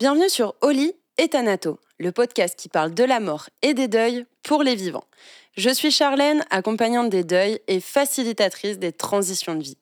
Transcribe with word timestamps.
Bienvenue 0.00 0.28
sur 0.28 0.54
Oli 0.60 0.92
et 1.16 1.26
Thanato, 1.26 1.80
le 1.98 2.12
podcast 2.12 2.56
qui 2.56 2.68
parle 2.68 2.94
de 2.94 3.02
la 3.02 3.18
mort 3.18 3.50
et 3.62 3.74
des 3.74 3.88
deuils 3.88 4.26
pour 4.44 4.62
les 4.62 4.76
vivants. 4.76 5.02
Je 5.56 5.70
suis 5.70 5.90
Charlène, 5.90 6.44
accompagnante 6.50 7.10
des 7.10 7.24
deuils 7.24 7.58
et 7.66 7.80
facilitatrice 7.80 8.78
des 8.78 8.92
transitions 8.92 9.56
de 9.56 9.62
vie. 9.64 9.76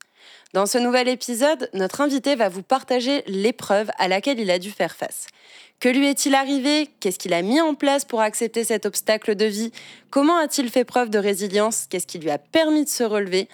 Dans 0.54 0.64
ce 0.64 0.78
nouvel 0.78 1.08
épisode, 1.08 1.68
notre 1.74 2.00
invité 2.00 2.34
va 2.34 2.48
vous 2.48 2.62
partager 2.62 3.24
l'épreuve 3.26 3.90
à 3.98 4.08
laquelle 4.08 4.40
il 4.40 4.50
a 4.50 4.58
dû 4.58 4.70
faire 4.70 4.96
face. 4.96 5.26
Que 5.80 5.90
lui 5.90 6.06
est-il 6.08 6.34
arrivé? 6.34 6.88
Qu'est-ce 6.98 7.18
qu'il 7.18 7.34
a 7.34 7.42
mis 7.42 7.60
en 7.60 7.74
place 7.74 8.06
pour 8.06 8.22
accepter 8.22 8.64
cet 8.64 8.86
obstacle 8.86 9.34
de 9.34 9.44
vie? 9.44 9.70
Comment 10.08 10.38
a-t-il 10.38 10.70
fait 10.70 10.86
preuve 10.86 11.10
de 11.10 11.18
résilience? 11.18 11.88
Qu'est-ce 11.90 12.06
qui 12.06 12.18
lui 12.18 12.30
a 12.30 12.38
permis 12.38 12.84
de 12.84 12.88
se 12.88 13.04
relever? 13.04 13.50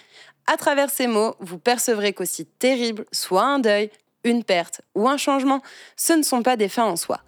À 0.46 0.56
travers 0.56 0.90
ces 0.90 1.08
mots, 1.08 1.34
vous 1.40 1.58
percevrez 1.58 2.12
qu'aussi 2.12 2.46
terrible 2.46 3.04
soit 3.10 3.42
un 3.42 3.58
deuil, 3.58 3.90
une 4.24 4.44
perte 4.44 4.82
ou 4.94 5.08
un 5.08 5.16
changement, 5.16 5.62
ce 5.96 6.12
ne 6.12 6.22
sont 6.22 6.42
pas 6.42 6.56
des 6.56 6.68
fins 6.68 6.84
en 6.84 6.96
soi. 6.96 7.20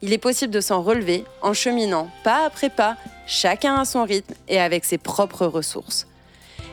Il 0.00 0.12
est 0.12 0.18
possible 0.18 0.52
de 0.52 0.60
s'en 0.60 0.82
relever 0.82 1.24
en 1.40 1.52
cheminant 1.52 2.08
pas 2.24 2.44
après 2.44 2.70
pas, 2.70 2.96
chacun 3.26 3.76
à 3.76 3.84
son 3.84 4.04
rythme 4.04 4.34
et 4.48 4.60
avec 4.60 4.84
ses 4.84 4.98
propres 4.98 5.46
ressources. 5.46 6.06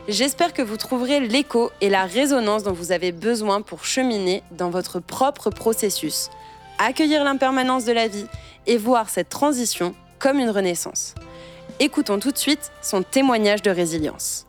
J'espère 0.08 0.52
que 0.52 0.62
vous 0.62 0.76
trouverez 0.76 1.20
l'écho 1.20 1.70
et 1.80 1.88
la 1.88 2.04
résonance 2.04 2.62
dont 2.62 2.72
vous 2.72 2.92
avez 2.92 3.12
besoin 3.12 3.62
pour 3.62 3.84
cheminer 3.84 4.42
dans 4.50 4.70
votre 4.70 4.98
propre 4.98 5.50
processus, 5.50 6.30
accueillir 6.78 7.22
l'impermanence 7.22 7.84
de 7.84 7.92
la 7.92 8.08
vie 8.08 8.26
et 8.66 8.76
voir 8.76 9.08
cette 9.08 9.28
transition 9.28 9.94
comme 10.18 10.38
une 10.38 10.50
renaissance. 10.50 11.14
Écoutons 11.78 12.18
tout 12.18 12.32
de 12.32 12.38
suite 12.38 12.72
son 12.82 13.02
témoignage 13.02 13.62
de 13.62 13.70
résilience. 13.70 14.46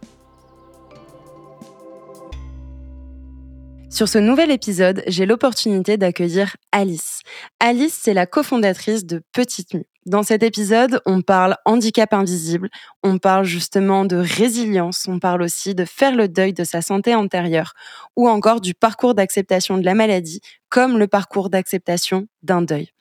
Sur 3.92 4.08
ce 4.08 4.18
nouvel 4.18 4.52
épisode, 4.52 5.04
j'ai 5.06 5.26
l'opportunité 5.26 5.98
d'accueillir 5.98 6.56
Alice. 6.72 7.20
Alice, 7.60 8.00
c'est 8.02 8.14
la 8.14 8.26
cofondatrice 8.26 9.06
de 9.06 9.22
Petite 9.34 9.74
Mue. 9.74 9.86
Dans 10.06 10.24
cet 10.24 10.44
épisode, 10.44 11.02
on 11.06 11.22
parle 11.22 11.58
handicap 11.66 12.14
invisible, 12.14 12.70
on 13.04 13.18
parle 13.18 13.44
justement 13.44 14.06
de 14.06 14.16
résilience, 14.16 15.08
on 15.10 15.20
parle 15.20 15.42
aussi 15.42 15.76
de 15.76 15.84
faire 15.84 16.16
le 16.16 16.30
deuil 16.30 16.54
de 16.54 16.64
sa 16.64 16.82
santé 16.82 17.16
antérieure 17.16 17.74
ou 18.16 18.30
encore 18.30 18.62
du 18.62 18.74
parcours 18.74 19.14
d'acceptation 19.14 19.78
de 19.78 19.84
la 19.84 19.94
maladie 19.94 20.40
comme 20.70 20.98
le 20.98 21.08
parcours 21.08 21.50
d'acceptation 21.50 22.28
d'un 22.44 22.62
deuil. 22.62 22.92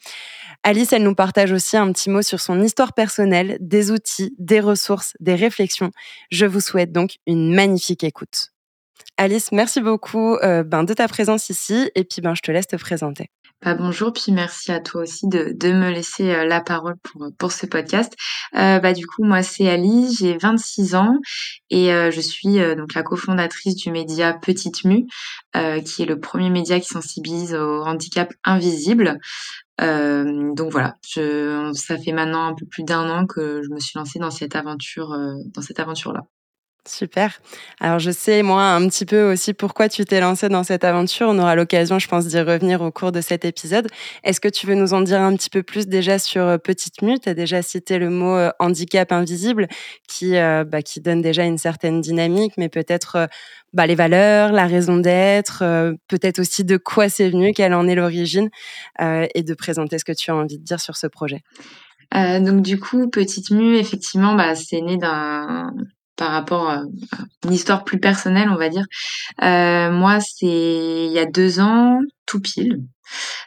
Alice, 0.65 0.93
elle 0.93 1.05
nous 1.05 1.15
partage 1.15 1.53
aussi 1.53 1.77
un 1.77 1.91
petit 1.93 2.11
mot 2.11 2.21
sur 2.21 2.41
son 2.41 2.61
histoire 2.61 2.95
personnelle, 2.95 3.59
des 3.61 3.93
outils, 3.93 4.35
des 4.39 4.61
ressources, 4.61 5.15
des 5.21 5.37
réflexions. 5.37 5.93
Je 6.33 6.47
vous 6.47 6.61
souhaite 6.61 6.91
donc 6.91 7.15
une 7.27 7.55
magnifique 7.55 8.03
écoute. 8.03 8.51
Alice, 9.17 9.53
merci 9.53 9.81
beaucoup 9.81 10.37
euh, 10.37 10.63
ben, 10.63 10.85
de 10.85 10.95
ta 10.95 11.07
présence 11.09 11.51
ici 11.51 11.91
et 11.95 12.05
puis 12.05 12.23
ben, 12.23 12.35
je 12.35 12.43
te 12.43 12.51
laisse 12.51 12.67
te 12.67 12.77
présenter. 12.77 13.29
Bah, 13.63 13.75
bonjour, 13.75 14.15
puis 14.15 14.33
merci 14.33 14.73
à 14.73 14.81
toi 14.81 15.03
aussi 15.03 15.29
de, 15.29 15.53
me 15.73 15.91
laisser 15.91 16.31
euh, 16.31 16.47
la 16.47 16.63
parole 16.63 16.95
pour, 17.37 17.53
ce 17.53 17.67
podcast. 17.67 18.15
Euh, 18.57 18.79
bah, 18.79 18.95
du 18.95 19.07
coup, 19.07 19.23
moi, 19.23 19.43
c'est 19.43 19.69
Alice, 19.69 20.19
j'ai 20.19 20.39
26 20.39 20.95
ans 20.95 21.17
et 21.69 21.91
je 21.91 22.21
suis 22.21 22.59
donc 22.77 22.95
la 22.95 23.03
cofondatrice 23.03 23.77
du 23.77 23.91
média 23.91 24.33
Petite 24.33 24.85
Mue, 24.85 25.07
qui 25.53 26.03
est 26.03 26.07
le 26.07 26.19
premier 26.19 26.49
média 26.49 26.81
qui 26.81 26.89
sensibilise 26.89 27.55
au 27.55 27.83
handicap 27.83 28.33
invisible. 28.45 29.19
donc 29.79 30.73
voilà, 30.73 30.97
ça 31.05 31.99
fait 31.99 32.13
maintenant 32.13 32.47
un 32.47 32.55
peu 32.55 32.65
plus 32.65 32.85
d'un 32.85 33.09
an 33.11 33.27
que 33.27 33.61
je 33.63 33.69
me 33.69 33.79
suis 33.79 33.99
lancée 33.99 34.19
dans 34.19 34.31
cette 34.31 34.57
aventure, 34.57 35.15
dans 35.55 35.63
cette 35.63 35.79
aventure-là. 35.79 36.23
Super. 36.89 37.39
Alors 37.79 37.99
je 37.99 38.11
sais 38.11 38.43
moi 38.43 38.63
un 38.63 38.89
petit 38.89 39.05
peu 39.05 39.31
aussi 39.31 39.53
pourquoi 39.53 39.91
tu 39.91 40.07
t'es 40.07 40.19
lancé 40.19 40.49
dans 40.49 40.65
cette 40.65 40.83
aventure. 40.83 41.29
On 41.29 41.39
aura 41.39 41.55
l'occasion, 41.55 41.99
je 41.99 42.09
pense, 42.09 42.27
d'y 42.27 42.41
revenir 42.41 42.81
au 42.81 42.91
cours 42.91 43.13
de 43.13 43.21
cet 43.21 43.45
épisode. 43.45 43.87
Est-ce 44.25 44.41
que 44.41 44.49
tu 44.49 44.67
veux 44.67 44.75
nous 44.75 44.95
en 44.95 45.03
dire 45.03 45.21
un 45.21 45.37
petit 45.37 45.51
peu 45.51 45.63
plus 45.63 45.89
déjà 45.89 46.19
sur 46.19 46.43
euh, 46.43 46.57
Petite 46.57 47.03
Mue 47.03 47.19
Tu 47.19 47.29
as 47.29 47.35
déjà 47.35 47.61
cité 47.61 47.99
le 47.99 48.09
mot 48.09 48.35
euh, 48.35 48.51
handicap 48.59 49.13
invisible 49.13 49.69
qui, 50.09 50.37
euh, 50.37 50.65
bah, 50.65 50.81
qui 50.81 51.01
donne 51.01 51.21
déjà 51.21 51.45
une 51.45 51.59
certaine 51.59 52.01
dynamique, 52.01 52.55
mais 52.57 52.71
peut-être 52.71 53.29
bah, 53.75 53.87
les 53.87 53.95
valeurs, 53.95 54.51
la 54.53 54.67
raison 54.67 54.97
d'être, 54.97 55.63
peut-être 56.09 56.39
aussi 56.39 56.65
de 56.65 56.79
quoi 56.79 57.11
c'est 57.11 57.29
venu, 57.29 57.53
quelle 57.53 57.75
en 57.75 57.87
est 57.87 57.95
l'origine, 57.95 58.49
et 59.01 59.43
de 59.43 59.55
présenter 59.55 59.99
ce 59.99 60.05
que 60.05 60.13
tu 60.13 60.31
as 60.31 60.35
envie 60.35 60.59
de 60.59 60.65
dire 60.65 60.81
sur 60.81 60.97
ce 60.97 61.07
projet. 61.07 61.43
donc 62.13 62.63
du 62.63 62.81
coup, 62.81 63.09
Petite 63.09 63.51
Mue, 63.51 63.77
effectivement, 63.77 64.35
bah, 64.35 64.55
c'est 64.55 64.81
né 64.81 64.97
d'un 64.97 65.73
par 66.21 66.33
rapport 66.33 66.69
à 66.69 66.83
une 67.47 67.53
histoire 67.55 67.83
plus 67.83 67.99
personnelle, 67.99 68.51
on 68.51 68.57
va 68.57 68.69
dire. 68.69 68.85
Euh, 69.43 69.91
moi, 69.91 70.19
c'est 70.21 71.07
il 71.07 71.13
y 71.13 71.19
a 71.19 71.25
deux 71.25 71.61
ans, 71.61 71.99
tout 72.27 72.41
pile. 72.41 72.83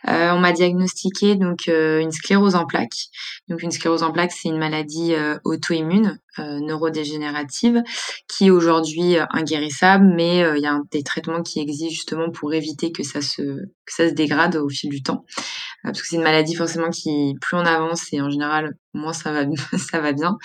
Euh, 0.07 0.31
on 0.31 0.39
m'a 0.39 0.51
diagnostiqué 0.53 1.35
donc 1.35 1.67
euh, 1.67 1.99
une 1.99 2.11
sclérose 2.11 2.55
en 2.55 2.65
plaques. 2.65 3.09
Donc 3.47 3.61
une 3.61 3.69
sclérose 3.69 4.01
en 4.01 4.11
plaques, 4.11 4.31
c'est 4.31 4.49
une 4.49 4.57
maladie 4.57 5.13
auto-immune 5.43 6.17
neurodégénérative 6.39 7.83
qui 8.27 8.47
est 8.47 8.49
aujourd'hui 8.49 9.17
inguérissable, 9.29 10.11
mais 10.15 10.39
il 10.57 10.63
y 10.63 10.65
a 10.65 10.79
des 10.91 11.03
traitements 11.03 11.43
qui 11.43 11.59
existent 11.59 11.93
justement 11.93 12.31
pour 12.31 12.55
éviter 12.55 12.91
que 12.91 13.03
ça 13.03 13.21
se 13.21 13.41
que 13.41 13.93
ça 13.93 14.09
se 14.09 14.15
dégrade 14.15 14.55
au 14.55 14.67
fil 14.67 14.89
du 14.89 15.03
temps. 15.03 15.25
parce 15.83 16.01
que 16.01 16.07
c'est 16.07 16.15
une 16.15 16.23
maladie 16.23 16.55
forcément 16.55 16.89
qui 16.89 17.35
plus 17.39 17.55
on 17.55 17.65
avance 17.65 18.11
et 18.13 18.19
en 18.19 18.31
général 18.31 18.73
moins 18.93 19.13
ça 19.13 19.31
va 19.31 19.45
ça 19.77 19.99
va 19.99 20.11
bien. 20.11 20.39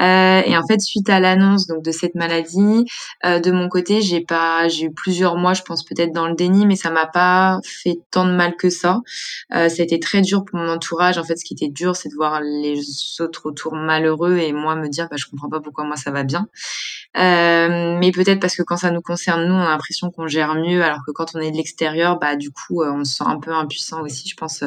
Euh, 0.00 0.42
et 0.44 0.56
en 0.56 0.66
fait, 0.66 0.80
suite 0.80 1.08
à 1.08 1.20
l'annonce 1.20 1.66
donc 1.66 1.82
de 1.82 1.92
cette 1.92 2.14
maladie, 2.14 2.84
euh, 3.24 3.38
de 3.38 3.52
mon 3.52 3.68
côté, 3.68 4.00
j'ai 4.00 4.20
pas, 4.20 4.68
j'ai 4.68 4.86
eu 4.86 4.92
plusieurs 4.92 5.36
mois, 5.36 5.54
je 5.54 5.62
pense 5.62 5.84
peut-être 5.84 6.12
dans 6.12 6.26
le 6.26 6.34
déni, 6.34 6.66
mais 6.66 6.76
ça 6.76 6.90
m'a 6.90 7.06
pas 7.06 7.60
fait 7.64 7.98
tant 8.10 8.26
de 8.26 8.32
mal 8.32 8.56
que 8.56 8.70
ça. 8.70 9.00
Euh, 9.54 9.68
ça 9.68 9.82
a 9.82 9.84
été 9.84 10.00
très 10.00 10.20
dur 10.20 10.44
pour 10.44 10.58
mon 10.58 10.68
entourage. 10.68 11.18
En 11.18 11.24
fait, 11.24 11.36
ce 11.36 11.44
qui 11.44 11.54
était 11.54 11.68
dur, 11.68 11.96
c'est 11.96 12.08
de 12.08 12.14
voir 12.14 12.40
les 12.40 12.80
autres 13.20 13.46
autour 13.46 13.74
malheureux 13.74 14.38
et 14.38 14.52
moi 14.52 14.74
me 14.74 14.88
dire, 14.88 15.08
bah, 15.10 15.16
je 15.16 15.26
comprends 15.26 15.48
pas 15.48 15.60
pourquoi 15.60 15.84
moi 15.84 15.96
ça 15.96 16.10
va 16.10 16.24
bien. 16.24 16.48
Euh, 17.16 17.96
mais 17.98 18.10
peut-être 18.10 18.40
parce 18.40 18.56
que 18.56 18.62
quand 18.62 18.76
ça 18.76 18.90
nous 18.90 19.02
concerne 19.02 19.46
nous, 19.46 19.54
on 19.54 19.60
a 19.60 19.68
l'impression 19.68 20.10
qu'on 20.10 20.26
gère 20.26 20.54
mieux, 20.56 20.82
alors 20.82 21.00
que 21.06 21.12
quand 21.12 21.36
on 21.36 21.40
est 21.40 21.52
de 21.52 21.56
l'extérieur, 21.56 22.18
bah 22.18 22.34
du 22.34 22.50
coup, 22.50 22.82
euh, 22.82 22.92
on 22.92 23.04
se 23.04 23.16
sent 23.16 23.24
un 23.26 23.38
peu 23.38 23.52
impuissant 23.52 24.02
aussi, 24.02 24.28
je 24.28 24.34
pense, 24.34 24.64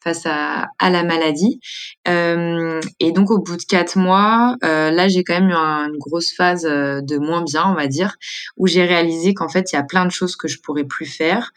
face 0.00 0.26
à, 0.26 0.68
à 0.78 0.90
la 0.90 1.02
maladie. 1.02 1.60
et 2.06 3.12
donc 3.12 3.30
au 3.30 3.40
bout 3.40 3.56
de 3.56 3.62
quatre 3.62 3.98
mois, 3.98 4.51
euh, 4.64 4.90
là, 4.90 5.08
j'ai 5.08 5.24
quand 5.24 5.34
même 5.34 5.50
eu 5.50 5.54
une 5.54 5.98
grosse 5.98 6.32
phase 6.32 6.66
euh, 6.66 7.00
de 7.00 7.18
moins 7.18 7.42
bien, 7.42 7.64
on 7.66 7.74
va 7.74 7.86
dire, 7.86 8.16
où 8.56 8.66
j'ai 8.66 8.84
réalisé 8.84 9.34
qu'en 9.34 9.48
fait, 9.48 9.72
il 9.72 9.76
y 9.76 9.78
a 9.78 9.82
plein 9.82 10.04
de 10.04 10.10
choses 10.10 10.36
que 10.36 10.48
je 10.48 10.60
pourrais 10.60 10.84
plus 10.84 11.06
faire, 11.06 11.52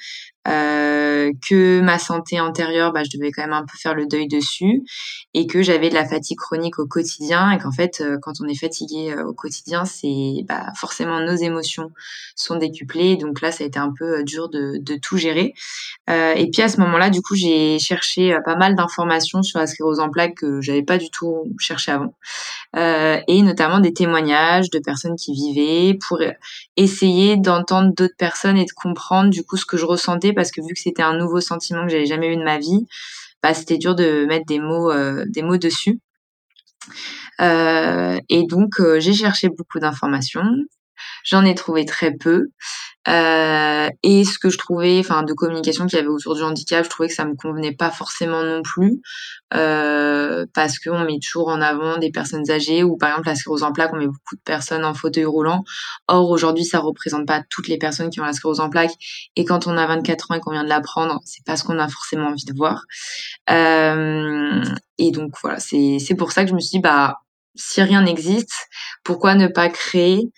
euh, 0.47 1.31
que 1.47 1.81
ma 1.81 1.97
santé 1.97 2.39
antérieure, 2.39 2.93
bah, 2.93 3.01
je 3.03 3.17
devais 3.17 3.31
quand 3.31 3.41
même 3.41 3.53
un 3.53 3.65
peu 3.65 3.77
faire 3.77 3.95
le 3.95 4.05
deuil 4.05 4.27
dessus, 4.27 4.83
et 5.33 5.47
que 5.47 5.63
j'avais 5.63 5.89
de 5.89 5.95
la 5.95 6.05
fatigue 6.05 6.37
chronique 6.37 6.77
au 6.77 6.85
quotidien, 6.85 7.51
et 7.51 7.57
qu'en 7.57 7.71
fait, 7.71 8.01
euh, 8.01 8.17
quand 8.21 8.33
on 8.41 8.47
est 8.47 8.59
fatigué 8.59 9.11
euh, 9.11 9.25
au 9.25 9.33
quotidien, 9.33 9.85
c'est 9.85 10.43
bah, 10.47 10.67
forcément 10.75 11.19
nos 11.19 11.35
émotions 11.35 11.91
sont 12.35 12.57
décuplées, 12.57 13.17
donc 13.17 13.41
là, 13.41 13.51
ça 13.51 13.63
a 13.63 13.67
été 13.67 13.79
un 13.79 13.91
peu 13.97 14.23
dur 14.23 14.49
de, 14.49 14.77
de 14.79 14.95
tout 14.95 15.17
gérer. 15.17 15.53
et 16.07 16.49
puis 16.51 16.61
à 16.61 16.67
ce 16.67 16.79
moment-là, 16.81 17.09
du 17.09 17.21
coup, 17.21 17.35
j'ai 17.35 17.79
cherché 17.79 18.37
pas 18.45 18.55
mal 18.55 18.75
d'informations 18.75 19.41
sur 19.41 19.59
la 19.59 19.67
sclérose 19.67 19.99
en 19.99 20.09
plaques 20.09 20.35
que 20.35 20.61
j'avais 20.61 20.83
pas 20.83 20.97
du 20.97 21.09
tout 21.09 21.45
cherché 21.59 21.91
avant, 21.91 22.13
et 23.27 23.41
notamment 23.41 23.79
des 23.79 23.93
témoignages 23.93 24.69
de 24.69 24.79
personnes 24.79 25.15
qui 25.15 25.33
vivaient 25.33 25.97
pour 26.07 26.19
essayer 26.75 27.37
d'entendre 27.37 27.93
d'autres 27.95 28.17
personnes 28.17 28.57
et 28.57 28.65
de 28.65 28.71
comprendre 28.71 29.29
du 29.29 29.43
coup 29.43 29.57
ce 29.57 29.65
que 29.65 29.77
je 29.77 29.85
ressentais 29.85 30.33
parce 30.35 30.51
que 30.51 30.61
vu 30.61 30.73
que 30.73 30.79
c'était 30.79 31.03
un 31.03 31.17
nouveau 31.17 31.41
sentiment 31.41 31.83
que 31.83 31.91
j'avais 31.91 32.05
jamais 32.05 32.33
eu 32.33 32.37
de 32.37 32.43
ma 32.43 32.59
vie, 32.59 32.87
bah, 33.41 33.53
c'était 33.53 33.77
dur 33.77 33.95
de 33.95 34.25
mettre 34.25 34.45
des 34.45 34.59
mots, 34.59 34.91
euh, 34.91 35.25
dessus. 35.57 35.99
Euh, 37.41 38.19
et 38.29 38.43
donc 38.45 38.79
euh, 38.79 38.99
j'ai 38.99 39.13
cherché 39.13 39.49
beaucoup 39.49 39.79
d'informations. 39.79 40.45
J'en 41.23 41.43
ai 41.45 41.55
trouvé 41.55 41.85
très 41.85 42.11
peu. 42.11 42.49
Euh, 43.07 43.89
et 44.03 44.23
ce 44.23 44.39
que 44.39 44.49
je 44.49 44.57
trouvais, 44.57 44.99
enfin, 44.99 45.23
de 45.23 45.33
communication 45.33 45.85
qu'il 45.85 45.97
y 45.97 46.01
avait 46.01 46.09
autour 46.09 46.35
du 46.35 46.41
handicap, 46.41 46.83
je 46.83 46.89
trouvais 46.89 47.07
que 47.07 47.13
ça 47.13 47.25
me 47.25 47.35
convenait 47.35 47.73
pas 47.73 47.91
forcément 47.91 48.43
non 48.43 48.61
plus, 48.63 49.01
euh, 49.53 50.45
parce 50.53 50.79
qu'on 50.79 51.03
met 51.05 51.19
toujours 51.19 51.49
en 51.49 51.61
avant 51.61 51.97
des 51.97 52.11
personnes 52.11 52.49
âgées, 52.49 52.83
ou 52.83 52.97
par 52.97 53.09
exemple 53.09 53.27
la 53.27 53.35
sclérose 53.35 53.63
en 53.63 53.71
plaques, 53.71 53.91
on 53.93 53.97
met 53.97 54.07
beaucoup 54.07 54.35
de 54.35 54.41
personnes 54.43 54.83
en 54.85 54.93
fauteuil 54.93 55.25
roulant. 55.25 55.63
Or 56.07 56.29
aujourd'hui, 56.29 56.65
ça 56.65 56.79
représente 56.79 57.27
pas 57.27 57.43
toutes 57.49 57.67
les 57.67 57.77
personnes 57.77 58.09
qui 58.09 58.19
ont 58.21 58.25
la 58.25 58.33
sclérose 58.33 58.59
en 58.59 58.69
plaques. 58.69 58.95
Et 59.35 59.45
quand 59.45 59.67
on 59.67 59.77
a 59.77 59.85
24 59.85 60.31
ans 60.31 60.35
et 60.35 60.39
qu'on 60.39 60.51
vient 60.51 60.63
de 60.63 60.69
l'apprendre, 60.69 61.19
c'est 61.25 61.45
pas 61.45 61.57
ce 61.57 61.63
qu'on 61.63 61.79
a 61.79 61.87
forcément 61.87 62.27
envie 62.27 62.45
de 62.45 62.53
voir. 62.55 62.83
Euh, 63.49 64.63
et 64.97 65.11
donc 65.11 65.33
voilà, 65.41 65.59
c'est 65.59 65.97
c'est 65.99 66.15
pour 66.15 66.31
ça 66.31 66.43
que 66.43 66.49
je 66.49 66.55
me 66.55 66.59
suis 66.59 66.77
dit 66.77 66.79
bah 66.79 67.19
si 67.55 67.81
rien 67.81 68.03
n'existe, 68.03 68.53
pourquoi 69.03 69.35
ne 69.35 69.47
pas 69.47 69.69
créer 69.69 70.31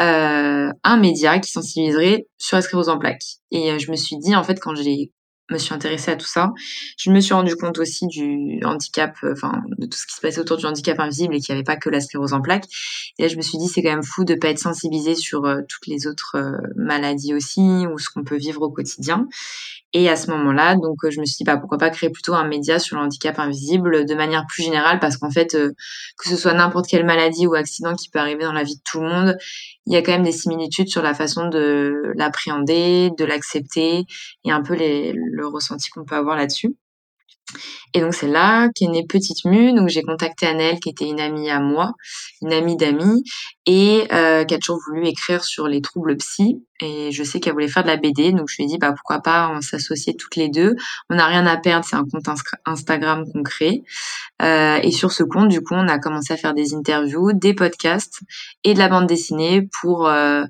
euh, 0.00 0.70
un 0.82 0.96
média 0.96 1.38
qui 1.38 1.50
sensibiliserait 1.50 2.26
sur 2.38 2.56
la 2.56 2.62
sclérose 2.62 2.88
en 2.88 2.98
plaques? 2.98 3.24
Et 3.50 3.70
euh, 3.70 3.78
je 3.78 3.90
me 3.90 3.96
suis 3.96 4.16
dit, 4.18 4.34
en 4.34 4.44
fait, 4.44 4.60
quand 4.60 4.74
j'ai 4.74 5.12
me 5.50 5.58
suis 5.58 5.74
intéressée 5.74 6.10
à 6.10 6.16
tout 6.16 6.26
ça, 6.26 6.54
je 6.96 7.10
me 7.10 7.20
suis 7.20 7.34
rendu 7.34 7.54
compte 7.54 7.78
aussi 7.78 8.06
du 8.06 8.60
handicap, 8.64 9.14
euh, 9.24 9.34
enfin 9.34 9.62
de 9.76 9.84
tout 9.84 9.98
ce 9.98 10.06
qui 10.06 10.14
se 10.14 10.20
passait 10.22 10.40
autour 10.40 10.56
du 10.56 10.64
handicap 10.64 10.98
invisible 10.98 11.34
et 11.34 11.40
qu'il 11.40 11.54
n'y 11.54 11.58
avait 11.58 11.64
pas 11.64 11.76
que 11.76 11.90
la 11.90 12.00
sclérose 12.00 12.32
en 12.32 12.40
plaques. 12.40 12.64
Et 13.18 13.24
là, 13.24 13.28
je 13.28 13.36
me 13.36 13.42
suis 13.42 13.58
dit, 13.58 13.68
c'est 13.68 13.82
quand 13.82 13.90
même 13.90 14.02
fou 14.02 14.24
de 14.24 14.34
pas 14.36 14.48
être 14.48 14.58
sensibilisé 14.58 15.14
sur 15.14 15.42
toutes 15.68 15.86
les 15.86 16.06
autres 16.06 16.38
maladies 16.76 17.34
aussi 17.34 17.60
ou 17.60 17.98
ce 17.98 18.08
qu'on 18.08 18.24
peut 18.24 18.38
vivre 18.38 18.62
au 18.62 18.70
quotidien. 18.70 19.28
Et 19.96 20.08
à 20.08 20.16
ce 20.16 20.28
moment-là, 20.32 20.74
donc 20.74 20.98
je 21.08 21.20
me 21.20 21.24
suis 21.24 21.36
dit 21.38 21.44
bah 21.44 21.56
pourquoi 21.56 21.78
pas 21.78 21.88
créer 21.88 22.10
plutôt 22.10 22.34
un 22.34 22.46
média 22.46 22.78
sur 22.80 22.96
le 22.96 23.02
handicap 23.04 23.38
invisible 23.38 24.04
de 24.06 24.14
manière 24.14 24.44
plus 24.48 24.64
générale 24.64 24.98
parce 24.98 25.16
qu'en 25.16 25.30
fait 25.30 25.56
que 26.18 26.28
ce 26.28 26.36
soit 26.36 26.52
n'importe 26.52 26.86
quelle 26.88 27.06
maladie 27.06 27.46
ou 27.46 27.54
accident 27.54 27.94
qui 27.94 28.10
peut 28.10 28.18
arriver 28.18 28.42
dans 28.44 28.52
la 28.52 28.64
vie 28.64 28.74
de 28.76 28.82
tout 28.84 29.00
le 29.00 29.08
monde, 29.08 29.36
il 29.86 29.92
y 29.92 29.96
a 29.96 30.02
quand 30.02 30.12
même 30.12 30.24
des 30.24 30.32
similitudes 30.32 30.88
sur 30.88 31.02
la 31.02 31.14
façon 31.14 31.48
de 31.48 32.12
l'appréhender, 32.16 33.10
de 33.16 33.24
l'accepter 33.24 34.04
et 34.44 34.50
un 34.50 34.62
peu 34.62 34.74
le 34.76 35.46
ressenti 35.46 35.90
qu'on 35.90 36.04
peut 36.04 36.16
avoir 36.16 36.36
là-dessus. 36.36 36.76
Et 37.94 38.00
donc 38.00 38.14
c'est 38.14 38.28
là 38.28 38.68
qu'est 38.74 38.88
née 38.88 39.06
Petite 39.06 39.44
Mue. 39.44 39.72
Donc 39.72 39.88
j'ai 39.88 40.02
contacté 40.02 40.46
Annelle 40.46 40.80
qui 40.80 40.90
était 40.90 41.08
une 41.08 41.20
amie 41.20 41.48
à 41.50 41.60
moi, 41.60 41.92
une 42.42 42.52
amie 42.52 42.76
d'amis, 42.76 43.22
et 43.66 44.06
euh, 44.12 44.44
qui 44.44 44.54
a 44.54 44.58
toujours 44.58 44.80
voulu 44.86 45.06
écrire 45.06 45.44
sur 45.44 45.68
les 45.68 45.80
troubles 45.80 46.16
psy. 46.16 46.64
Et 46.80 47.12
je 47.12 47.22
sais 47.22 47.38
qu'elle 47.38 47.52
voulait 47.52 47.68
faire 47.68 47.84
de 47.84 47.88
la 47.88 47.96
BD, 47.96 48.32
donc 48.32 48.48
je 48.48 48.56
lui 48.56 48.64
ai 48.64 48.66
dit 48.66 48.78
bah 48.78 48.92
pourquoi 48.92 49.20
pas 49.20 49.48
on 49.54 49.60
s'associer 49.60 50.16
toutes 50.16 50.36
les 50.36 50.48
deux. 50.48 50.74
On 51.08 51.14
n'a 51.14 51.26
rien 51.26 51.46
à 51.46 51.56
perdre, 51.56 51.86
c'est 51.88 51.96
un 51.96 52.04
compte 52.04 52.28
Instagram 52.66 53.24
qu'on 53.32 53.42
crée. 53.42 53.84
Euh, 54.42 54.78
et 54.82 54.90
sur 54.90 55.12
ce 55.12 55.22
compte, 55.22 55.48
du 55.48 55.60
coup, 55.60 55.74
on 55.74 55.88
a 55.88 55.98
commencé 55.98 56.32
à 56.32 56.36
faire 56.36 56.54
des 56.54 56.74
interviews, 56.74 57.32
des 57.32 57.54
podcasts 57.54 58.20
et 58.64 58.74
de 58.74 58.78
la 58.78 58.88
bande 58.88 59.06
dessinée 59.06 59.68
pour 59.80 60.08
euh, 60.08 60.44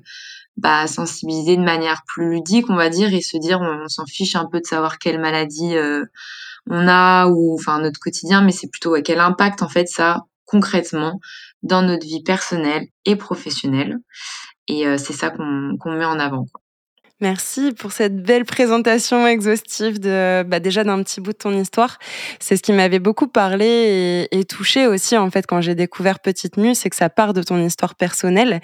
bah, 0.57 0.87
sensibiliser 0.87 1.57
de 1.57 1.63
manière 1.63 2.01
plus 2.07 2.31
ludique, 2.31 2.69
on 2.69 2.75
va 2.75 2.89
dire, 2.89 3.13
et 3.13 3.21
se 3.21 3.37
dire 3.37 3.59
on, 3.61 3.87
s'en 3.87 4.05
fiche 4.05 4.35
un 4.35 4.47
peu 4.51 4.59
de 4.59 4.65
savoir 4.65 4.97
quelle 4.97 5.19
maladie 5.19 5.75
on 6.69 6.87
a 6.87 7.27
ou 7.27 7.53
enfin 7.55 7.79
notre 7.79 7.99
quotidien, 7.99 8.41
mais 8.41 8.51
c'est 8.51 8.69
plutôt 8.69 8.95
quel 9.03 9.19
impact 9.19 9.61
en 9.61 9.69
fait 9.69 9.87
ça 9.87 10.23
concrètement 10.45 11.19
dans 11.63 11.81
notre 11.81 12.05
vie 12.05 12.23
personnelle 12.23 12.87
et 13.05 13.15
professionnelle. 13.15 13.97
Et 14.67 14.87
euh, 14.87 14.97
c'est 14.97 15.13
ça 15.13 15.29
qu'on 15.29 15.91
met 15.91 16.05
en 16.05 16.19
avant. 16.19 16.45
Quoi. 16.51 16.64
Merci 17.21 17.71
pour 17.71 17.93
cette 17.93 18.21
belle 18.21 18.43
présentation 18.43 19.25
exhaustive 19.25 20.01
de 20.01 20.43
bah 20.43 20.59
déjà 20.59 20.83
d'un 20.83 21.01
petit 21.01 21.21
bout 21.21 21.31
de 21.31 21.37
ton 21.37 21.57
histoire. 21.57 21.97
C'est 22.41 22.57
ce 22.57 22.61
qui 22.61 22.73
m'avait 22.73 22.99
beaucoup 22.99 23.29
parlé 23.29 24.27
et, 24.29 24.43
touché 24.43 24.85
aussi 24.85 25.15
en 25.15 25.31
fait 25.31 25.47
quand 25.47 25.61
j'ai 25.61 25.75
découvert 25.75 26.19
Petite 26.19 26.57
Mue, 26.57 26.75
c'est 26.75 26.89
que 26.89 26.95
ça 26.97 27.09
part 27.09 27.33
de 27.33 27.41
ton 27.41 27.57
histoire 27.65 27.95
personnelle 27.95 28.59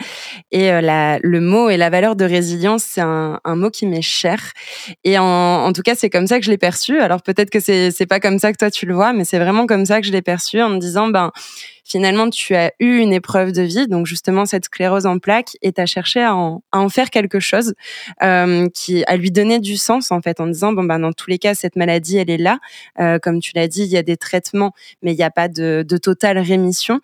et 0.52 0.70
euh, 0.70 1.18
le 1.24 1.40
mot 1.40 1.70
et 1.70 1.78
la 1.78 1.90
valeur 1.90 2.18
de 2.18 2.26
résilience, 2.26 2.84
c'est 2.84 3.00
un, 3.00 3.40
mot 3.46 3.70
qui 3.70 3.88
m'est 3.88 4.02
cher 4.02 4.52
et 5.06 5.18
en, 5.18 5.72
tout 5.72 5.82
cas 5.82 5.96
c'est 5.96 6.10
comme 6.10 6.28
ça 6.28 6.38
que 6.38 6.46
je 6.46 6.52
l'ai 6.52 6.58
perçu. 6.58 7.00
Alors 7.00 7.22
peut-être 7.22 7.52
que 7.52 7.62
c'est 7.62 7.90
c'est 7.92 8.06
pas 8.06 8.20
comme 8.20 8.38
ça 8.38 8.52
que 8.52 8.58
toi 8.58 8.70
tu 8.70 8.86
le 8.86 8.94
vois, 8.94 9.14
mais 9.14 9.24
c'est 9.24 9.40
vraiment 9.40 9.66
comme 9.66 9.86
ça 9.86 10.02
que 10.02 10.08
je 10.08 10.12
l'ai 10.12 10.22
perçu 10.22 10.62
en 10.62 10.72
me 10.72 10.78
disant 10.78 11.08
ben 11.08 11.32
finalement 11.92 12.30
tu 12.30 12.56
as 12.56 12.72
eu 12.80 12.98
une 12.98 13.14
épreuve 13.14 13.52
de 13.52 13.62
vie, 13.62 13.88
donc 13.88 14.06
justement 14.06 14.46
cette 14.46 14.66
sclérose 14.66 15.06
en 15.06 15.20
plaques, 15.20 15.58
et 15.62 15.74
tu 15.74 15.82
as 15.82 15.86
cherché 15.86 16.22
à 16.22 16.36
en, 16.36 16.64
à 16.72 16.80
en, 16.80 16.90
faire 16.90 17.10
quelque 17.10 17.40
chose, 17.40 17.74
euh, 18.24 18.41
qui 18.74 19.04
à 19.08 19.18
lui 19.18 19.32
donner 19.32 19.60
du 19.60 19.78
sens 19.78 20.12
en 20.12 20.22
fait, 20.22 20.40
en 20.40 20.48
disant 20.48 20.74
bon 20.74 20.84
ben 20.84 21.00
dans 21.00 21.14
tous 21.14 21.30
les 21.30 21.38
cas 21.38 21.56
cette 21.56 21.76
maladie 21.76 22.18
elle 22.18 22.30
est 22.30 22.38
là, 22.38 22.60
euh, 23.00 23.20
comme 23.20 23.40
tu 23.40 23.52
l'as 23.56 23.68
dit, 23.68 23.84
il 23.84 23.90
y 23.90 23.98
a 23.98 24.04
des 24.04 24.18
traitements, 24.18 24.74
mais 25.02 25.14
il 25.14 25.18
n'y 25.18 25.24
a 25.24 25.32
pas 25.32 25.48
de, 25.48 25.84
totale 26.02 26.40
rémission. 26.40 27.00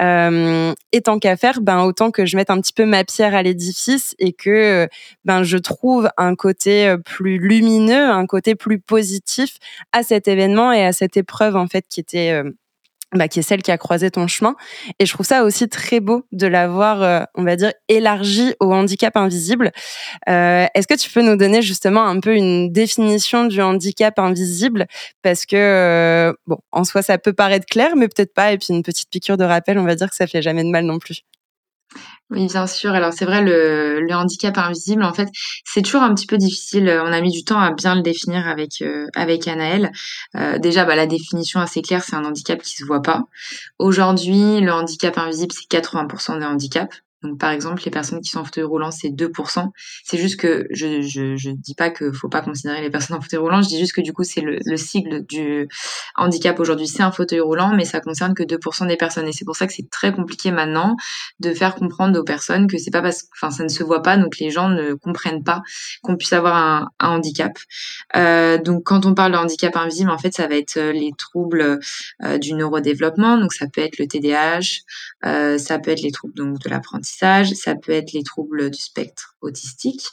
Euh, 0.00 0.72
et 0.92 1.00
tant 1.02 1.18
qu'à 1.18 1.36
faire, 1.36 1.60
ben 1.60 1.82
autant 1.82 2.10
que 2.10 2.26
je 2.26 2.36
mette 2.36 2.50
un 2.50 2.60
petit 2.60 2.72
peu 2.72 2.84
ma 2.84 3.04
pierre 3.04 3.34
à 3.34 3.42
l'édifice 3.42 4.14
et 4.18 4.32
que 4.32 4.88
ben 5.24 5.42
je 5.42 5.58
trouve 5.58 6.10
un 6.16 6.34
côté 6.34 6.88
euh, 6.88 6.96
plus 6.96 7.38
lumineux, 7.38 8.08
un 8.08 8.26
côté 8.26 8.54
plus 8.54 8.78
positif 8.78 9.58
à 9.92 10.02
cet 10.02 10.28
événement 10.28 10.72
et 10.72 10.84
à 10.84 10.92
cette 10.92 11.16
épreuve 11.16 11.56
en 11.56 11.66
fait 11.66 11.84
qui 11.88 12.00
était 12.00 12.32
euh, 12.32 12.50
bah, 13.12 13.28
qui 13.28 13.40
est 13.40 13.42
celle 13.42 13.62
qui 13.62 13.70
a 13.70 13.78
croisé 13.78 14.10
ton 14.10 14.26
chemin. 14.26 14.54
Et 14.98 15.06
je 15.06 15.12
trouve 15.12 15.26
ça 15.26 15.44
aussi 15.44 15.68
très 15.68 16.00
beau 16.00 16.24
de 16.32 16.46
l'avoir, 16.46 17.02
euh, 17.02 17.22
on 17.34 17.42
va 17.42 17.56
dire, 17.56 17.72
élargi 17.88 18.54
au 18.60 18.72
handicap 18.72 19.16
invisible. 19.16 19.72
Euh, 20.28 20.66
Est-ce 20.74 20.86
que 20.86 20.94
tu 20.94 21.10
peux 21.10 21.22
nous 21.22 21.36
donner 21.36 21.62
justement 21.62 22.04
un 22.06 22.20
peu 22.20 22.34
une 22.34 22.72
définition 22.72 23.46
du 23.46 23.60
handicap 23.60 24.18
invisible? 24.18 24.86
Parce 25.22 25.46
que, 25.46 25.56
euh, 25.56 26.32
bon, 26.46 26.58
en 26.72 26.84
soi, 26.84 27.02
ça 27.02 27.18
peut 27.18 27.32
paraître 27.32 27.66
clair, 27.66 27.96
mais 27.96 28.08
peut-être 28.08 28.34
pas. 28.34 28.52
Et 28.52 28.58
puis 28.58 28.68
une 28.70 28.82
petite 28.82 29.10
piqûre 29.10 29.36
de 29.36 29.44
rappel, 29.44 29.78
on 29.78 29.84
va 29.84 29.94
dire 29.94 30.08
que 30.08 30.16
ça 30.16 30.26
fait 30.26 30.42
jamais 30.42 30.64
de 30.64 30.70
mal 30.70 30.84
non 30.84 30.98
plus. 30.98 31.22
Oui, 32.30 32.46
bien 32.46 32.66
sûr. 32.68 32.92
Alors 32.92 33.12
c'est 33.12 33.24
vrai, 33.24 33.42
le, 33.42 34.06
handicap 34.12 34.56
invisible, 34.58 35.02
en 35.02 35.12
fait, 35.12 35.28
c'est 35.64 35.82
toujours 35.82 36.02
un 36.02 36.14
petit 36.14 36.26
peu 36.26 36.38
difficile. 36.38 36.88
On 37.04 37.12
a 37.12 37.20
mis 37.20 37.32
du 37.32 37.44
temps 37.44 37.58
à 37.58 37.72
bien 37.72 37.96
le 37.96 38.02
définir 38.02 38.46
avec 38.46 38.82
euh, 38.82 39.06
avec 39.16 39.48
Anaël. 39.48 39.90
Euh, 40.36 40.58
déjà, 40.58 40.84
bah, 40.84 40.94
la 40.94 41.06
définition 41.06 41.60
assez 41.60 41.82
claire, 41.82 42.04
c'est 42.04 42.14
un 42.14 42.24
handicap 42.24 42.62
qui 42.62 42.74
se 42.76 42.84
voit 42.84 43.02
pas. 43.02 43.24
Aujourd'hui, 43.78 44.60
le 44.60 44.72
handicap 44.72 45.18
invisible, 45.18 45.52
c'est 45.52 45.68
80% 45.68 46.38
des 46.38 46.46
handicaps. 46.46 47.02
Donc, 47.22 47.38
par 47.38 47.50
exemple, 47.50 47.82
les 47.84 47.90
personnes 47.90 48.20
qui 48.20 48.30
sont 48.30 48.40
en 48.40 48.44
fauteuil 48.44 48.64
roulant, 48.64 48.90
c'est 48.90 49.08
2%. 49.08 49.68
C'est 50.04 50.18
juste 50.18 50.40
que 50.40 50.66
je, 50.70 51.02
je, 51.02 51.36
je 51.36 51.50
dis 51.50 51.74
pas 51.74 51.90
que 51.90 52.12
faut 52.12 52.28
pas 52.28 52.40
considérer 52.40 52.80
les 52.80 52.90
personnes 52.90 53.16
en 53.16 53.20
fauteuil 53.20 53.40
roulant. 53.40 53.62
Je 53.62 53.68
dis 53.68 53.78
juste 53.78 53.92
que 53.92 54.00
du 54.00 54.12
coup, 54.12 54.24
c'est 54.24 54.40
le, 54.40 54.58
le 54.64 54.76
sigle 54.76 55.26
du 55.26 55.68
handicap 56.16 56.58
aujourd'hui. 56.60 56.88
C'est 56.88 57.02
un 57.02 57.12
fauteuil 57.12 57.40
roulant, 57.40 57.74
mais 57.74 57.84
ça 57.84 58.00
concerne 58.00 58.34
que 58.34 58.42
2% 58.42 58.86
des 58.88 58.96
personnes. 58.96 59.28
Et 59.28 59.32
c'est 59.32 59.44
pour 59.44 59.56
ça 59.56 59.66
que 59.66 59.72
c'est 59.72 59.90
très 59.90 60.12
compliqué 60.12 60.50
maintenant 60.50 60.96
de 61.40 61.52
faire 61.52 61.74
comprendre 61.74 62.18
aux 62.18 62.24
personnes 62.24 62.66
que 62.66 62.78
c'est 62.78 62.90
pas 62.90 63.02
parce, 63.02 63.24
enfin, 63.34 63.50
ça 63.50 63.64
ne 63.64 63.68
se 63.68 63.82
voit 63.84 64.02
pas, 64.02 64.16
donc 64.16 64.38
les 64.38 64.50
gens 64.50 64.68
ne 64.68 64.94
comprennent 64.94 65.44
pas 65.44 65.62
qu'on 66.02 66.16
puisse 66.16 66.32
avoir 66.32 66.56
un, 66.56 66.88
un 66.98 67.08
handicap. 67.10 67.58
Euh, 68.16 68.58
donc, 68.58 68.84
quand 68.84 69.04
on 69.06 69.14
parle 69.14 69.32
de 69.32 69.36
handicap 69.36 69.76
invisible, 69.76 70.10
en 70.10 70.18
fait, 70.18 70.34
ça 70.34 70.46
va 70.46 70.56
être 70.56 70.76
euh, 70.78 70.92
les 70.92 71.12
troubles 71.16 71.80
euh, 72.22 72.38
du 72.38 72.54
neurodéveloppement. 72.54 73.36
Donc, 73.38 73.52
ça 73.52 73.66
peut 73.66 73.80
être 73.80 73.98
le 73.98 74.06
TDAH, 74.06 74.82
euh, 75.26 75.58
ça 75.58 75.78
peut 75.78 75.90
être 75.90 76.02
les 76.02 76.12
troubles 76.12 76.34
donc 76.34 76.58
de 76.58 76.68
l'apprentissage 76.70 77.09
ça 77.18 77.74
peut 77.74 77.92
être 77.92 78.12
les 78.12 78.22
troubles 78.22 78.70
du 78.70 78.80
spectre 78.80 79.36
autistique, 79.40 80.06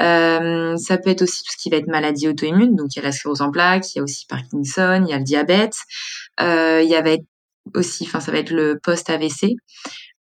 euh, 0.00 0.76
ça 0.76 0.98
peut 0.98 1.10
être 1.10 1.22
aussi 1.22 1.42
tout 1.42 1.52
ce 1.52 1.56
qui 1.56 1.70
va 1.70 1.76
être 1.76 1.88
maladie 1.88 2.28
auto-immune, 2.28 2.76
donc 2.76 2.94
il 2.94 2.98
y 2.98 3.02
a 3.02 3.04
la 3.04 3.12
sclérose 3.12 3.42
en 3.42 3.50
plaques, 3.50 3.94
il 3.94 3.98
y 3.98 4.00
a 4.00 4.04
aussi 4.04 4.26
Parkinson, 4.26 5.04
il 5.06 5.10
y 5.10 5.14
a 5.14 5.18
le 5.18 5.24
diabète, 5.24 5.76
euh, 6.40 6.82
il 6.82 6.88
y 6.88 6.96
avait 6.96 7.20
aussi, 7.74 8.04
enfin 8.04 8.20
ça 8.20 8.32
va 8.32 8.38
être 8.38 8.50
le 8.50 8.78
post-AVC, 8.82 9.56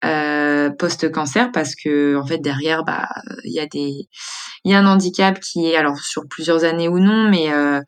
euh, 0.04 0.70
post-cancer 0.70 1.50
parce 1.52 1.74
que 1.74 2.16
en 2.16 2.26
fait 2.26 2.38
derrière 2.38 2.84
bah 2.84 3.08
il 3.44 3.52
y 3.52 3.60
a 3.60 3.66
des 3.66 4.08
il 4.64 4.72
y 4.72 4.74
a 4.74 4.78
un 4.78 4.86
handicap 4.86 5.40
qui 5.40 5.66
est 5.66 5.76
alors 5.76 5.98
sur 5.98 6.26
plusieurs 6.28 6.64
années 6.64 6.88
ou 6.88 6.98
non 6.98 7.28
mais 7.28 7.52
euh, 7.52 7.80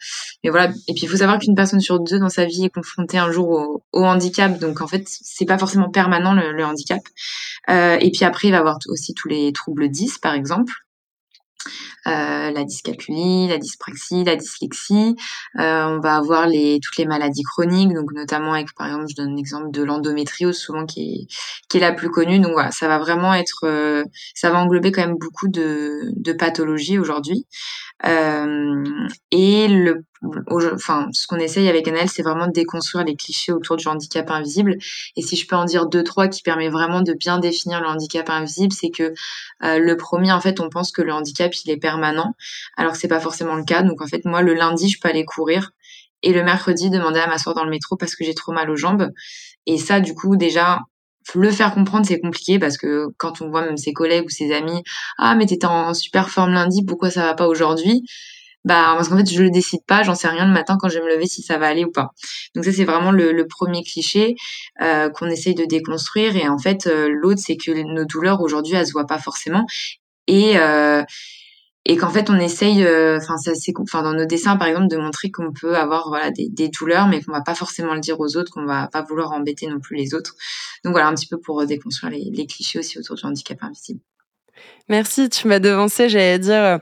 mais 0.45 0.51
voilà. 0.51 0.73
Et 0.89 0.95
puis 0.95 1.03
il 1.03 1.09
faut 1.09 1.17
savoir 1.17 1.39
qu'une 1.39 1.55
personne 1.55 1.81
sur 1.81 2.01
deux 2.01 2.19
dans 2.19 2.29
sa 2.29 2.45
vie 2.45 2.65
est 2.65 2.75
confrontée 2.75 3.19
un 3.19 3.31
jour 3.31 3.83
au, 3.93 4.05
handicap. 4.05 4.59
Donc 4.59 4.81
en 4.81 4.87
fait 4.87 5.05
c'est 5.07 5.47
pas 5.47 5.59
forcément 5.59 5.91
permanent 5.91 6.35
le, 6.35 6.65
handicap. 6.65 7.03
Euh, 7.69 7.97
et 8.01 8.11
puis 8.11 8.25
après 8.25 8.49
il 8.49 8.53
va 8.53 8.59
avoir 8.59 8.79
aussi 8.89 9.15
tous 9.15 9.29
les 9.29 9.53
troubles 9.53 9.89
10 9.89 10.19
par 10.19 10.35
exemple 10.35 10.73
euh, 12.07 12.51
la 12.51 12.65
dyscalculie, 12.65 13.49
la 13.49 13.59
dyspraxie, 13.59 14.25
la 14.25 14.37
dyslexie. 14.37 15.17
Euh, 15.59 15.85
on 15.87 16.01
va 16.01 16.17
avoir 16.17 16.47
les, 16.47 16.79
toutes 16.83 16.97
les 16.97 17.07
maladies 17.07 17.43
chroniques, 17.43 17.93
donc 17.95 18.13
notamment 18.13 18.55
avec, 18.55 18.75
par 18.75 18.87
exemple, 18.87 19.07
je 19.11 19.17
donne 19.17 19.37
l'exemple 19.37 19.71
de 19.71 19.83
l'endométriose, 19.83 20.57
souvent 20.57 20.87
qui 20.87 21.01
est, 21.01 21.27
qui 21.69 21.79
est 21.79 21.81
la 21.81 21.93
plus 21.93 22.11
connue. 22.11 22.39
Donc 22.39 22.53
voilà, 22.53 22.71
ça 22.71 22.89
va 22.89 22.99
vraiment 22.99 23.35
être, 23.35 23.65
euh, 23.65 24.05
ça 24.35 24.51
va 24.51 24.59
englober 24.59 24.93
quand 24.93 25.07
même 25.07 25.17
beaucoup 25.19 25.49
de, 25.49 26.11
de 26.17 26.33
pathologies 26.33 26.99
aujourd'hui. 26.99 27.47
Et 28.05 29.69
le, 29.69 30.05
enfin, 30.51 31.09
ce 31.13 31.27
qu'on 31.27 31.37
essaye 31.37 31.69
avec 31.69 31.87
Annelle, 31.89 32.09
c'est 32.09 32.23
vraiment 32.23 32.47
de 32.47 32.53
déconstruire 32.53 33.05
les 33.05 33.17
clichés 33.17 33.53
autour 33.53 33.77
du 33.77 33.87
handicap 33.89 34.31
invisible. 34.31 34.77
Et 35.17 35.23
si 35.23 35.37
je 35.37 35.47
peux 35.47 35.57
en 35.57 35.65
dire 35.65 35.87
deux, 35.87 36.03
trois 36.03 36.29
qui 36.29 36.43
permet 36.43 36.69
vraiment 36.69 37.03
de 37.03 37.13
bien 37.13 37.39
définir 37.39 37.81
le 37.81 37.87
handicap 37.87 38.29
invisible, 38.31 38.73
c'est 38.73 38.91
que 38.91 39.15
euh, 39.63 39.79
le 39.79 39.97
premier, 39.97 40.33
en 40.33 40.41
fait, 40.41 40.61
on 40.61 40.69
pense 40.69 40.93
que 40.93 41.03
le 41.03 41.13
handicap, 41.13 41.53
il 41.65 41.71
est 41.71 41.77
permanent, 41.77 42.35
alors 42.77 42.93
que 42.93 42.99
c'est 42.99 43.09
pas 43.09 43.21
forcément 43.21 43.55
le 43.55 43.65
cas. 43.65 43.83
Donc, 43.83 44.03
en 44.03 44.07
fait, 44.07 44.25
moi, 44.25 44.43
le 44.43 44.55
lundi, 44.55 44.89
je 44.89 45.01
peux 45.01 45.09
aller 45.09 45.25
courir. 45.25 45.71
Et 46.23 46.33
le 46.33 46.43
mercredi, 46.43 46.91
demander 46.91 47.21
à 47.21 47.27
m'asseoir 47.27 47.55
dans 47.55 47.65
le 47.65 47.71
métro 47.71 47.97
parce 47.97 48.17
que 48.17 48.25
j'ai 48.25 48.35
trop 48.35 48.53
mal 48.53 48.71
aux 48.71 48.77
jambes. 48.77 49.11
Et 49.67 49.79
ça, 49.79 50.01
du 50.01 50.15
coup, 50.15 50.37
déjà, 50.37 50.81
le 51.35 51.51
faire 51.51 51.75
comprendre, 51.75 52.07
c'est 52.07 52.21
compliqué 52.21 52.59
parce 52.59 52.79
que 52.79 53.09
quand 53.19 53.43
on 53.43 53.51
voit 53.51 53.63
même 53.63 53.77
ses 53.77 53.93
collègues 53.93 54.27
ou 54.27 54.31
ses 54.31 54.53
amis, 54.53 54.83
ah 55.19 55.35
mais 55.35 55.47
t'étais 55.47 55.67
en 55.67 55.93
super 55.95 56.31
forme 56.31 56.53
lundi, 56.53 56.85
pourquoi 56.85 57.11
ça 57.11 57.23
va 57.23 57.35
pas 57.35 57.49
aujourd'hui? 57.49 58.05
Bah 58.67 58.95
parce 58.97 59.09
qu'en 59.09 59.17
fait 59.17 59.33
je 59.33 59.41
le 59.41 59.51
décide 59.51 59.85
pas, 59.87 60.03
j'en 60.03 60.17
sais 60.17 60.27
rien 60.27 60.45
le 60.45 60.53
matin 60.53 60.77
quand 60.81 60.89
je 60.89 60.99
vais 60.99 61.05
me 61.05 61.15
lever 61.15 61.27
si 61.27 61.41
ça 61.41 61.57
va 61.57 61.69
aller 61.69 61.85
ou 61.85 61.93
pas. 61.93 62.11
Donc 62.57 62.65
ça 62.65 62.73
c'est 62.73 62.85
vraiment 62.85 63.13
le, 63.13 63.47
premier 63.47 63.85
cliché 63.85 64.35
euh, 64.83 65.09
qu'on 65.09 65.29
essaye 65.29 65.55
de 65.55 65.65
déconstruire. 65.65 66.35
Et 66.37 66.49
en 66.49 66.59
fait 66.59 66.89
euh, 66.89 67.09
l'autre 67.09 67.41
c'est 67.41 67.57
que 67.57 67.71
nos 67.71 68.05
douleurs 68.05 68.41
aujourd'hui 68.41 68.75
elles 68.75 68.89
se 68.89 68.93
voient 68.93 69.07
pas 69.07 69.21
forcément. 69.21 69.67
Et 70.27 70.59
euh, 70.59 71.05
et 71.85 71.97
qu'en 71.97 72.11
fait 72.11 72.29
on 72.29 72.41
essaye 72.41 72.85
enfin 73.17 73.37
c'est 73.37 73.73
enfin 73.79 74.03
dans 74.03 74.15
nos 74.15 74.27
dessins 74.27 74.57
par 74.57 74.67
exemple 74.67 74.89
de 74.89 74.97
montrer 74.97 75.31
qu'on 75.31 75.53
peut 75.53 75.77
avoir 75.77 76.09
voilà 76.09 76.33
des, 76.33 76.69
douleurs 76.69 77.07
mais 77.07 77.23
qu'on 77.23 77.31
va 77.31 77.43
pas 77.43 77.55
forcément 77.55 77.95
le 77.95 78.01
dire 78.01 78.19
aux 78.19 78.37
autres 78.37 78.51
qu'on 78.51 78.67
va 78.67 78.89
pas 78.89 79.03
vouloir 79.03 79.31
embêter 79.31 79.69
non 79.69 79.79
plus 79.79 79.95
les 79.97 80.13
autres. 80.13 80.35
Donc 80.85 80.91
voilà 80.93 81.07
un 81.07 81.15
petit 81.15 81.29
peu 81.29 81.39
pour 81.39 81.65
déconstruire 81.67 82.11
les 82.11 82.47
clichés 82.47 82.81
aussi 82.81 82.99
autour 82.99 83.15
du 83.15 83.25
handicap 83.27 83.59
invisible 83.63 84.01
Merci, 84.89 85.29
tu 85.29 85.49
m'as 85.49 85.59
devancé. 85.59 86.09
J'allais 86.09 86.39
dire, 86.39 86.63
euh, 86.63 86.79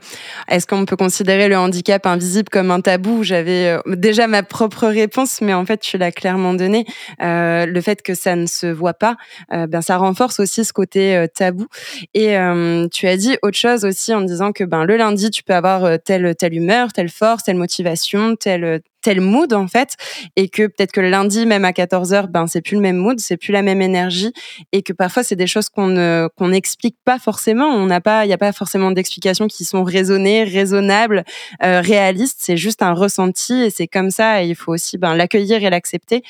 est-ce 0.47 0.67
qu'on 0.67 0.85
peut 0.85 0.95
considérer 0.95 1.47
le 1.47 1.57
handicap 1.57 2.05
invisible 2.05 2.49
comme 2.49 2.69
un 2.69 2.79
tabou? 2.79 3.23
J'avais 3.23 3.79
euh, 3.87 3.95
déjà 3.95 4.27
ma 4.27 4.43
propre 4.43 4.85
réponse, 4.85 5.41
mais 5.41 5.55
en 5.55 5.65
fait, 5.65 5.79
tu 5.79 5.97
l'as 5.97 6.11
clairement 6.11 6.53
donné. 6.53 6.85
Euh, 7.23 7.65
le 7.65 7.81
fait 7.81 8.03
que 8.03 8.13
ça 8.13 8.35
ne 8.35 8.45
se 8.45 8.67
voit 8.67 8.93
pas, 8.93 9.15
ben 9.51 9.81
ça 9.81 9.97
renforce 9.97 10.39
aussi 10.39 10.63
ce 10.63 10.71
côté 10.71 11.25
tabou. 11.33 11.65
Et 12.13 12.35
tu 12.91 13.07
as 13.07 13.17
dit 13.17 13.37
autre 13.41 13.57
chose 13.57 13.85
aussi 13.85 14.13
en 14.13 14.21
disant 14.21 14.51
que 14.51 14.63
ben 14.63 14.83
le 14.83 14.97
lundi, 14.97 15.31
tu 15.31 15.43
peux 15.43 15.55
avoir 15.55 15.97
telle 16.03 16.35
telle 16.35 16.53
humeur, 16.53 16.93
telle 16.93 17.09
force, 17.09 17.43
telle 17.43 17.57
motivation, 17.57 18.35
telle 18.35 18.81
tel 19.05 19.21
mood 19.21 19.53
en 19.53 19.67
fait 19.67 19.97
et 20.35 20.49
que 20.49 20.65
peut-être 20.65 20.91
que 20.91 20.99
le 20.99 21.11
lundi 21.11 21.45
même 21.45 21.63
à 21.63 21.69
14h 21.69 22.25
ben 22.25 22.47
c'est 22.47 22.61
plus 22.61 22.73
le 22.73 22.81
même 22.81 22.95
mood 22.97 23.19
c'est 23.19 23.37
plus 23.37 23.51
la 23.51 23.61
même 23.61 23.79
énergie 23.83 24.33
et 24.71 24.81
que 24.81 24.93
parfois 24.93 25.21
c'est 25.21 25.35
des 25.35 25.45
choses 25.45 25.69
qu'on 25.69 26.29
qu'on 26.35 26.47
n'explique 26.47 26.97
pas 27.05 27.19
forcément 27.19 27.67
pas 28.01 28.25
il 28.25 28.29
y 28.29 28.33
a 28.33 28.37
pas 28.37 28.51
forcément 28.51 28.91
d'explications 28.91 29.47
qui 29.47 29.63
sont 29.63 29.83
raisonnées 29.83 30.43
raisonnables 30.43 31.23
euh, 31.63 31.81
réalistes 31.81 32.37
c'est 32.39 32.57
juste 32.57 32.81
un 32.81 32.93
ressenti 32.93 33.53
et 33.53 33.69
c'est 33.69 33.87
comme 33.87 34.09
ça 34.09 34.43
et 34.43 34.47
il 34.47 34.55
faut 34.55 34.73
aussi 34.73 34.97
ben 34.97 35.15
l'accueillir 35.15 35.63
et 35.63 35.69
l'accepter 35.69 36.23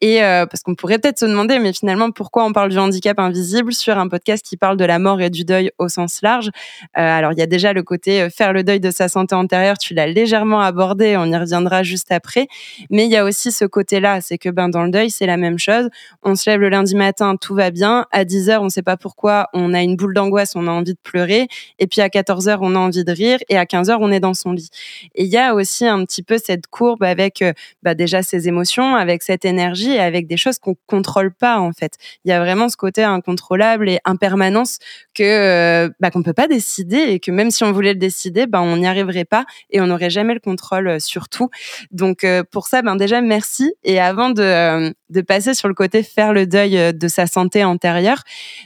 et 0.00 0.22
euh, 0.22 0.46
parce 0.46 0.62
qu'on 0.62 0.74
pourrait 0.74 0.98
peut-être 0.98 1.18
se 1.18 1.24
demander 1.24 1.58
mais 1.58 1.72
finalement 1.72 2.10
pourquoi 2.10 2.44
on 2.44 2.52
parle 2.52 2.70
du 2.70 2.78
handicap 2.78 3.18
invisible 3.18 3.72
sur 3.72 3.98
un 3.98 4.08
podcast 4.08 4.44
qui 4.44 4.56
parle 4.56 4.76
de 4.76 4.84
la 4.84 4.98
mort 4.98 5.20
et 5.20 5.30
du 5.30 5.44
deuil 5.44 5.70
au 5.78 5.88
sens 5.88 6.20
large? 6.22 6.48
Euh, 6.48 7.00
alors 7.00 7.32
il 7.32 7.38
y 7.38 7.42
a 7.42 7.46
déjà 7.46 7.72
le 7.72 7.82
côté 7.82 8.28
faire 8.30 8.52
le 8.52 8.62
deuil 8.62 8.80
de 8.80 8.90
sa 8.90 9.08
santé 9.08 9.34
antérieure 9.34 9.78
tu 9.78 9.94
l'as 9.94 10.06
légèrement 10.06 10.60
abordé 10.60 11.16
on 11.16 11.26
y 11.26 11.36
reviendra 11.36 11.82
juste 11.82 12.12
après 12.12 12.18
après. 12.18 12.48
Mais 12.90 13.06
il 13.06 13.10
y 13.10 13.16
a 13.16 13.24
aussi 13.24 13.52
ce 13.52 13.64
côté-là, 13.64 14.20
c'est 14.20 14.38
que 14.38 14.48
ben 14.48 14.68
dans 14.68 14.82
le 14.82 14.90
deuil, 14.90 15.10
c'est 15.10 15.26
la 15.26 15.36
même 15.36 15.58
chose. 15.58 15.88
On 16.22 16.34
se 16.34 16.50
lève 16.50 16.60
le 16.60 16.68
lundi 16.68 16.96
matin, 16.96 17.36
tout 17.36 17.54
va 17.54 17.70
bien. 17.70 18.06
À 18.10 18.24
10 18.24 18.50
heures, 18.50 18.62
on 18.62 18.66
ne 18.66 18.70
sait 18.70 18.82
pas 18.82 18.96
pourquoi, 18.96 19.48
on 19.54 19.72
a 19.72 19.82
une 19.82 19.96
boule 19.96 20.14
d'angoisse, 20.14 20.56
on 20.56 20.66
a 20.66 20.70
envie 20.70 20.94
de 20.94 20.98
pleurer. 21.08 21.48
Et 21.78 21.86
puis 21.86 22.00
à 22.00 22.10
14 22.10 22.48
heures, 22.48 22.60
on 22.62 22.74
a 22.74 22.78
envie 22.78 23.04
de 23.04 23.12
rire. 23.12 23.38
Et 23.48 23.56
à 23.56 23.66
15 23.66 23.90
heures, 23.90 24.00
on 24.00 24.12
est 24.12 24.20
dans 24.20 24.34
son 24.34 24.52
lit. 24.52 24.68
Et 25.14 25.24
il 25.24 25.30
y 25.30 25.38
a 25.38 25.54
aussi 25.54 25.86
un 25.86 26.04
petit 26.04 26.22
peu 26.22 26.38
cette 26.38 26.66
courbe 26.66 27.02
avec 27.02 27.42
euh, 27.42 27.52
bah, 27.82 27.94
déjà 27.94 28.22
ses 28.22 28.48
émotions, 28.48 28.94
avec 28.94 29.22
cette 29.22 29.44
énergie 29.44 29.98
avec 29.98 30.26
des 30.26 30.36
choses 30.36 30.58
qu'on 30.58 30.76
contrôle 30.86 31.32
pas 31.32 31.58
en 31.58 31.72
fait. 31.72 31.94
Il 32.24 32.30
y 32.30 32.32
a 32.32 32.40
vraiment 32.40 32.68
ce 32.68 32.76
côté 32.76 33.02
incontrôlable 33.02 33.88
et 33.88 33.98
impermanence 34.04 34.78
que 35.14 35.22
euh, 35.22 35.90
bah, 36.00 36.10
qu'on 36.10 36.22
peut 36.22 36.32
pas 36.32 36.48
décider 36.48 36.98
et 36.98 37.20
que 37.20 37.30
même 37.30 37.50
si 37.50 37.64
on 37.64 37.72
voulait 37.72 37.94
le 37.94 37.98
décider, 37.98 38.46
bah, 38.46 38.60
on 38.60 38.76
n'y 38.76 38.86
arriverait 38.86 39.24
pas 39.24 39.44
et 39.70 39.80
on 39.80 39.86
n'aurait 39.86 40.10
jamais 40.10 40.34
le 40.34 40.40
contrôle 40.40 40.88
euh, 40.88 40.98
sur 40.98 41.28
tout. 41.28 41.50
Donc 41.90 42.26
pour 42.50 42.66
ça, 42.66 42.82
ben 42.82 42.96
déjà 42.96 43.20
merci. 43.20 43.72
Et 43.84 44.00
avant 44.00 44.30
de, 44.30 44.92
de 45.10 45.20
passer 45.20 45.54
sur 45.54 45.68
le 45.68 45.74
côté 45.74 46.02
faire 46.02 46.32
le 46.32 46.46
deuil 46.46 46.76
euh, 46.78 46.92
de 46.92 47.08
sa 47.08 47.26
santé 47.26 47.64
antérieure, 47.64 48.22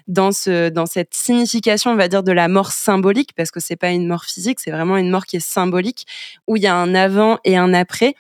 dans 0.09 0.33
ce 0.33 0.69
dans 0.69 0.87
cette 0.87 1.15
signification, 1.15 1.93
on 1.93 1.97
va 1.97 2.09
dire 2.09 2.23
de 2.23 2.33
la 2.33 2.49
mort 2.49 2.73
symbolique, 2.73 3.31
parce 3.37 3.51
que 3.51 3.61
c'est 3.61 3.77
pas 3.77 3.91
une 3.91 4.07
mort 4.07 4.25
physique, 4.25 4.61
c'est 4.61 4.71
vraiment 4.71 4.97
une 4.97 5.11
mort 5.11 5.27
qui 5.27 5.37
est 5.37 5.47
symbolique, 5.47 6.07
où 6.47 6.57
il 6.57 6.63
y 6.63 6.67
a 6.67 6.75
un 6.75 6.95
avant 6.95 7.39
et 7.45 7.57
un 7.57 7.75
après 7.75 8.15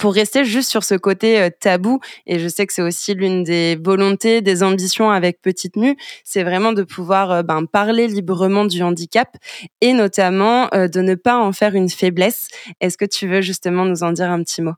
pour 0.00 0.14
rester 0.14 0.44
juste 0.44 0.68
sur 0.68 0.82
ce 0.82 0.96
côté 0.96 1.48
tabou, 1.60 2.00
et 2.26 2.40
je 2.40 2.48
sais 2.48 2.66
que 2.66 2.72
c'est 2.72 2.82
aussi 2.82 3.14
l'une 3.14 3.44
des 3.44 3.76
volontés, 3.76 4.42
des 4.42 4.64
ambitions 4.64 5.12
avec 5.12 5.40
Petite 5.40 5.76
Mue, 5.76 5.96
c'est 6.24 6.42
vraiment 6.42 6.72
de 6.72 6.82
pouvoir 6.82 7.44
ben, 7.44 7.66
parler 7.66 8.08
librement 8.08 8.64
du 8.64 8.82
handicap 8.82 9.36
et 9.80 9.92
notamment 9.92 10.68
de 10.72 11.00
ne 11.00 11.14
pas 11.14 11.38
en 11.38 11.52
faire 11.52 11.76
une 11.76 11.88
faiblesse. 11.88 12.48
Est-ce 12.80 12.98
que 12.98 13.04
tu 13.04 13.28
veux 13.28 13.42
justement 13.42 13.84
nous 13.84 14.02
en 14.02 14.10
dire 14.10 14.28
un 14.28 14.42
petit 14.42 14.60
mot? 14.60 14.74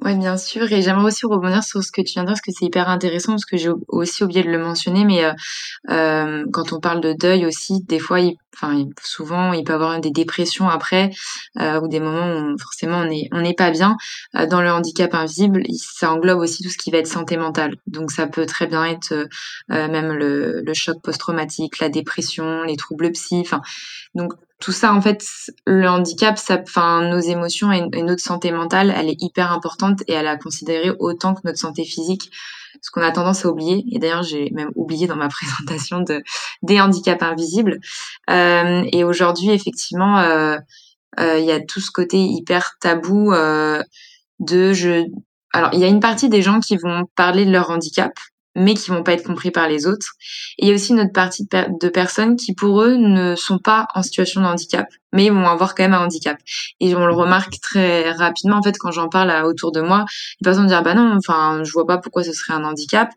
Oui, 0.00 0.16
bien 0.16 0.36
sûr. 0.36 0.72
Et 0.72 0.82
j'aimerais 0.82 1.04
aussi 1.04 1.26
rebondir 1.26 1.62
sur 1.62 1.82
ce 1.82 1.92
que 1.92 2.00
tu 2.00 2.14
viens 2.14 2.22
de 2.22 2.28
dire, 2.28 2.34
parce 2.34 2.40
que 2.40 2.50
c'est 2.50 2.64
hyper 2.64 2.88
intéressant, 2.88 3.32
parce 3.32 3.44
que 3.44 3.56
j'ai 3.56 3.70
aussi 3.88 4.24
oublié 4.24 4.42
de 4.42 4.50
le 4.50 4.58
mentionner, 4.58 5.04
mais 5.04 5.24
euh, 5.24 5.32
euh, 5.90 6.44
quand 6.52 6.72
on 6.72 6.80
parle 6.80 7.00
de 7.00 7.12
deuil 7.12 7.46
aussi, 7.46 7.82
des 7.84 7.98
fois, 7.98 8.20
il, 8.20 8.36
enfin, 8.56 8.84
souvent, 9.02 9.52
il 9.52 9.64
peut 9.64 9.72
y 9.72 9.76
avoir 9.76 10.00
des 10.00 10.10
dépressions 10.10 10.68
après, 10.68 11.10
euh, 11.60 11.80
ou 11.80 11.88
des 11.88 12.00
moments 12.00 12.38
où 12.38 12.58
forcément 12.58 12.98
on 12.98 13.04
n'est 13.04 13.28
on 13.32 13.42
n'est 13.42 13.54
pas 13.54 13.70
bien. 13.70 13.96
Euh, 14.36 14.46
dans 14.46 14.62
le 14.62 14.70
handicap 14.72 15.14
invisible, 15.14 15.62
ça 15.72 16.10
englobe 16.12 16.40
aussi 16.40 16.62
tout 16.62 16.70
ce 16.70 16.78
qui 16.78 16.90
va 16.90 16.98
être 16.98 17.06
santé 17.06 17.36
mentale. 17.36 17.76
Donc 17.86 18.10
ça 18.10 18.26
peut 18.26 18.46
très 18.46 18.66
bien 18.66 18.84
être 18.86 19.12
euh, 19.12 19.28
même 19.68 20.12
le, 20.12 20.62
le 20.62 20.74
choc 20.74 21.00
post-traumatique, 21.02 21.78
la 21.80 21.90
dépression, 21.90 22.62
les 22.62 22.76
troubles 22.76 23.12
psy. 23.12 23.40
Enfin, 23.40 23.60
donc 24.14 24.32
tout 24.62 24.70
ça, 24.70 24.94
en 24.94 25.02
fait, 25.02 25.24
le 25.66 25.88
handicap, 25.88 26.38
ça, 26.38 26.60
enfin, 26.62 27.02
nos 27.08 27.18
émotions 27.18 27.72
et, 27.72 27.80
notre 28.02 28.22
santé 28.22 28.52
mentale, 28.52 28.94
elle 28.96 29.08
est 29.08 29.20
hyper 29.20 29.50
importante 29.50 30.02
et 30.06 30.12
elle 30.12 30.28
a 30.28 30.36
considéré 30.36 30.92
autant 31.00 31.34
que 31.34 31.40
notre 31.44 31.58
santé 31.58 31.84
physique, 31.84 32.30
ce 32.80 32.92
qu'on 32.92 33.02
a 33.02 33.10
tendance 33.10 33.44
à 33.44 33.48
oublier. 33.48 33.84
Et 33.90 33.98
d'ailleurs, 33.98 34.22
j'ai 34.22 34.50
même 34.52 34.70
oublié 34.76 35.08
dans 35.08 35.16
ma 35.16 35.28
présentation 35.66 36.00
de 36.00 36.22
des 36.62 36.80
handicaps 36.80 37.22
invisibles. 37.22 37.80
Euh, 38.30 38.84
et 38.92 39.02
aujourd'hui, 39.02 39.50
effectivement, 39.50 40.20
euh, 40.20 40.56
euh, 41.18 41.38
il 41.40 41.44
y 41.44 41.50
a 41.50 41.60
tout 41.60 41.80
ce 41.80 41.90
côté 41.90 42.18
hyper 42.18 42.76
tabou 42.80 43.32
de 43.32 44.72
je. 44.72 45.06
Alors, 45.52 45.70
il 45.72 45.80
y 45.80 45.84
a 45.84 45.88
une 45.88 46.00
partie 46.00 46.28
des 46.28 46.40
gens 46.40 46.60
qui 46.60 46.76
vont 46.76 47.04
parler 47.16 47.44
de 47.44 47.50
leur 47.50 47.70
handicap 47.70 48.12
mais 48.54 48.74
qui 48.74 48.90
vont 48.90 49.02
pas 49.02 49.12
être 49.12 49.24
compris 49.24 49.50
par 49.50 49.68
les 49.68 49.86
autres. 49.86 50.12
Et 50.58 50.66
il 50.66 50.68
y 50.68 50.72
a 50.72 50.74
aussi 50.74 50.92
une 50.92 51.00
autre 51.00 51.12
partie 51.12 51.46
de, 51.46 51.88
personnes 51.88 52.36
qui, 52.36 52.54
pour 52.54 52.82
eux, 52.82 52.96
ne 52.96 53.34
sont 53.34 53.58
pas 53.58 53.88
en 53.94 54.02
situation 54.02 54.40
de 54.40 54.46
handicap, 54.46 54.86
mais 55.12 55.26
ils 55.26 55.32
vont 55.32 55.46
avoir 55.46 55.74
quand 55.74 55.84
même 55.84 55.94
un 55.94 56.04
handicap. 56.04 56.38
Et 56.80 56.94
on 56.94 57.06
le 57.06 57.14
remarque 57.14 57.60
très 57.60 58.10
rapidement, 58.12 58.56
en 58.56 58.62
fait, 58.62 58.76
quand 58.78 58.90
j'en 58.90 59.08
parle 59.08 59.30
autour 59.44 59.72
de 59.72 59.80
moi, 59.80 60.04
les 60.40 60.44
personnes 60.44 60.64
vont 60.64 60.68
dire, 60.68 60.82
bah 60.82 60.94
non, 60.94 61.16
enfin, 61.16 61.62
je 61.64 61.72
vois 61.72 61.86
pas 61.86 61.98
pourquoi 61.98 62.24
ce 62.24 62.32
serait 62.32 62.54
un 62.54 62.64
handicap. 62.64 63.10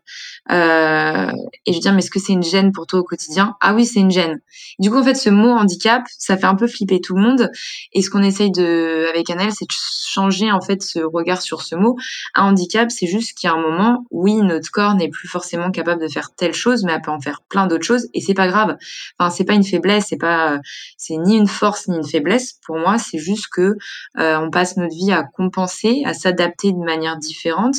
Euh, 0.50 1.30
et 1.66 1.72
je 1.72 1.80
dis, 1.80 1.90
mais 1.90 1.98
est-ce 1.98 2.10
que 2.10 2.20
c'est 2.20 2.32
une 2.32 2.42
gêne 2.42 2.72
pour 2.72 2.86
toi 2.86 3.00
au 3.00 3.04
quotidien? 3.04 3.56
Ah 3.60 3.74
oui, 3.74 3.86
c'est 3.86 4.00
une 4.00 4.10
gêne. 4.10 4.40
Du 4.78 4.90
coup, 4.90 4.98
en 4.98 5.04
fait, 5.04 5.14
ce 5.14 5.30
mot 5.30 5.50
handicap, 5.50 6.04
ça 6.18 6.36
fait 6.36 6.46
un 6.46 6.54
peu 6.54 6.66
flipper 6.66 7.00
tout 7.00 7.14
le 7.14 7.22
monde. 7.22 7.50
Et 7.92 8.02
ce 8.02 8.10
qu'on 8.10 8.22
essaye 8.22 8.50
de, 8.50 9.06
avec 9.10 9.30
Annelle, 9.30 9.52
c'est 9.52 9.66
de 9.66 9.74
changer, 9.74 10.50
en 10.50 10.60
fait, 10.60 10.82
ce 10.82 11.00
regard 11.00 11.42
sur 11.42 11.62
ce 11.62 11.74
mot. 11.74 11.96
Un 12.34 12.44
handicap, 12.44 12.90
c'est 12.90 13.06
juste 13.06 13.36
qu'il 13.36 13.48
y 13.48 13.52
a 13.52 13.56
un 13.56 13.60
moment, 13.60 14.04
oui, 14.10 14.36
notre 14.36 14.70
corps 14.70 14.94
n'est 14.94 15.08
plus 15.08 15.25
forcément 15.26 15.70
capable 15.70 16.00
de 16.00 16.08
faire 16.08 16.30
telle 16.36 16.54
chose, 16.54 16.84
mais 16.84 16.92
elle 16.92 17.02
peut 17.02 17.10
en 17.10 17.20
faire 17.20 17.42
plein 17.48 17.66
d'autres 17.66 17.84
choses 17.84 18.08
et 18.14 18.20
c'est 18.20 18.34
pas 18.34 18.48
grave. 18.48 18.76
Enfin, 19.18 19.30
c'est 19.30 19.44
pas 19.44 19.54
une 19.54 19.64
faiblesse, 19.64 20.06
c'est 20.08 20.16
pas, 20.16 20.60
c'est 20.96 21.16
ni 21.16 21.36
une 21.36 21.48
force 21.48 21.88
ni 21.88 21.96
une 21.96 22.06
faiblesse. 22.06 22.54
Pour 22.64 22.76
moi, 22.76 22.98
c'est 22.98 23.18
juste 23.18 23.46
que 23.52 23.74
euh, 24.18 24.38
on 24.38 24.50
passe 24.50 24.76
notre 24.76 24.94
vie 24.94 25.12
à 25.12 25.24
compenser, 25.24 26.02
à 26.04 26.14
s'adapter 26.14 26.72
de 26.72 26.84
manière 26.84 27.18
différente. 27.18 27.76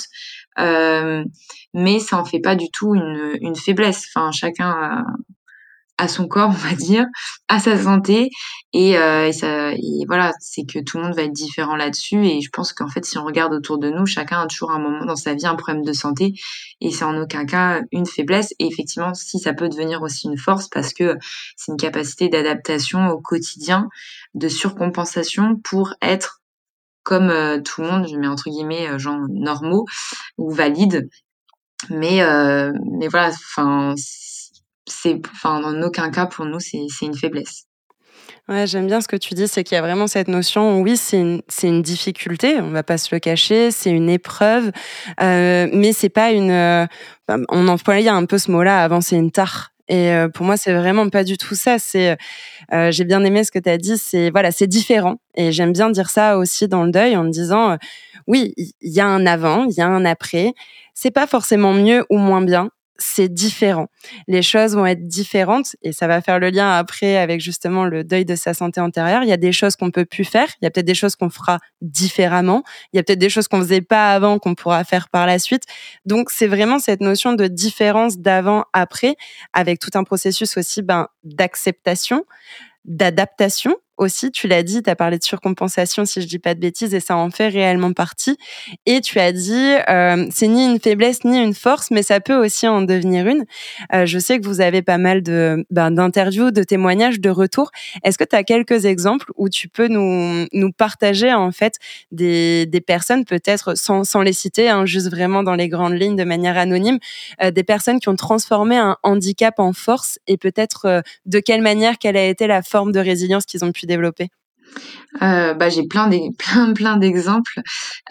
Euh, 0.60 1.24
mais 1.74 2.00
ça 2.00 2.18
en 2.18 2.26
fait 2.26 2.40
pas 2.40 2.56
du 2.56 2.70
tout 2.72 2.96
une, 2.96 3.38
une 3.42 3.56
faiblesse. 3.56 4.06
Chacun 4.32 5.06
à 5.98 6.08
son 6.08 6.28
corps, 6.28 6.50
on 6.50 6.68
va 6.70 6.76
dire, 6.76 7.06
à 7.48 7.60
sa 7.60 7.78
santé. 7.78 8.30
Et, 8.74 8.98
euh, 8.98 9.28
et, 9.28 9.34
ça, 9.34 9.72
et 9.72 10.06
voilà, 10.08 10.34
c'est 10.40 10.64
que 10.64 10.80
tout 10.80 10.98
le 10.98 11.04
monde 11.04 11.16
va 11.16 11.24
être 11.24 11.34
différent 11.34 11.76
là-dessus. 11.76 12.26
Et 12.26 12.42
je 12.42 12.50
pense 12.52 12.74
qu'en 12.74 12.88
fait, 12.88 13.06
si 13.06 13.18
on 13.18 13.26
regarde 13.26 13.54
autour 13.54 13.78
de 13.78 13.90
nous, 13.90 14.06
chacun 14.06 14.42
a 14.42 14.48
toujours 14.48 14.72
un 14.72 14.80
moment 14.80 15.06
dans 15.06 15.16
sa 15.16 15.34
vie 15.34 15.48
un 15.48 15.56
problème 15.56 15.84
de 15.84 15.94
santé. 15.94 16.34
Et 16.82 16.92
c'est 16.92 17.06
en 17.06 17.20
aucun 17.20 17.46
cas 17.46 17.82
une 17.92 18.06
faiblesse. 18.06 18.54
Et 18.60 18.68
effectivement, 18.68 19.14
si 19.14 19.40
ça 19.40 19.54
peut 19.54 19.70
devenir 19.70 20.02
aussi 20.02 20.28
une 20.28 20.38
force 20.38 20.68
parce 20.68 20.94
que 20.94 21.18
c'est 21.56 21.72
une 21.72 21.78
capacité 21.78 22.30
d'adaptation 22.30 23.08
au 23.10 23.20
quotidien, 23.20 23.90
de 24.36 24.48
surcompensation 24.48 25.56
pour 25.64 25.94
être 26.02 26.42
comme 27.08 27.30
euh, 27.30 27.62
tout 27.62 27.82
le 27.82 27.88
monde, 27.88 28.06
je 28.06 28.18
mets 28.18 28.28
entre 28.28 28.50
guillemets 28.50 28.90
euh, 28.90 28.98
gens 28.98 29.22
normaux 29.30 29.86
ou 30.38 30.52
valides. 30.52 31.08
Mais, 31.90 32.22
euh, 32.22 32.74
mais 33.00 33.08
voilà, 33.08 33.30
enfin, 33.30 33.94
c'est, 34.88 35.20
enfin, 35.32 35.64
en 35.64 35.82
aucun 35.82 36.10
cas 36.10 36.26
pour 36.26 36.46
nous, 36.46 36.60
c'est 36.60 36.78
une 37.02 37.16
faiblesse. 37.16 37.66
Ouais, 38.50 38.66
j'aime 38.66 38.88
bien 38.88 39.02
ce 39.02 39.10
que 39.10 39.18
tu 39.18 39.34
dis, 39.34 39.48
c'est 39.48 39.66
qu'il 39.66 39.76
y 39.76 39.78
a 39.78 39.82
vraiment 39.82 40.08
cette 40.08 40.30
notion, 40.30 40.80
oui, 40.80 40.96
c'est 40.96 41.20
une, 41.20 41.42
une, 41.64 41.82
difficulté, 41.82 42.62
on 42.62 42.70
va 42.70 42.82
pas 42.82 42.98
se 42.98 43.14
le 43.14 43.20
cacher, 43.20 43.72
c'est 43.72 43.92
une 43.92 44.10
épreuve, 44.10 44.72
euh, 45.22 45.68
mais 45.74 45.92
c'est 45.92 46.10
pas 46.10 46.32
une... 46.32 46.52
Euh, 46.52 46.86
on 47.50 47.68
employait 47.68 48.08
un 48.08 48.26
peu 48.26 48.38
ce 48.38 48.50
mot-là, 48.52 48.82
avant 48.82 49.02
c'est 49.02 49.18
une 49.18 49.32
tare. 49.32 49.74
Et 49.90 50.12
euh, 50.12 50.30
pour 50.30 50.46
moi, 50.46 50.56
c'est 50.56 50.74
vraiment 50.74 51.10
pas 51.10 51.26
du 51.26 51.38
tout 51.38 51.56
ça. 51.56 51.78
C'est, 51.80 52.18
euh, 52.74 52.92
j'ai 52.92 53.04
bien 53.04 53.24
aimé 53.24 53.44
ce 53.44 53.52
que 53.52 53.60
tu 53.60 53.70
as 53.70 53.78
dit. 53.78 53.98
C'est 53.98 54.32
voilà, 54.32 54.52
c'est 54.52 54.68
différent. 54.68 55.16
Et 55.36 55.52
j'aime 55.52 55.72
bien 55.72 55.90
dire 55.90 56.10
ça 56.10 56.38
aussi 56.38 56.68
dans 56.68 56.84
le 56.84 56.92
deuil 56.92 57.16
en 57.16 57.24
disant, 57.24 57.78
oui, 58.28 58.54
il 58.58 58.74
y 58.82 59.00
a 59.00 59.06
un 59.08 59.26
avant, 59.26 59.66
il 59.66 59.74
y 59.74 59.82
a 59.82 59.88
un 59.88 60.06
après. 60.06 60.54
C'est 60.94 61.12
pas 61.12 61.28
forcément 61.28 61.74
mieux 61.74 62.06
ou 62.10 62.18
moins 62.18 62.42
bien 62.42 62.70
c'est 63.00 63.30
différent. 63.30 63.88
Les 64.28 64.42
choses 64.42 64.76
vont 64.76 64.86
être 64.86 65.08
différentes 65.08 65.76
et 65.82 65.92
ça 65.92 66.08
va 66.08 66.22
faire 66.22 66.40
le 66.40 66.50
lien 66.50 66.72
après 66.72 67.18
avec 67.18 67.42
justement 67.42 67.86
le 67.86 68.04
deuil 68.04 68.26
de 68.26 68.36
sa 68.36 68.54
santé 68.54 68.82
antérieure. 68.82 69.24
Il 69.24 69.30
y 69.30 69.34
a 69.34 69.38
des 69.38 69.52
choses 69.52 69.76
qu'on 69.76 69.92
peut 69.92 70.06
plus 70.06 70.26
faire, 70.26 70.48
il 70.62 70.66
y 70.66 70.68
a 70.68 70.72
peut-être 70.72 70.86
des 70.86 70.96
choses 70.96 71.16
qu'on 71.16 71.30
fera 71.30 71.60
différemment, 71.82 72.64
il 72.94 72.98
y 72.98 73.00
a 73.00 73.04
peut-être 73.04 73.20
des 73.20 73.30
choses 73.30 73.48
qu'on 73.48 73.60
faisait 73.60 73.82
pas 73.82 74.14
avant 74.14 74.40
qu'on 74.40 74.56
pourra 74.56 74.84
faire 74.84 75.10
par 75.10 75.26
la 75.26 75.40
suite. 75.40 75.64
Donc 76.06 76.30
c'est 76.32 76.48
vraiment 76.48 76.80
cette 76.80 77.02
notion 77.02 77.34
de 77.34 77.48
différence 77.48 78.18
d'avant 78.18 78.66
après 78.74 79.16
avec 79.54 79.80
tout 79.80 79.92
un 79.96 80.04
processus 80.04 80.58
aussi 80.58 80.82
ben 80.82 81.08
d'acceptation, 81.24 82.26
d'adaptation 82.86 83.76
aussi. 83.98 84.32
Tu 84.32 84.48
l'as 84.48 84.64
dit, 84.64 84.84
tu 84.84 84.90
as 84.90 84.96
parlé 84.96 85.18
de 85.18 85.24
surcompensation, 85.24 86.06
si 86.06 86.22
je 86.22 86.28
dis 86.28 86.40
pas 86.40 86.54
de 86.54 86.60
bêtises, 86.60 86.94
et 86.94 87.00
ça 87.00 87.16
en 87.18 87.30
fait 87.32 87.48
réellement 87.50 87.94
partie. 87.94 88.38
Et 88.86 89.02
tu 89.02 89.20
as 89.20 89.32
dit, 89.32 89.74
euh, 89.90 90.28
c'est 90.32 90.48
ni 90.48 90.66
une 90.66 90.80
faiblesse 90.80 91.24
ni 91.24 91.38
une 91.38 91.54
force, 91.54 91.92
mais 91.92 92.04
ça 92.04 92.20
peut 92.20 92.36
aussi 92.36 92.68
en 92.68 92.82
devenir 92.82 93.28
une. 93.28 93.46
Euh, 93.94 94.06
je 94.06 94.20
sais 94.20 94.40
que 94.40 94.46
vous 94.46 94.62
avez 94.62 94.82
pas 94.82 94.98
mal 94.98 95.24
de 95.24 95.66
ben, 95.70 95.92
d'interviews, 95.92 96.52
de 96.52 96.64
témoignages, 96.64 97.20
de 97.20 97.30
retours. 97.30 97.72
Est-ce 98.04 98.18
que 98.18 98.24
tu 98.24 98.36
as 98.36 98.44
quelques 98.44 98.86
exemples 98.86 99.32
où 99.36 99.50
tu 99.50 99.68
peux 99.68 99.88
nous, 99.88 100.46
nous 100.54 100.72
partager 100.72 101.34
en 101.34 101.52
fait 101.52 101.76
des, 102.12 102.66
des 102.66 102.82
personnes, 102.82 103.26
peut-être 103.26 103.76
sans, 103.78 104.04
sans 104.04 104.22
les 104.22 104.34
citer, 104.34 104.70
hein, 104.70 104.86
juste 104.86 105.10
vraiment 105.10 105.44
dans 105.44 105.56
les 105.56 105.70
grandes 105.70 106.00
lignes 106.00 106.16
de 106.16 106.24
manière 106.24 106.58
anonyme, 106.58 107.00
euh, 107.42 107.52
des 107.52 107.64
personnes 107.64 108.00
qui 108.00 108.10
ont 108.10 108.16
transformé 108.16 108.78
un 108.78 108.98
handicap 109.04 109.56
en 109.60 109.74
force 109.74 110.20
et 110.28 110.38
peut-être 110.38 111.04
de 111.26 111.40
quelle 111.40 111.62
manière, 111.62 111.98
quelle 111.98 112.18
a 112.18 112.26
été 112.26 112.48
la 112.48 112.62
forme 112.62 112.92
de 112.92 113.00
résilience 113.00 113.46
qu'ils 113.46 113.66
ont 113.66 113.72
pu 113.72 113.87
développer 113.88 114.30
euh, 115.22 115.54
bah, 115.54 115.70
j'ai 115.70 115.88
plein 115.88 116.10
plein 116.38 116.74
plein 116.74 116.98
d'exemples. 116.98 117.62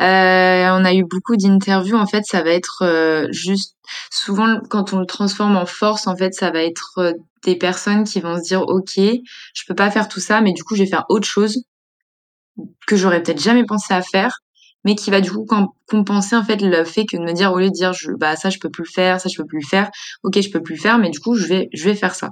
Euh, 0.00 0.68
on 0.70 0.84
a 0.84 0.94
eu 0.94 1.04
beaucoup 1.04 1.36
d'interviews. 1.36 1.96
En 1.96 2.06
fait, 2.06 2.24
ça 2.24 2.42
va 2.42 2.50
être 2.50 2.82
euh, 2.82 3.28
juste 3.30 3.76
souvent 4.10 4.58
quand 4.70 4.92
on 4.92 5.00
le 5.00 5.06
transforme 5.06 5.56
en 5.56 5.66
force. 5.66 6.06
En 6.06 6.16
fait, 6.16 6.34
ça 6.34 6.50
va 6.50 6.62
être 6.62 7.14
des 7.44 7.56
personnes 7.56 8.04
qui 8.04 8.20
vont 8.20 8.36
se 8.38 8.42
dire 8.42 8.62
ok, 8.62 8.96
je 8.96 9.62
peux 9.68 9.74
pas 9.74 9.90
faire 9.90 10.08
tout 10.08 10.20
ça, 10.20 10.40
mais 10.40 10.52
du 10.52 10.64
coup, 10.64 10.74
je 10.74 10.82
vais 10.82 10.88
faire 10.88 11.04
autre 11.08 11.28
chose 11.28 11.62
que 12.86 12.96
j'aurais 12.96 13.22
peut-être 13.22 13.42
jamais 13.42 13.64
pensé 13.64 13.92
à 13.92 14.02
faire 14.02 14.40
mais 14.86 14.94
qui 14.94 15.10
va 15.10 15.20
du 15.20 15.32
coup 15.32 15.44
compenser 15.88 16.36
en 16.36 16.44
fait 16.44 16.62
le 16.62 16.84
fait 16.84 17.06
que 17.06 17.16
de 17.16 17.22
me 17.22 17.32
dire 17.32 17.52
au 17.52 17.58
lieu 17.58 17.66
de 17.66 17.74
dire 17.74 17.92
je, 17.92 18.12
bah 18.12 18.36
ça 18.36 18.50
je 18.50 18.58
peux 18.58 18.70
plus 18.70 18.84
le 18.84 18.92
faire, 18.92 19.20
ça 19.20 19.28
je 19.28 19.36
peux 19.36 19.44
plus 19.44 19.58
le 19.60 19.66
faire, 19.66 19.90
ok 20.22 20.40
je 20.40 20.48
peux 20.48 20.62
plus 20.62 20.76
le 20.76 20.80
faire, 20.80 20.98
mais 20.98 21.10
du 21.10 21.18
coup 21.18 21.34
je 21.34 21.44
vais 21.44 21.68
je 21.72 21.84
vais 21.84 21.96
faire 21.96 22.14
ça. 22.14 22.30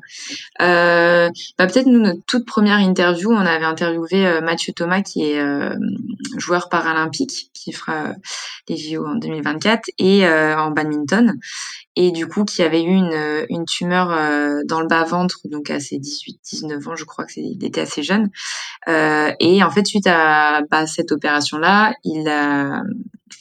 Euh, 0.63 1.29
bah 1.59 1.67
peut-être 1.67 1.87
nous 1.87 1.99
notre 1.99 2.21
toute 2.27 2.47
première 2.47 2.79
interview, 2.79 3.33
on 3.33 3.39
avait 3.39 3.65
interviewé 3.65 4.25
euh, 4.25 4.41
Mathieu 4.41 4.73
Thomas 4.73 5.03
qui 5.03 5.25
est 5.25 5.41
euh, 5.41 5.75
joueur 6.37 6.69
paralympique 6.69 7.51
qui 7.53 7.73
fera 7.73 8.13
les 8.69 8.77
JO 8.77 9.05
en 9.05 9.17
2024 9.17 9.91
et 9.99 10.27
en 10.27 10.71
badminton 10.71 11.35
et 11.97 12.11
du 12.13 12.27
coup 12.27 12.45
qui 12.45 12.63
avait 12.63 12.83
eu 12.83 12.93
une, 12.93 13.47
une 13.49 13.65
tumeur 13.65 14.09
dans 14.67 14.81
le 14.81 14.87
bas 14.87 15.05
ventre 15.05 15.41
donc 15.45 15.71
à 15.71 15.81
ses 15.81 15.99
18 15.99 16.41
19 16.45 16.89
ans 16.89 16.97
je 16.97 17.05
crois 17.05 17.25
que 17.25 17.33
il 17.37 17.65
était 17.65 17.81
assez 17.81 18.03
jeune 18.03 18.31
et 18.87 19.63
en 19.63 19.71
fait 19.71 19.87
suite 19.87 20.07
à 20.07 20.63
bah, 20.71 20.87
cette 20.87 21.13
opération 21.13 21.59
là 21.59 21.95
il 22.05 22.29
a 22.29 22.44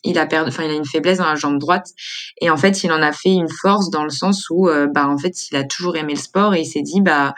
il 0.03 0.17
a 0.17 0.25
perdu 0.25 0.49
enfin 0.49 0.63
il 0.63 0.71
a 0.71 0.75
une 0.75 0.85
faiblesse 0.85 1.17
dans 1.17 1.25
la 1.25 1.35
jambe 1.35 1.59
droite. 1.59 1.87
Et 2.41 2.49
en 2.49 2.57
fait 2.57 2.83
il 2.83 2.91
en 2.91 3.01
a 3.01 3.11
fait 3.11 3.33
une 3.33 3.49
force 3.49 3.89
dans 3.89 4.03
le 4.03 4.09
sens 4.09 4.47
où 4.49 4.67
euh, 4.67 4.87
bah 4.87 5.07
en 5.07 5.17
fait 5.17 5.49
il 5.49 5.57
a 5.57 5.63
toujours 5.63 5.95
aimé 5.95 6.13
le 6.13 6.19
sport 6.19 6.53
et 6.55 6.61
il 6.61 6.65
s'est 6.65 6.81
dit 6.81 7.01
bah 7.01 7.33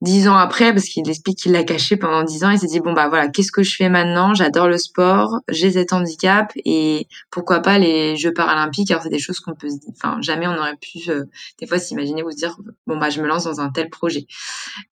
dix 0.00 0.28
ans 0.28 0.36
après, 0.36 0.72
parce 0.72 0.84
qu'il 0.86 1.08
explique 1.08 1.38
qu'il 1.38 1.52
l'a 1.52 1.64
caché 1.64 1.96
pendant 1.96 2.22
dix 2.22 2.44
ans, 2.44 2.50
il 2.50 2.58
s'est 2.58 2.68
dit 2.68 2.78
bon 2.78 2.92
bah 2.92 3.08
voilà, 3.08 3.28
qu'est-ce 3.28 3.50
que 3.50 3.64
je 3.64 3.74
fais 3.74 3.88
maintenant? 3.88 4.32
J'adore 4.32 4.68
le 4.68 4.78
sport, 4.78 5.40
j'ai 5.48 5.72
cet 5.72 5.92
handicap 5.92 6.52
et 6.64 7.08
pourquoi 7.30 7.60
pas 7.60 7.78
les 7.78 8.16
Jeux 8.16 8.32
paralympiques? 8.32 8.90
Alors 8.92 9.02
c'est 9.02 9.08
des 9.08 9.18
choses 9.18 9.40
qu'on 9.40 9.54
peut, 9.54 9.68
enfin 9.90 10.18
jamais 10.20 10.46
on 10.46 10.56
aurait 10.56 10.76
pu 10.76 11.10
euh, 11.10 11.24
des 11.60 11.66
fois 11.66 11.78
s'imaginer 11.78 12.22
ou 12.22 12.30
se 12.30 12.36
dire 12.36 12.56
bon 12.86 12.96
bah 12.96 13.10
je 13.10 13.20
me 13.20 13.26
lance 13.26 13.44
dans 13.44 13.60
un 13.60 13.70
tel 13.70 13.90
projet. 13.90 14.26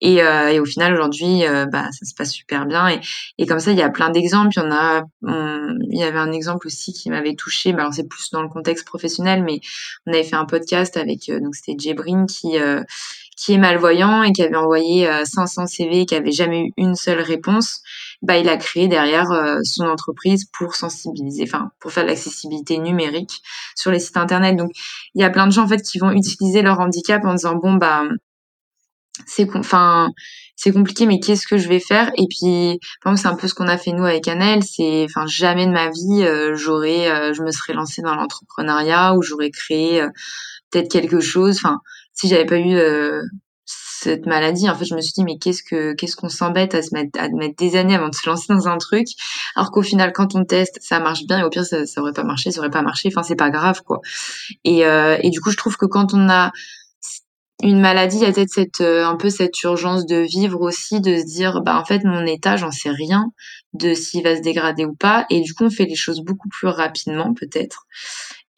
Et, 0.00 0.22
euh, 0.22 0.48
et 0.48 0.58
au 0.58 0.64
final 0.64 0.92
aujourd'hui 0.94 1.44
euh, 1.44 1.66
bah 1.66 1.88
ça 1.92 2.04
se 2.04 2.14
passe 2.14 2.32
super 2.32 2.66
bien 2.66 2.88
et, 2.88 3.00
et 3.38 3.46
comme 3.46 3.60
ça 3.60 3.70
il 3.70 3.78
y 3.78 3.82
a 3.82 3.90
plein 3.90 4.10
d'exemples. 4.10 4.50
Il 4.56 4.60
y 4.60 4.62
en 4.62 4.72
a, 4.72 5.02
il 5.22 5.98
y 5.98 6.02
avait 6.02 6.18
un 6.18 6.32
exemple 6.32 6.66
aussi 6.66 6.92
qui 6.92 7.10
m'avait 7.10 7.36
touché. 7.36 7.72
Bah, 7.72 7.82
alors 7.82 7.94
c'est 7.94 8.08
plus 8.08 8.30
dans 8.30 8.42
le 8.42 8.48
contexte 8.48 8.84
professionnel, 8.84 9.44
mais 9.44 9.60
on 10.06 10.12
avait 10.12 10.24
fait 10.24 10.36
un 10.36 10.46
podcast 10.46 10.96
avec 10.96 11.30
donc 11.30 11.54
c'était 11.54 11.76
Jebrin 11.78 12.26
qui 12.26 12.56
qui 13.36 13.52
est 13.52 13.58
malvoyant 13.58 14.22
et 14.22 14.32
qui 14.32 14.42
avait 14.42 14.56
envoyé 14.56 15.08
500 15.24 15.62
euh, 15.62 15.66
CV 15.66 16.00
et 16.00 16.06
qui 16.06 16.14
avait 16.14 16.32
jamais 16.32 16.62
eu 16.62 16.72
une 16.78 16.94
seule 16.94 17.20
réponse, 17.20 17.82
bah 18.22 18.38
il 18.38 18.48
a 18.48 18.56
créé 18.56 18.88
derrière 18.88 19.30
euh, 19.30 19.60
son 19.62 19.84
entreprise 19.84 20.46
pour 20.58 20.74
sensibiliser, 20.74 21.44
enfin 21.44 21.70
pour 21.78 21.92
faire 21.92 22.06
l'accessibilité 22.06 22.78
numérique 22.78 23.42
sur 23.76 23.90
les 23.90 24.00
sites 24.00 24.16
internet. 24.16 24.56
Donc 24.56 24.70
il 25.14 25.20
y 25.20 25.24
a 25.24 25.30
plein 25.30 25.46
de 25.46 25.52
gens 25.52 25.64
en 25.64 25.68
fait 25.68 25.82
qui 25.82 25.98
vont 25.98 26.10
utiliser 26.10 26.62
leur 26.62 26.80
handicap 26.80 27.22
en 27.24 27.34
disant 27.34 27.56
bon 27.56 27.74
bah 27.74 28.04
c'est 29.26 29.54
enfin 29.54 30.10
c'est 30.56 30.72
compliqué 30.72 31.04
mais 31.04 31.20
qu'est-ce 31.20 31.46
que 31.46 31.58
je 31.58 31.68
vais 31.68 31.80
faire? 31.80 32.10
Et 32.16 32.26
puis 32.28 32.80
c'est 33.16 33.26
un 33.26 33.36
peu 33.36 33.48
ce 33.48 33.54
qu'on 33.54 33.68
a 33.68 33.76
fait 33.76 33.92
nous 33.92 34.04
avec 34.04 34.28
Annelle 34.28 34.62
c'est 34.62 35.04
enfin 35.04 35.26
jamais 35.26 35.66
de 35.66 35.72
ma 35.72 35.90
vie 35.90 36.24
euh, 36.24 36.54
j'aurais 36.56 37.34
je 37.34 37.42
me 37.42 37.50
serais 37.50 37.74
lancée 37.74 38.00
dans 38.00 38.14
l'entrepreneuriat 38.14 39.14
ou 39.14 39.20
j'aurais 39.22 39.50
créé 39.50 40.02
peut-être 40.70 40.90
quelque 40.90 41.20
chose 41.20 41.56
enfin 41.56 41.80
si 42.16 42.28
j'avais 42.28 42.46
pas 42.46 42.58
eu 42.58 42.74
euh, 42.74 43.22
cette 43.66 44.26
maladie, 44.26 44.68
en 44.68 44.74
fait, 44.74 44.84
je 44.84 44.94
me 44.94 45.00
suis 45.00 45.12
dit 45.12 45.24
mais 45.24 45.38
qu'est-ce 45.38 45.62
que 45.62 45.94
qu'est-ce 45.94 46.16
qu'on 46.16 46.28
s'embête 46.28 46.74
à 46.74 46.82
se 46.82 46.94
mettre 46.94 47.18
à 47.20 47.28
mettre 47.28 47.56
des 47.56 47.76
années 47.76 47.94
avant 47.94 48.08
de 48.08 48.14
se 48.14 48.28
lancer 48.28 48.46
dans 48.48 48.68
un 48.68 48.78
truc, 48.78 49.06
alors 49.54 49.70
qu'au 49.70 49.82
final 49.82 50.12
quand 50.12 50.34
on 50.34 50.44
teste, 50.44 50.78
ça 50.80 51.00
marche 51.00 51.26
bien 51.26 51.40
et 51.40 51.42
au 51.42 51.50
pire 51.50 51.64
ça, 51.64 51.86
ça 51.86 52.00
aurait 52.00 52.12
pas 52.12 52.24
marché, 52.24 52.50
ça 52.50 52.60
aurait 52.60 52.70
pas 52.70 52.82
marché, 52.82 53.08
enfin 53.12 53.22
c'est 53.22 53.36
pas 53.36 53.50
grave 53.50 53.82
quoi. 53.82 54.00
Et 54.64 54.86
euh, 54.86 55.18
et 55.22 55.30
du 55.30 55.40
coup 55.40 55.50
je 55.50 55.56
trouve 55.56 55.76
que 55.76 55.86
quand 55.86 56.14
on 56.14 56.28
a 56.28 56.52
une 57.62 57.80
maladie, 57.80 58.18
il 58.18 58.22
y 58.22 58.26
a 58.26 58.32
peut-être 58.32 58.50
cette 58.50 58.80
euh, 58.82 59.06
un 59.06 59.16
peu 59.16 59.30
cette 59.30 59.60
urgence 59.62 60.06
de 60.06 60.16
vivre 60.16 60.60
aussi, 60.60 61.00
de 61.00 61.16
se 61.16 61.24
dire 61.24 61.62
bah 61.62 61.78
en 61.80 61.84
fait 61.84 62.04
mon 62.04 62.26
état 62.26 62.56
j'en 62.56 62.70
sais 62.70 62.90
rien 62.90 63.32
de 63.72 63.94
s'il 63.94 64.22
va 64.22 64.36
se 64.36 64.42
dégrader 64.42 64.84
ou 64.84 64.94
pas, 64.94 65.26
et 65.30 65.40
du 65.40 65.54
coup 65.54 65.64
on 65.64 65.70
fait 65.70 65.86
les 65.86 65.96
choses 65.96 66.20
beaucoup 66.20 66.48
plus 66.48 66.68
rapidement 66.68 67.34
peut-être. 67.34 67.86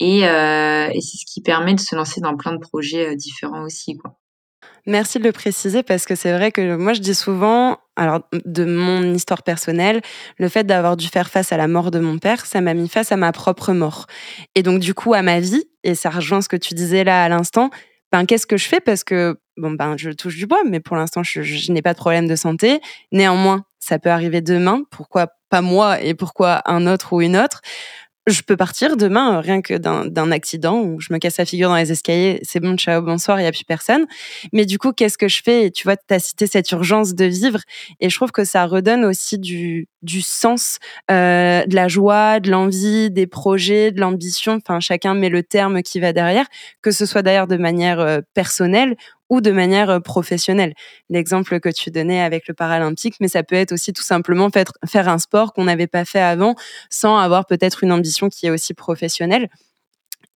Et, 0.00 0.28
euh, 0.28 0.88
et 0.92 1.00
c'est 1.00 1.18
ce 1.18 1.24
qui 1.26 1.40
permet 1.40 1.74
de 1.74 1.80
se 1.80 1.96
lancer 1.96 2.20
dans 2.20 2.37
plein 2.37 2.52
de 2.52 2.61
projets 2.61 3.11
euh, 3.11 3.16
différents 3.16 3.62
aussi. 3.64 3.98
Merci 4.87 5.18
de 5.18 5.24
le 5.24 5.32
préciser 5.32 5.82
parce 5.82 6.06
que 6.06 6.14
c'est 6.14 6.32
vrai 6.32 6.50
que 6.50 6.76
moi 6.76 6.92
je 6.94 7.00
dis 7.00 7.14
souvent, 7.14 7.78
alors 7.96 8.20
de 8.32 8.64
mon 8.64 9.02
histoire 9.12 9.42
personnelle, 9.42 10.00
le 10.38 10.48
fait 10.48 10.64
d'avoir 10.64 10.96
dû 10.96 11.08
faire 11.08 11.28
face 11.28 11.52
à 11.52 11.56
la 11.56 11.68
mort 11.68 11.90
de 11.90 11.98
mon 11.98 12.18
père, 12.18 12.46
ça 12.46 12.61
m'a 12.61 12.74
mis 12.74 12.88
face 12.88 13.12
à 13.12 13.16
ma 13.16 13.32
propre 13.32 13.72
mort. 13.72 14.06
Et 14.54 14.62
donc 14.62 14.80
du 14.80 14.94
coup 14.94 15.14
à 15.14 15.22
ma 15.22 15.40
vie, 15.40 15.64
et 15.84 15.94
ça 15.94 16.11
rejoint 16.11 16.40
ce 16.40 16.48
que 16.48 16.56
tu 16.56 16.74
disais 16.74 17.04
là 17.04 17.24
à 17.24 17.28
l'instant, 17.28 17.70
ben 18.12 18.24
qu'est-ce 18.24 18.46
que 18.46 18.56
je 18.56 18.66
fais? 18.66 18.80
Parce 18.80 19.04
que 19.04 19.38
bon 19.58 19.72
ben 19.72 19.96
je 19.98 20.11
touche 20.11 20.37
du 20.37 20.46
bois, 20.46 20.62
mais 20.64 20.80
pour 20.80 20.96
l'instant 20.96 21.22
je 21.22 21.72
n'ai 21.72 21.82
pas 21.82 21.92
de 21.92 21.98
problème 21.98 22.26
de 22.26 22.37
santé. 22.37 22.80
Néanmoins, 23.12 23.64
ça 23.80 23.98
peut 23.98 24.11
arriver 24.11 24.40
demain. 24.40 24.82
Pourquoi 24.90 25.28
pas 25.50 25.61
moi 25.61 26.00
et 26.00 26.14
pourquoi 26.14 26.62
un 26.64 26.87
autre 26.87 27.12
ou 27.12 27.20
une 27.20 27.37
autre? 27.37 27.61
Je 28.29 28.43
peux 28.43 28.57
partir 28.57 28.97
demain 28.97 29.37
euh, 29.37 29.41
rien 29.41 29.62
que 29.62 29.75
d'un 29.75 30.31
accident 30.31 30.81
où 30.81 31.01
je 31.01 31.12
me 31.12 31.19
casse 31.19 31.38
la 31.38 31.45
figure 31.45 31.69
dans 31.69 31.77
les 31.77 31.91
escaliers, 31.93 32.41
c'est 32.43 32.61
bon, 32.61 32.77
ciao, 32.77 33.03
bonsoir, 33.03 33.38
il 33.38 33.43
n'y 33.43 33.49
a 33.49 33.53
plus 33.53 33.64
personne. 33.64 34.07
Mais 34.53 34.67
du 34.67 34.79
coup, 34.79 34.93
qu'est-ce 34.93 35.19
que 35.19 35.29
je 35.29 35.43
fais? 35.43 35.71
Tu 35.71 35.85
vois, 35.85 35.97
tu 35.97 36.14
as 36.14 36.19
cité 36.19 36.47
cette 36.47 36.71
urgence 36.71 37.14
de 37.14 37.25
vivre 37.25 37.61
et 38.01 38.11
je 38.11 38.17
trouve 38.17 38.33
que 38.33 38.45
ça 38.45 38.67
redonne 38.67 39.05
aussi 39.05 39.38
du, 39.38 39.88
du 40.03 40.23
sens, 40.23 40.79
euh, 41.11 41.64
de 41.67 41.75
la 41.75 41.88
joie, 41.88 42.41
de 42.41 42.51
l'envie, 42.51 43.11
des 43.11 43.27
projets, 43.27 43.93
de 43.93 44.01
l'ambition. 44.01 44.55
Enfin, 44.55 44.81
chacun 44.81 45.14
met 45.14 45.29
le 45.29 45.43
terme 45.43 45.83
qui 45.83 46.01
va 46.01 46.12
derrière, 46.12 46.47
que 46.83 46.91
ce 46.91 47.07
soit 47.07 47.23
d'ailleurs 47.23 47.47
de 47.47 47.57
manière 47.57 48.01
euh, 48.01 48.21
personnelle 48.35 48.97
ou 49.31 49.41
de 49.41 49.51
manière 49.51 49.91
euh, 49.91 50.01
professionnelle. 50.01 50.75
L'exemple 51.11 51.61
que 51.61 51.69
tu 51.69 51.91
donnais 51.91 52.21
avec 52.21 52.49
le 52.49 52.55
paralympique, 52.55 53.17
mais 53.21 53.29
ça 53.29 53.43
peut 53.43 53.57
être 53.57 53.73
aussi 53.73 53.93
tout 53.93 54.03
simplement 54.03 54.51
faire, 54.51 54.73
faire 54.87 55.09
un 55.09 55.19
sport 55.19 55.53
qu'on 55.53 55.64
n'avait 55.64 55.87
pas 55.87 56.05
fait 56.05 56.21
avant 56.21 56.55
sans 56.91 57.19
avoir 57.19 57.47
peut-être 57.47 57.85
une 57.85 57.93
ambition 57.93 58.29
qui 58.29 58.47
est 58.47 58.51
aussi 58.51 58.75
professionnelle. 58.75 59.49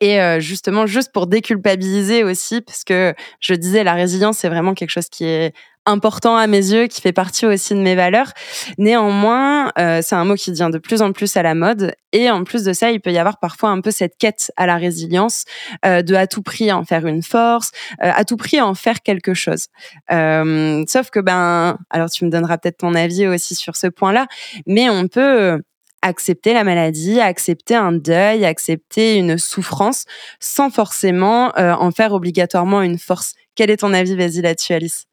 Et 0.03 0.21
euh, 0.21 0.41
justement, 0.41 0.85
juste 0.85 1.13
pour 1.13 1.29
déculpabiliser 1.29 2.25
aussi, 2.25 2.61
parce 2.61 2.83
que 2.83 3.15
je 3.39 3.55
disais, 3.55 3.85
la 3.85 3.95
résilience, 3.95 4.39
c'est 4.39 4.49
vraiment 4.49 4.75
quelque 4.75 4.91
chose 4.91 5.09
qui 5.09 5.25
est 5.25 5.55
important 5.87 6.37
à 6.37 6.49
mes 6.49 6.59
yeux, 6.59 6.89
qui 6.89 7.01
fait 7.01 7.13
partie 7.13 7.47
aussi 7.47 7.73
de 7.75 7.79
mes 7.79 7.95
valeurs. 7.95 8.33
Néanmoins, 8.79 9.71
euh, 9.79 10.01
c'est 10.03 10.17
un 10.17 10.25
mot 10.25 10.35
qui 10.35 10.51
devient 10.51 10.71
de 10.73 10.79
plus 10.79 11.03
en 11.03 11.13
plus 11.13 11.37
à 11.37 11.45
la 11.45 11.55
mode. 11.55 11.95
Et 12.13 12.29
en 12.33 12.43
plus 12.43 12.65
de 12.65 12.73
ça, 12.73 12.91
il 12.91 13.01
peut 13.01 13.13
y 13.13 13.19
avoir 13.19 13.39
parfois 13.39 13.71
un 13.71 13.81
peu 13.81 13.93
cette 13.93 14.17
quête 14.19 14.51
à 14.57 14.67
la 14.67 14.77
résilience, 14.77 15.45
euh, 15.87 16.03
de 16.03 16.17
à 16.17 16.27
tout 16.27 16.43
prix 16.43 16.73
en 16.73 16.85
faire 16.85 17.07
une 17.07 17.23
force, 17.23 17.71
euh, 18.03 18.11
à 18.13 18.25
tout 18.25 18.37
prix 18.37 18.61
en 18.61 18.75
faire 18.75 19.03
quelque 19.03 19.35
chose. 19.35 19.69
Euh, 20.11 20.83
sauf 20.89 21.11
que, 21.11 21.21
ben, 21.21 21.79
alors 21.91 22.11
tu 22.11 22.25
me 22.25 22.31
donneras 22.31 22.59
peut-être 22.59 22.79
ton 22.79 22.97
avis 22.97 23.29
aussi 23.29 23.55
sur 23.55 23.77
ce 23.77 23.87
point-là, 23.87 24.27
mais 24.67 24.91
on 24.91 25.07
peut 25.07 25.63
accepter 26.03 26.53
la 26.53 26.65
maladie, 26.65 27.21
accepter 27.21 27.75
un 27.75 27.93
deuil, 27.93 28.45
accepter 28.45 29.17
une 29.17 29.39
souffrance, 29.39 30.05
sans 30.41 30.71
forcément 30.71 31.57
euh, 31.57 31.73
en 31.73 31.91
faire 31.93 32.13
obligatoirement 32.13 32.83
une 32.83 32.99
force. 32.99 33.35
Quel 33.55 33.71
est 33.71 33.79
ton 33.79 33.95
avis, 33.95 34.17
vas-y 34.17 34.43
là-dessus, 34.43 34.75
Alice 34.75 35.07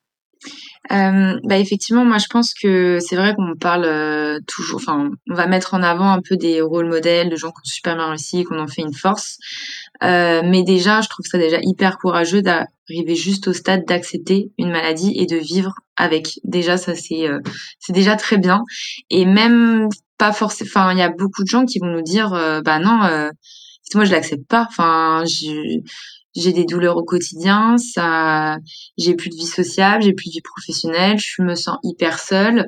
euh, 0.93 1.37
bah 1.43 1.57
effectivement, 1.57 2.05
moi 2.05 2.17
je 2.17 2.27
pense 2.27 2.53
que 2.53 2.99
c'est 3.01 3.17
vrai 3.17 3.35
qu'on 3.35 3.55
parle 3.59 3.83
euh, 3.83 4.39
toujours, 4.47 4.79
enfin, 4.79 5.11
on 5.29 5.35
va 5.35 5.47
mettre 5.47 5.73
en 5.73 5.83
avant 5.83 6.09
un 6.09 6.21
peu 6.21 6.37
des 6.37 6.61
rôles 6.61 6.87
modèles 6.87 7.29
de 7.29 7.35
gens 7.35 7.49
qui 7.49 7.57
ont 7.57 7.65
super 7.65 7.95
bien 7.97 8.07
réussi, 8.07 8.45
qu'on 8.45 8.57
en 8.57 8.65
fait 8.65 8.83
une 8.83 8.93
force. 8.93 9.37
Mais 10.01 10.63
déjà, 10.63 11.01
je 11.01 11.09
trouve 11.09 11.25
ça 11.25 11.37
déjà 11.37 11.57
hyper 11.61 11.97
courageux 11.97 12.41
d'arriver 12.41 13.15
juste 13.15 13.49
au 13.49 13.53
stade 13.53 13.85
d'accepter 13.85 14.51
une 14.57 14.71
maladie 14.71 15.13
et 15.17 15.25
de 15.25 15.35
vivre 15.35 15.73
avec. 15.97 16.39
Déjà, 16.45 16.77
ça 16.77 16.95
c'est 16.95 17.27
c'est 17.79 17.93
déjà 17.93 18.15
très 18.15 18.37
bien. 18.37 18.63
Et 19.09 19.25
même 19.25 19.89
pas 20.19 20.33
forcément, 20.33 20.69
enfin, 20.69 20.91
il 20.91 20.99
y 20.99 21.01
a 21.01 21.09
beaucoup 21.09 21.43
de 21.43 21.47
gens 21.47 21.65
qui 21.65 21.79
vont 21.79 21.87
nous 21.87 22.03
dire, 22.03 22.33
euh, 22.33 22.61
bah 22.61 22.77
non, 22.77 22.99
moi 23.95 24.05
je 24.05 24.11
l'accepte 24.11 24.47
pas. 24.47 24.67
Enfin, 24.69 25.23
j'ai 26.35 26.53
des 26.53 26.65
douleurs 26.65 26.97
au 26.97 27.03
quotidien, 27.03 27.77
ça, 27.77 28.57
j'ai 28.97 29.15
plus 29.15 29.29
de 29.29 29.35
vie 29.35 29.47
sociale, 29.47 30.01
j'ai 30.01 30.13
plus 30.13 30.27
de 30.27 30.33
vie 30.33 30.41
professionnelle, 30.41 31.17
je 31.17 31.41
me 31.41 31.55
sens 31.55 31.77
hyper 31.83 32.19
seule. 32.19 32.67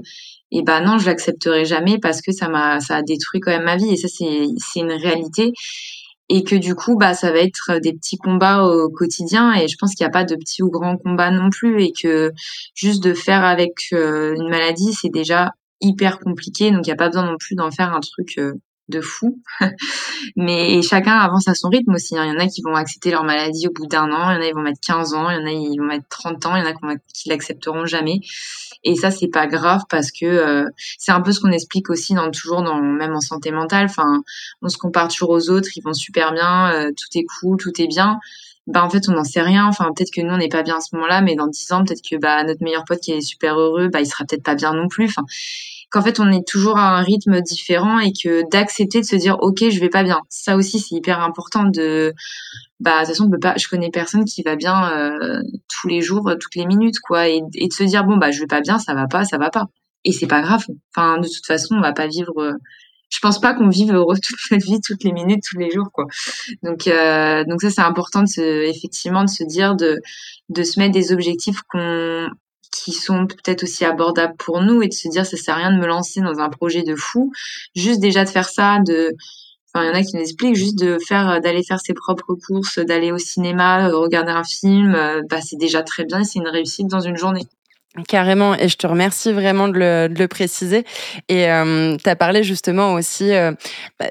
Et 0.52 0.64
ben 0.64 0.82
non, 0.82 0.98
je 0.98 1.06
l'accepterai 1.06 1.64
jamais 1.66 1.98
parce 2.00 2.22
que 2.22 2.32
ça 2.32 2.50
m'a, 2.50 2.80
ça 2.82 2.98
a 2.98 3.02
détruit 3.04 3.40
quand 3.40 3.52
même 3.52 3.64
ma 3.64 3.78
vie 3.78 3.94
et 3.94 3.98
ça 3.98 4.08
c'est, 4.08 4.48
c'est 4.58 4.82
une 4.82 4.92
réalité. 4.92 5.54
Et 6.30 6.44
que 6.44 6.56
du 6.56 6.76
coup, 6.76 6.98
bah, 6.98 7.14
ça 7.14 7.32
va 7.32 7.40
être 7.40 7.80
des 7.82 7.94
petits 7.94 8.18
combats 8.18 8.64
au 8.64 8.90
quotidien 8.90 9.54
et 9.54 9.68
je 9.68 9.76
pense 9.78 9.96
qu'il 9.96 10.06
n'y 10.06 10.10
a 10.10 10.12
pas 10.12 10.24
de 10.24 10.36
petits 10.36 10.64
ou 10.64 10.70
grands 10.70 10.98
combats 10.98 11.32
non 11.32 11.50
plus 11.50 11.84
et 11.84 11.92
que 11.92 12.32
juste 12.74 13.04
de 13.04 13.14
faire 13.14 13.44
avec 13.44 13.74
euh, 13.94 14.36
une 14.36 14.50
maladie, 14.50 14.94
c'est 14.94 15.10
déjà 15.10 15.52
hyper 15.82 16.20
compliqué. 16.20 16.72
Donc 16.72 16.86
il 16.86 16.90
n'y 16.90 16.94
a 16.94 16.98
pas 16.98 17.10
besoin 17.10 17.26
non 17.26 17.38
plus 17.38 17.56
d'en 17.56 17.72
faire 17.72 17.94
un 17.94 18.00
truc 18.00 18.38
euh, 18.38 18.54
de 18.92 19.02
fou. 19.02 19.42
Mais 20.36 20.82
chacun 20.84 21.18
avance 21.18 21.48
à 21.48 21.56
son 21.56 21.70
rythme 21.70 21.96
aussi. 21.96 22.16
Hein. 22.18 22.26
Il 22.26 22.34
y 22.34 22.38
en 22.38 22.40
a 22.40 22.48
qui 22.48 22.62
vont 22.62 22.76
accepter 22.76 23.10
leur 23.10 23.24
maladie 23.24 23.68
au 23.68 23.72
bout 23.72 23.88
d'un 23.88 24.12
an, 24.12 24.32
il 24.32 24.36
y 24.36 24.38
en 24.38 24.42
a 24.42 24.46
qui 24.46 24.54
vont 24.54 24.62
mettre 24.62 24.80
15 24.86 25.14
ans, 25.16 25.30
il 25.30 25.38
y 25.38 25.40
en 25.40 25.48
a 25.48 25.70
qui 25.72 25.78
vont 25.78 25.86
mettre 25.86 26.08
30 26.10 26.46
ans, 26.46 26.56
il 26.56 26.64
y 26.64 26.68
en 26.68 26.70
a 26.70 26.96
qui 27.14 27.30
l'accepteront 27.30 27.86
jamais. 27.86 28.20
Et 28.84 28.96
ça, 28.96 29.12
c'est 29.12 29.28
pas 29.28 29.48
grave 29.48 29.82
parce 29.90 30.12
que 30.12 30.26
euh, 30.26 30.66
c'est 30.98 31.12
un 31.12 31.22
peu 31.22 31.32
ce 31.32 31.40
qu'on 31.40 31.52
explique 31.52 31.90
aussi 31.90 32.14
dans 32.14 32.30
toujours 32.32 32.62
dans 32.62 32.80
même 32.82 33.14
en 33.14 33.22
santé 33.22 33.52
mentale. 33.52 33.86
Enfin, 33.86 34.22
on 34.62 34.70
se 34.70 34.78
compare 34.78 35.08
toujours 35.08 35.32
aux 35.32 35.50
autres, 35.50 35.70
ils 35.76 35.84
vont 35.84 35.94
super 35.94 36.34
bien, 36.34 36.74
euh, 36.74 36.92
tout 36.92 37.18
est 37.18 37.26
cool, 37.40 37.58
tout 37.58 37.82
est 37.82 37.88
bien. 37.88 38.20
Bah 38.68 38.84
en 38.84 38.90
fait 38.92 39.10
on 39.10 39.14
n'en 39.14 39.24
sait 39.24 39.42
rien. 39.42 39.66
Enfin 39.66 39.92
peut-être 39.96 40.12
que 40.14 40.22
nous 40.22 40.34
on 40.34 40.38
n'est 40.38 40.48
pas 40.48 40.62
bien 40.64 40.78
à 40.78 40.82
ce 40.82 40.96
moment-là, 40.96 41.22
mais 41.22 41.36
dans 41.36 41.48
10 41.48 41.72
ans 41.72 41.84
peut-être 41.84 42.02
que 42.08 42.16
bah 42.16 42.44
notre 42.44 42.64
meilleur 42.64 42.86
pote 42.86 43.00
qui 43.00 43.12
est 43.12 43.22
super 43.22 43.60
heureux, 43.60 43.90
bah 43.90 44.02
il 44.02 44.06
sera 44.06 44.24
peut-être 44.24 44.44
pas 44.44 44.56
bien 44.56 44.74
non 44.74 44.88
plus. 44.88 45.06
Enfin 45.06 45.24
qu'en 45.92 46.02
fait 46.02 46.20
on 46.20 46.32
est 46.32 46.48
toujours 46.48 46.78
à 46.78 46.98
un 46.98 47.04
rythme 47.04 47.42
différent 47.42 48.00
et 48.00 48.14
que 48.14 48.50
d'accepter 48.50 49.02
de 49.02 49.06
se 49.06 49.16
dire 49.16 49.38
ok 49.42 49.70
je 49.70 49.80
vais 49.80 49.90
pas 49.90 50.04
bien. 50.04 50.22
Ça 50.30 50.56
aussi 50.56 50.80
c'est 50.80 50.96
hyper 50.96 51.22
important 51.22 51.64
de 51.64 52.14
bah 52.80 53.02
de 53.02 53.06
toute 53.06 53.10
façon 53.10 53.26
on 53.26 53.30
peut 53.30 53.40
je 53.58 53.68
connais 53.68 53.92
personne 53.92 54.26
qui 54.26 54.42
va 54.42 54.56
bien 54.56 54.92
euh, 54.92 55.42
tous 55.68 55.88
les 55.88 56.02
jours 56.02 56.34
toutes 56.40 56.56
les 56.56 56.66
minutes 56.66 57.00
quoi. 57.00 57.28
Et, 57.28 57.42
de 57.42 57.74
se 57.74 57.84
dire 57.84 58.06
bon 58.06 58.18
bah 58.18 58.32
je 58.32 58.40
vais 58.40 58.48
pas 58.48 58.62
bien 58.62 58.80
ça 58.80 58.94
va 58.94 59.08
pas 59.08 59.26
ça 59.26 59.38
va 59.38 59.50
pas. 59.50 59.66
Et 60.06 60.14
c'est 60.14 60.28
pas 60.28 60.42
grave. 60.42 60.66
Enfin 60.96 61.18
de 61.20 61.28
toute 61.28 61.46
façon 61.46 61.76
on 61.76 61.82
va 61.82 61.94
pas 61.94 62.08
vivre 62.08 62.42
euh, 62.42 62.54
je 63.10 63.20
pense 63.20 63.42
pas 63.42 63.54
qu'on 63.54 63.68
vive 63.68 63.94
heureux 63.94 64.16
toute 64.24 64.40
notre 64.52 64.66
vie 64.66 64.80
toutes 64.82 65.04
les 65.04 65.12
minutes 65.12 65.44
tous 65.50 65.58
les 65.58 65.72
jours 65.72 65.92
quoi. 65.92 66.06
Donc 66.64 66.88
euh, 66.88 67.44
donc 67.44 67.62
ça 67.62 67.70
c'est 67.70 67.82
important 67.82 68.22
de 68.24 68.30
se 68.30 68.70
effectivement 68.70 69.26
de 69.26 69.30
se 69.30 69.44
dire 69.44 69.76
de 69.76 70.00
de 70.50 70.64
se 70.64 70.80
mettre 70.80 70.94
des 70.94 71.12
objectifs 71.12 71.62
qu'on 71.70 72.30
qui 72.72 72.94
sont 72.94 73.28
peut-être 73.28 73.64
aussi 73.64 73.86
abordables 73.86 74.36
pour 74.38 74.62
nous 74.62 74.82
et 74.82 74.88
de 74.88 74.94
se 74.94 75.10
dire 75.10 75.26
ça 75.26 75.38
sert 75.38 75.56
à 75.56 75.58
rien 75.58 75.72
de 75.74 75.80
me 75.80 75.88
lancer 75.88 76.22
dans 76.22 76.40
un 76.40 76.50
projet 76.50 76.84
de 76.84 76.96
fou. 76.96 77.32
Juste 77.76 78.00
déjà 78.00 78.24
de 78.24 78.30
faire 78.30 78.50
ça 78.50 78.80
de 78.80 79.14
enfin 79.74 79.86
il 79.86 79.88
y 79.88 79.92
en 79.92 79.94
a 79.94 80.04
qui 80.04 80.16
nous 80.16 80.22
expliquent 80.22 80.56
juste 80.56 80.78
de 80.80 80.98
faire 81.00 81.40
d'aller 81.42 81.64
faire 81.64 81.80
ses 81.80 81.94
propres 81.94 82.36
courses 82.36 82.80
d'aller 82.80 83.12
au 83.12 83.18
cinéma 83.18 83.88
regarder 83.90 84.32
un 84.32 84.44
film 84.44 84.96
euh, 84.96 85.22
bah 85.30 85.40
c'est 85.42 85.56
déjà 85.56 85.82
très 85.82 86.04
bien 86.04 86.24
c'est 86.26 86.40
une 86.40 86.48
réussite 86.50 86.88
dans 86.88 87.00
une 87.00 87.16
journée 87.16 87.48
Carrément, 88.08 88.56
et 88.56 88.70
je 88.70 88.78
te 88.78 88.88
remercie 88.88 89.34
vraiment 89.34 89.68
de 89.68 89.78
le, 89.78 90.08
de 90.08 90.18
le 90.18 90.28
préciser. 90.30 90.86
Et 91.28 91.52
euh, 91.52 91.98
tu 92.02 92.10
as 92.10 92.16
parlé 92.16 92.42
justement 92.42 92.94
aussi, 92.94 93.34
euh, 93.34 93.52
bah, 94.00 94.06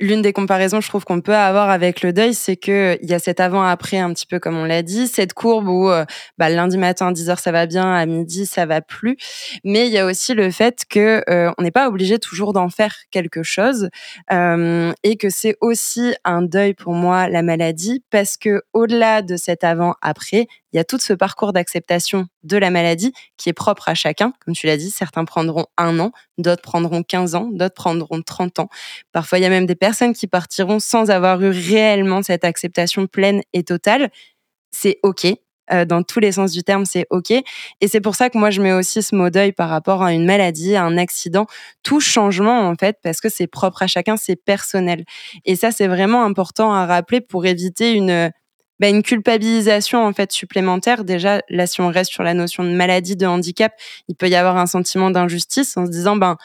l'une 0.00 0.22
des 0.22 0.32
comparaisons 0.32 0.80
je 0.80 0.88
trouve 0.88 1.04
qu'on 1.04 1.20
peut 1.20 1.34
avoir 1.34 1.68
avec 1.68 2.00
le 2.00 2.14
deuil, 2.14 2.32
c'est 2.32 2.56
qu'il 2.56 2.98
y 3.02 3.12
a 3.12 3.18
cet 3.18 3.40
avant-après 3.40 3.98
un 3.98 4.14
petit 4.14 4.24
peu 4.24 4.38
comme 4.38 4.56
on 4.56 4.64
l'a 4.64 4.80
dit, 4.80 5.06
cette 5.06 5.34
courbe 5.34 5.68
où 5.68 5.90
euh, 5.90 6.06
bah, 6.38 6.48
lundi 6.48 6.78
matin 6.78 7.08
à 7.08 7.12
10h 7.12 7.38
ça 7.38 7.52
va 7.52 7.66
bien, 7.66 7.92
à 7.92 8.06
midi 8.06 8.46
ça 8.46 8.64
va 8.64 8.80
plus. 8.80 9.18
Mais 9.64 9.86
il 9.86 9.92
y 9.92 9.98
a 9.98 10.06
aussi 10.06 10.32
le 10.32 10.50
fait 10.50 10.84
que 10.88 11.22
euh, 11.28 11.52
on 11.58 11.62
n'est 11.62 11.70
pas 11.70 11.88
obligé 11.88 12.18
toujours 12.18 12.54
d'en 12.54 12.70
faire 12.70 12.94
quelque 13.10 13.42
chose 13.42 13.90
euh, 14.32 14.94
et 15.02 15.18
que 15.18 15.28
c'est 15.28 15.56
aussi 15.60 16.14
un 16.24 16.40
deuil 16.40 16.72
pour 16.72 16.94
moi 16.94 17.28
la 17.28 17.42
maladie 17.42 18.02
parce 18.10 18.38
que 18.38 18.62
au-delà 18.72 19.20
de 19.20 19.36
cet 19.36 19.62
avant-après, 19.62 20.46
il 20.76 20.78
y 20.78 20.80
a 20.80 20.84
tout 20.84 20.98
ce 20.98 21.14
parcours 21.14 21.54
d'acceptation 21.54 22.26
de 22.42 22.58
la 22.58 22.68
maladie 22.68 23.14
qui 23.38 23.48
est 23.48 23.54
propre 23.54 23.88
à 23.88 23.94
chacun. 23.94 24.34
Comme 24.44 24.52
tu 24.52 24.66
l'as 24.66 24.76
dit, 24.76 24.90
certains 24.90 25.24
prendront 25.24 25.64
un 25.78 25.98
an, 26.00 26.12
d'autres 26.36 26.60
prendront 26.60 27.02
15 27.02 27.34
ans, 27.34 27.48
d'autres 27.50 27.74
prendront 27.74 28.20
30 28.20 28.58
ans. 28.58 28.68
Parfois, 29.10 29.38
il 29.38 29.42
y 29.42 29.46
a 29.46 29.48
même 29.48 29.64
des 29.64 29.74
personnes 29.74 30.12
qui 30.12 30.26
partiront 30.26 30.78
sans 30.78 31.10
avoir 31.10 31.40
eu 31.40 31.48
réellement 31.48 32.22
cette 32.22 32.44
acceptation 32.44 33.06
pleine 33.06 33.40
et 33.54 33.64
totale. 33.64 34.10
C'est 34.70 34.98
OK. 35.02 35.26
Euh, 35.72 35.86
dans 35.86 36.02
tous 36.02 36.20
les 36.20 36.32
sens 36.32 36.52
du 36.52 36.62
terme, 36.62 36.84
c'est 36.84 37.06
OK. 37.08 37.30
Et 37.30 37.88
c'est 37.88 38.02
pour 38.02 38.14
ça 38.14 38.28
que 38.28 38.36
moi, 38.36 38.50
je 38.50 38.60
mets 38.60 38.74
aussi 38.74 39.02
ce 39.02 39.16
mot 39.16 39.30
deuil 39.30 39.52
par 39.52 39.70
rapport 39.70 40.02
à 40.02 40.12
une 40.12 40.26
maladie, 40.26 40.76
à 40.76 40.84
un 40.84 40.98
accident, 40.98 41.46
tout 41.82 42.00
changement, 42.00 42.68
en 42.68 42.74
fait, 42.74 42.98
parce 43.02 43.22
que 43.22 43.30
c'est 43.30 43.46
propre 43.46 43.82
à 43.82 43.86
chacun, 43.86 44.18
c'est 44.18 44.36
personnel. 44.36 45.06
Et 45.46 45.56
ça, 45.56 45.72
c'est 45.72 45.88
vraiment 45.88 46.22
important 46.22 46.74
à 46.74 46.84
rappeler 46.84 47.22
pour 47.22 47.46
éviter 47.46 47.94
une, 47.94 48.30
bah, 48.80 48.88
une 48.88 49.02
culpabilisation 49.02 50.04
en 50.04 50.12
fait 50.12 50.32
supplémentaire. 50.32 51.04
Déjà, 51.04 51.42
là, 51.48 51.66
si 51.66 51.80
on 51.80 51.88
reste 51.88 52.10
sur 52.10 52.22
la 52.22 52.34
notion 52.34 52.64
de 52.64 52.70
maladie, 52.70 53.16
de 53.16 53.26
handicap, 53.26 53.72
il 54.08 54.14
peut 54.16 54.28
y 54.28 54.34
avoir 54.34 54.56
un 54.56 54.66
sentiment 54.66 55.10
d'injustice 55.10 55.76
en 55.76 55.86
se 55.86 55.90
disant, 55.90 56.16
ben 56.16 56.36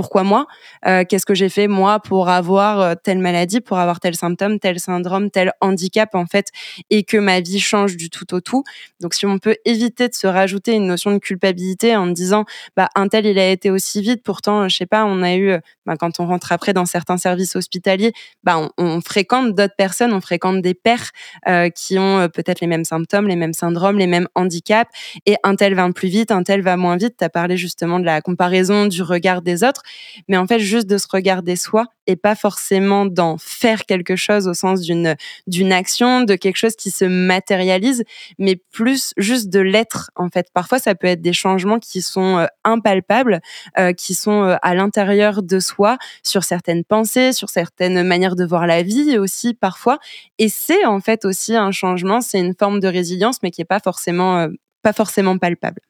pourquoi 0.00 0.22
moi 0.22 0.46
euh, 0.86 1.04
Qu'est-ce 1.06 1.26
que 1.26 1.34
j'ai 1.34 1.50
fait 1.50 1.68
moi 1.68 2.00
pour 2.00 2.30
avoir 2.30 2.80
euh, 2.80 2.94
telle 2.94 3.18
maladie, 3.18 3.60
pour 3.60 3.78
avoir 3.78 4.00
tel 4.00 4.14
symptôme, 4.14 4.58
tel 4.58 4.80
syndrome, 4.80 5.30
tel 5.30 5.52
handicap 5.60 6.14
en 6.14 6.24
fait, 6.24 6.46
et 6.88 7.04
que 7.04 7.18
ma 7.18 7.40
vie 7.40 7.60
change 7.60 7.98
du 7.98 8.08
tout 8.08 8.32
au 8.32 8.40
tout. 8.40 8.64
Donc 9.00 9.12
si 9.12 9.26
on 9.26 9.38
peut 9.38 9.56
éviter 9.66 10.08
de 10.08 10.14
se 10.14 10.26
rajouter 10.26 10.72
une 10.72 10.86
notion 10.86 11.12
de 11.12 11.18
culpabilité 11.18 11.96
en 11.96 12.06
disant, 12.06 12.46
bah 12.78 12.88
un 12.94 13.08
tel 13.08 13.26
il 13.26 13.38
a 13.38 13.50
été 13.50 13.70
aussi 13.70 14.00
vite, 14.00 14.22
pourtant 14.22 14.70
je 14.70 14.76
sais 14.78 14.86
pas, 14.86 15.04
on 15.04 15.22
a 15.22 15.34
eu, 15.36 15.52
bah, 15.84 15.96
quand 16.00 16.18
on 16.18 16.26
rentre 16.26 16.50
après 16.50 16.72
dans 16.72 16.86
certains 16.86 17.18
services 17.18 17.56
hospitaliers, 17.56 18.14
bah 18.42 18.70
on, 18.78 19.00
fréquente 19.02 19.54
d'autres 19.54 19.76
personnes, 19.76 20.14
on 20.14 20.22
fréquente 20.22 20.62
des 20.62 20.72
pères 20.72 21.10
euh, 21.46 21.68
qui 21.68 21.98
ont 21.98 22.26
peut-être 22.32 22.62
les 22.62 22.66
mêmes 22.66 22.84
symptômes, 22.84 23.28
les 23.28 23.36
mêmes 23.36 23.52
syndromes, 23.52 23.98
les 23.98 24.06
mêmes 24.06 24.28
handicaps, 24.34 24.90
et 25.26 25.36
un 25.42 25.56
tel 25.56 25.74
va 25.74 25.90
plus 25.92 26.08
vite, 26.08 26.30
un 26.30 26.42
tel 26.42 26.62
va 26.62 26.78
moins 26.78 26.96
vite. 26.96 27.16
Tu 27.18 27.24
as 27.24 27.28
parlé 27.28 27.58
justement 27.58 27.98
de 28.00 28.06
la 28.06 28.22
comparaison 28.22 28.86
du 28.86 29.02
regard 29.02 29.42
des 29.42 29.62
autres 29.62 29.82
mais 30.28 30.36
en 30.36 30.46
fait 30.46 30.58
juste 30.58 30.86
de 30.86 30.98
se 30.98 31.06
regarder 31.10 31.56
soi 31.56 31.86
et 32.06 32.16
pas 32.16 32.34
forcément 32.34 33.06
d'en 33.06 33.38
faire 33.38 33.86
quelque 33.86 34.16
chose 34.16 34.48
au 34.48 34.54
sens 34.54 34.80
d'une 34.80 35.16
d'une 35.46 35.72
action, 35.72 36.22
de 36.22 36.34
quelque 36.34 36.56
chose 36.56 36.76
qui 36.76 36.90
se 36.90 37.04
matérialise, 37.04 38.04
mais 38.38 38.56
plus 38.56 39.12
juste 39.16 39.48
de 39.48 39.60
l'être 39.60 40.10
en 40.16 40.28
fait. 40.28 40.48
Parfois 40.52 40.78
ça 40.78 40.94
peut 40.94 41.06
être 41.06 41.22
des 41.22 41.32
changements 41.32 41.78
qui 41.78 42.02
sont 42.02 42.38
euh, 42.38 42.46
impalpables, 42.64 43.40
euh, 43.78 43.92
qui 43.92 44.14
sont 44.14 44.42
euh, 44.42 44.56
à 44.62 44.74
l'intérieur 44.74 45.42
de 45.42 45.60
soi, 45.60 45.98
sur 46.22 46.44
certaines 46.44 46.84
pensées, 46.84 47.32
sur 47.32 47.48
certaines 47.48 48.02
manières 48.02 48.36
de 48.36 48.44
voir 48.44 48.66
la 48.66 48.82
vie 48.82 49.18
aussi 49.18 49.54
parfois. 49.54 49.98
Et 50.38 50.48
c'est 50.48 50.84
en 50.84 51.00
fait 51.00 51.24
aussi 51.24 51.54
un 51.56 51.70
changement, 51.70 52.20
c'est 52.20 52.40
une 52.40 52.54
forme 52.58 52.80
de 52.80 52.88
résilience, 52.88 53.38
mais 53.42 53.50
qui 53.50 53.60
est 53.60 53.64
pas 53.64 53.80
forcément 53.80 54.48
pas 54.82 54.92
forcément 54.92 55.38
palpable. 55.38 55.80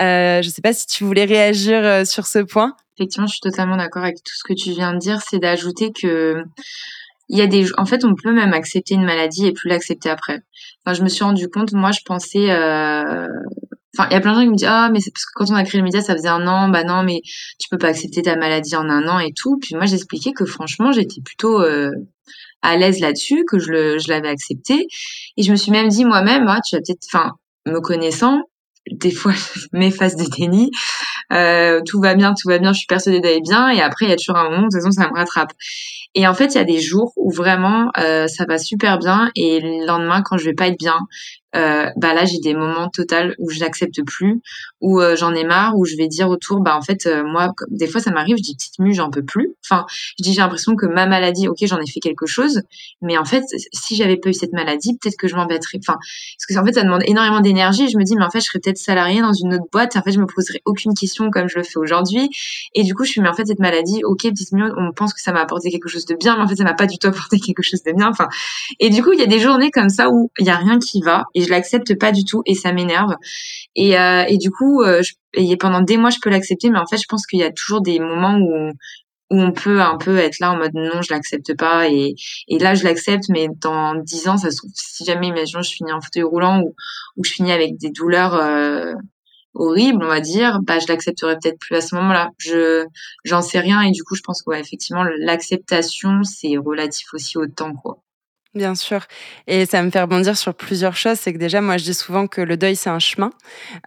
Euh, 0.00 0.42
je 0.42 0.48
ne 0.48 0.52
sais 0.52 0.62
pas 0.62 0.72
si 0.72 0.86
tu 0.86 1.04
voulais 1.04 1.24
réagir 1.24 1.84
euh, 1.84 2.04
sur 2.04 2.26
ce 2.26 2.38
point. 2.38 2.74
Effectivement, 2.96 3.26
je 3.26 3.32
suis 3.32 3.40
totalement 3.40 3.76
d'accord 3.76 4.04
avec 4.04 4.16
tout 4.16 4.34
ce 4.34 4.44
que 4.44 4.52
tu 4.52 4.70
viens 4.70 4.92
de 4.92 4.98
dire. 4.98 5.20
C'est 5.28 5.38
d'ajouter 5.38 5.92
que 5.92 6.42
il 7.28 7.38
y 7.38 7.40
a 7.40 7.46
des, 7.46 7.66
en 7.78 7.86
fait, 7.86 8.04
on 8.04 8.14
peut 8.14 8.32
même 8.32 8.52
accepter 8.52 8.94
une 8.94 9.04
maladie 9.04 9.46
et 9.46 9.52
plus 9.52 9.68
l'accepter 9.68 10.10
après. 10.10 10.42
Enfin, 10.84 10.94
je 10.94 11.02
me 11.02 11.08
suis 11.08 11.24
rendu 11.24 11.48
compte. 11.48 11.72
Moi, 11.72 11.90
je 11.92 12.00
pensais. 12.04 12.50
Euh... 12.50 13.26
Enfin, 13.96 14.08
il 14.10 14.14
y 14.14 14.16
a 14.16 14.20
plein 14.20 14.32
de 14.32 14.36
gens 14.36 14.42
qui 14.44 14.50
me 14.50 14.56
disent 14.56 14.68
ah 14.70 14.88
mais 14.90 15.00
c'est 15.00 15.10
parce 15.10 15.26
que 15.26 15.32
quand 15.34 15.50
on 15.50 15.54
a 15.54 15.64
créé 15.64 15.78
le 15.78 15.84
média, 15.84 16.00
ça 16.00 16.14
faisait 16.14 16.28
un 16.28 16.46
an. 16.46 16.68
Bah 16.68 16.84
non, 16.84 17.02
mais 17.02 17.20
tu 17.58 17.68
peux 17.70 17.78
pas 17.78 17.88
accepter 17.88 18.22
ta 18.22 18.36
maladie 18.36 18.74
en 18.76 18.88
un 18.88 19.06
an 19.08 19.18
et 19.18 19.32
tout. 19.34 19.58
Puis 19.60 19.74
moi, 19.74 19.84
j'expliquais 19.86 20.32
que 20.32 20.46
franchement, 20.46 20.92
j'étais 20.92 21.20
plutôt 21.20 21.60
à 22.62 22.76
l'aise 22.76 23.00
là-dessus, 23.00 23.44
que 23.46 23.58
je 23.58 24.08
l'avais 24.08 24.28
accepté. 24.28 24.86
Et 25.36 25.42
je 25.42 25.50
me 25.50 25.56
suis 25.56 25.72
même 25.72 25.88
dit 25.88 26.04
moi-même, 26.04 26.46
ah, 26.48 26.60
tu 26.64 26.76
vas 26.76 26.80
peut-être, 26.80 27.06
me 27.66 27.80
connaissant, 27.80 28.40
des 28.90 29.12
fois, 29.12 29.32
mes 29.72 29.90
phases 29.90 30.16
de 30.16 30.24
déni, 30.24 30.70
tout 31.86 32.00
va 32.00 32.14
bien, 32.14 32.34
tout 32.34 32.48
va 32.48 32.58
bien, 32.58 32.72
je 32.72 32.78
suis 32.78 32.86
persuadée 32.86 33.20
d'aller 33.20 33.40
bien, 33.40 33.68
et 33.70 33.80
après, 33.80 34.06
il 34.06 34.08
y 34.10 34.12
a 34.12 34.16
toujours 34.16 34.36
un 34.36 34.50
moment, 34.50 34.62
de 34.62 34.64
toute 34.64 34.74
façon, 34.74 34.90
ça 34.90 35.08
me 35.08 35.16
rattrape. 35.16 35.52
Et 36.14 36.26
en 36.26 36.34
fait, 36.34 36.54
il 36.54 36.56
y 36.56 36.60
a 36.60 36.64
des 36.64 36.80
jours 36.80 37.12
où 37.16 37.32
vraiment, 37.32 37.90
euh, 37.98 38.26
ça 38.26 38.44
va 38.46 38.58
super 38.58 38.98
bien, 38.98 39.30
et 39.34 39.60
le 39.60 39.86
lendemain, 39.86 40.22
quand 40.22 40.36
je 40.36 40.44
vais 40.44 40.54
pas 40.54 40.68
être 40.68 40.78
bien, 40.78 40.98
euh, 41.54 41.90
bah 41.96 42.14
là 42.14 42.24
j'ai 42.24 42.38
des 42.38 42.54
moments 42.54 42.88
total 42.88 43.34
où 43.38 43.50
je 43.50 43.60
n'accepte 43.60 44.02
plus 44.06 44.40
où 44.80 45.00
euh, 45.00 45.16
j'en 45.16 45.34
ai 45.34 45.44
marre 45.44 45.76
où 45.76 45.84
je 45.84 45.96
vais 45.96 46.08
dire 46.08 46.30
autour 46.30 46.60
bah 46.60 46.76
en 46.76 46.80
fait 46.80 47.06
euh, 47.06 47.22
moi 47.24 47.52
des 47.68 47.86
fois 47.86 48.00
ça 48.00 48.10
m'arrive 48.10 48.36
je 48.38 48.42
dis 48.42 48.54
petite 48.54 48.78
mue 48.78 48.94
j'en 48.94 49.10
peux 49.10 49.24
plus. 49.24 49.54
Enfin 49.64 49.84
je 50.18 50.22
dis 50.24 50.32
j'ai 50.32 50.40
l'impression 50.40 50.76
que 50.76 50.86
ma 50.86 51.06
maladie 51.06 51.48
ok 51.48 51.58
j'en 51.62 51.78
ai 51.78 51.86
fait 51.86 52.00
quelque 52.00 52.26
chose 52.26 52.62
mais 53.02 53.18
en 53.18 53.24
fait 53.24 53.44
si 53.72 53.96
j'avais 53.96 54.16
pas 54.16 54.30
eu 54.30 54.34
cette 54.34 54.52
maladie 54.52 54.96
peut-être 54.96 55.16
que 55.16 55.28
je 55.28 55.36
m'embêterais 55.36 55.78
enfin 55.86 55.98
parce 55.98 56.46
que 56.48 56.58
en 56.58 56.64
fait 56.64 56.72
ça 56.72 56.84
demande 56.84 57.02
énormément 57.06 57.40
d'énergie. 57.40 57.88
Je 57.88 57.98
me 57.98 58.04
dis 58.04 58.16
mais 58.16 58.24
en 58.24 58.30
fait 58.30 58.40
je 58.40 58.46
serais 58.46 58.58
peut-être 58.58 58.78
salariée 58.78 59.20
dans 59.20 59.34
une 59.34 59.54
autre 59.54 59.66
boîte 59.70 59.96
en 59.96 60.02
fait 60.02 60.12
je 60.12 60.20
me 60.20 60.26
poserais 60.26 60.62
aucune 60.64 60.94
question 60.94 61.30
comme 61.30 61.48
je 61.48 61.58
le 61.58 61.64
fais 61.64 61.78
aujourd'hui. 61.78 62.30
Et 62.74 62.82
du 62.82 62.94
coup 62.94 63.04
je 63.04 63.10
suis 63.10 63.20
mais 63.20 63.28
en 63.28 63.34
fait 63.34 63.46
cette 63.46 63.60
maladie 63.60 64.02
ok 64.04 64.22
petite 64.22 64.52
mue 64.52 64.64
on 64.76 64.92
pense 64.92 65.12
que 65.12 65.20
ça 65.20 65.32
m'a 65.32 65.40
apporté 65.40 65.70
quelque 65.70 65.88
chose 65.88 66.06
de 66.06 66.14
bien 66.14 66.36
mais 66.36 66.44
en 66.44 66.48
fait 66.48 66.56
ça 66.56 66.64
m'a 66.64 66.74
pas 66.74 66.86
du 66.86 66.98
tout 66.98 67.08
apporté 67.08 67.38
quelque 67.40 67.62
chose 67.62 67.82
de 67.82 67.92
bien 67.92 68.08
enfin. 68.08 68.28
Et 68.80 68.88
du 68.88 69.02
coup 69.02 69.12
il 69.12 69.20
y 69.20 69.22
a 69.22 69.26
des 69.26 69.38
journées 69.38 69.70
comme 69.70 69.90
ça 69.90 70.10
où 70.10 70.30
il 70.38 70.46
y 70.46 70.50
a 70.50 70.56
rien 70.56 70.78
qui 70.78 71.02
va 71.02 71.24
je 71.44 71.50
l'accepte 71.50 71.98
pas 71.98 72.12
du 72.12 72.24
tout 72.24 72.42
et 72.46 72.54
ça 72.54 72.72
m'énerve. 72.72 73.14
Et, 73.76 73.98
euh, 73.98 74.24
et 74.28 74.38
du 74.38 74.50
coup, 74.50 74.82
euh, 74.82 75.02
et 75.34 75.56
pendant 75.56 75.80
des 75.80 75.96
mois, 75.96 76.10
je 76.10 76.18
peux 76.22 76.30
l'accepter, 76.30 76.70
mais 76.70 76.78
en 76.78 76.86
fait, 76.86 76.98
je 76.98 77.06
pense 77.08 77.26
qu'il 77.26 77.40
y 77.40 77.44
a 77.44 77.52
toujours 77.52 77.82
des 77.82 77.98
moments 77.98 78.36
où 78.38 78.72
où 79.32 79.40
on 79.40 79.52
peut 79.52 79.80
un 79.80 79.96
peu 79.96 80.18
être 80.18 80.38
là 80.40 80.52
en 80.52 80.58
mode 80.58 80.74
non, 80.74 81.00
je 81.02 81.12
l'accepte 81.12 81.56
pas 81.56 81.88
et, 81.88 82.14
et 82.48 82.58
là 82.58 82.74
je 82.74 82.84
l'accepte, 82.84 83.24
mais 83.30 83.48
dans 83.60 83.94
dix 83.94 84.28
ans, 84.28 84.36
ça 84.36 84.50
se 84.50 84.58
trouve, 84.58 84.70
si 84.74 85.04
jamais, 85.06 85.28
imaginons, 85.28 85.62
je 85.62 85.72
finis 85.72 85.92
en 85.92 86.00
fauteuil 86.02 86.22
roulant 86.22 86.60
ou, 86.60 86.74
ou 87.16 87.24
je 87.24 87.30
finis 87.32 87.52
avec 87.52 87.78
des 87.78 87.90
douleurs 87.90 88.34
euh, 88.34 88.92
horribles, 89.54 90.04
on 90.04 90.08
va 90.08 90.20
dire, 90.20 90.60
bah 90.62 90.78
je 90.78 90.86
l'accepterai 90.88 91.36
peut-être 91.38 91.58
plus 91.58 91.76
à 91.76 91.80
ce 91.80 91.94
moment-là. 91.96 92.30
Je 92.38 92.84
j'en 93.24 93.42
sais 93.42 93.60
rien 93.60 93.80
et 93.82 93.90
du 93.90 94.02
coup, 94.04 94.14
je 94.16 94.22
pense 94.22 94.42
que 94.42 94.54
effectivement, 94.54 95.04
l'acceptation 95.20 96.22
c'est 96.24 96.56
relatif 96.58 97.06
aussi 97.14 97.38
au 97.38 97.46
temps, 97.46 97.74
quoi. 97.74 97.98
Bien 98.54 98.74
sûr. 98.74 99.06
Et 99.46 99.64
ça 99.64 99.82
me 99.82 99.90
fait 99.90 100.02
rebondir 100.02 100.36
sur 100.36 100.52
plusieurs 100.54 100.94
choses. 100.94 101.18
C'est 101.18 101.32
que 101.32 101.38
déjà, 101.38 101.62
moi, 101.62 101.78
je 101.78 101.84
dis 101.84 101.94
souvent 101.94 102.26
que 102.26 102.42
le 102.42 102.58
deuil, 102.58 102.76
c'est 102.76 102.90
un 102.90 102.98
chemin. 102.98 103.30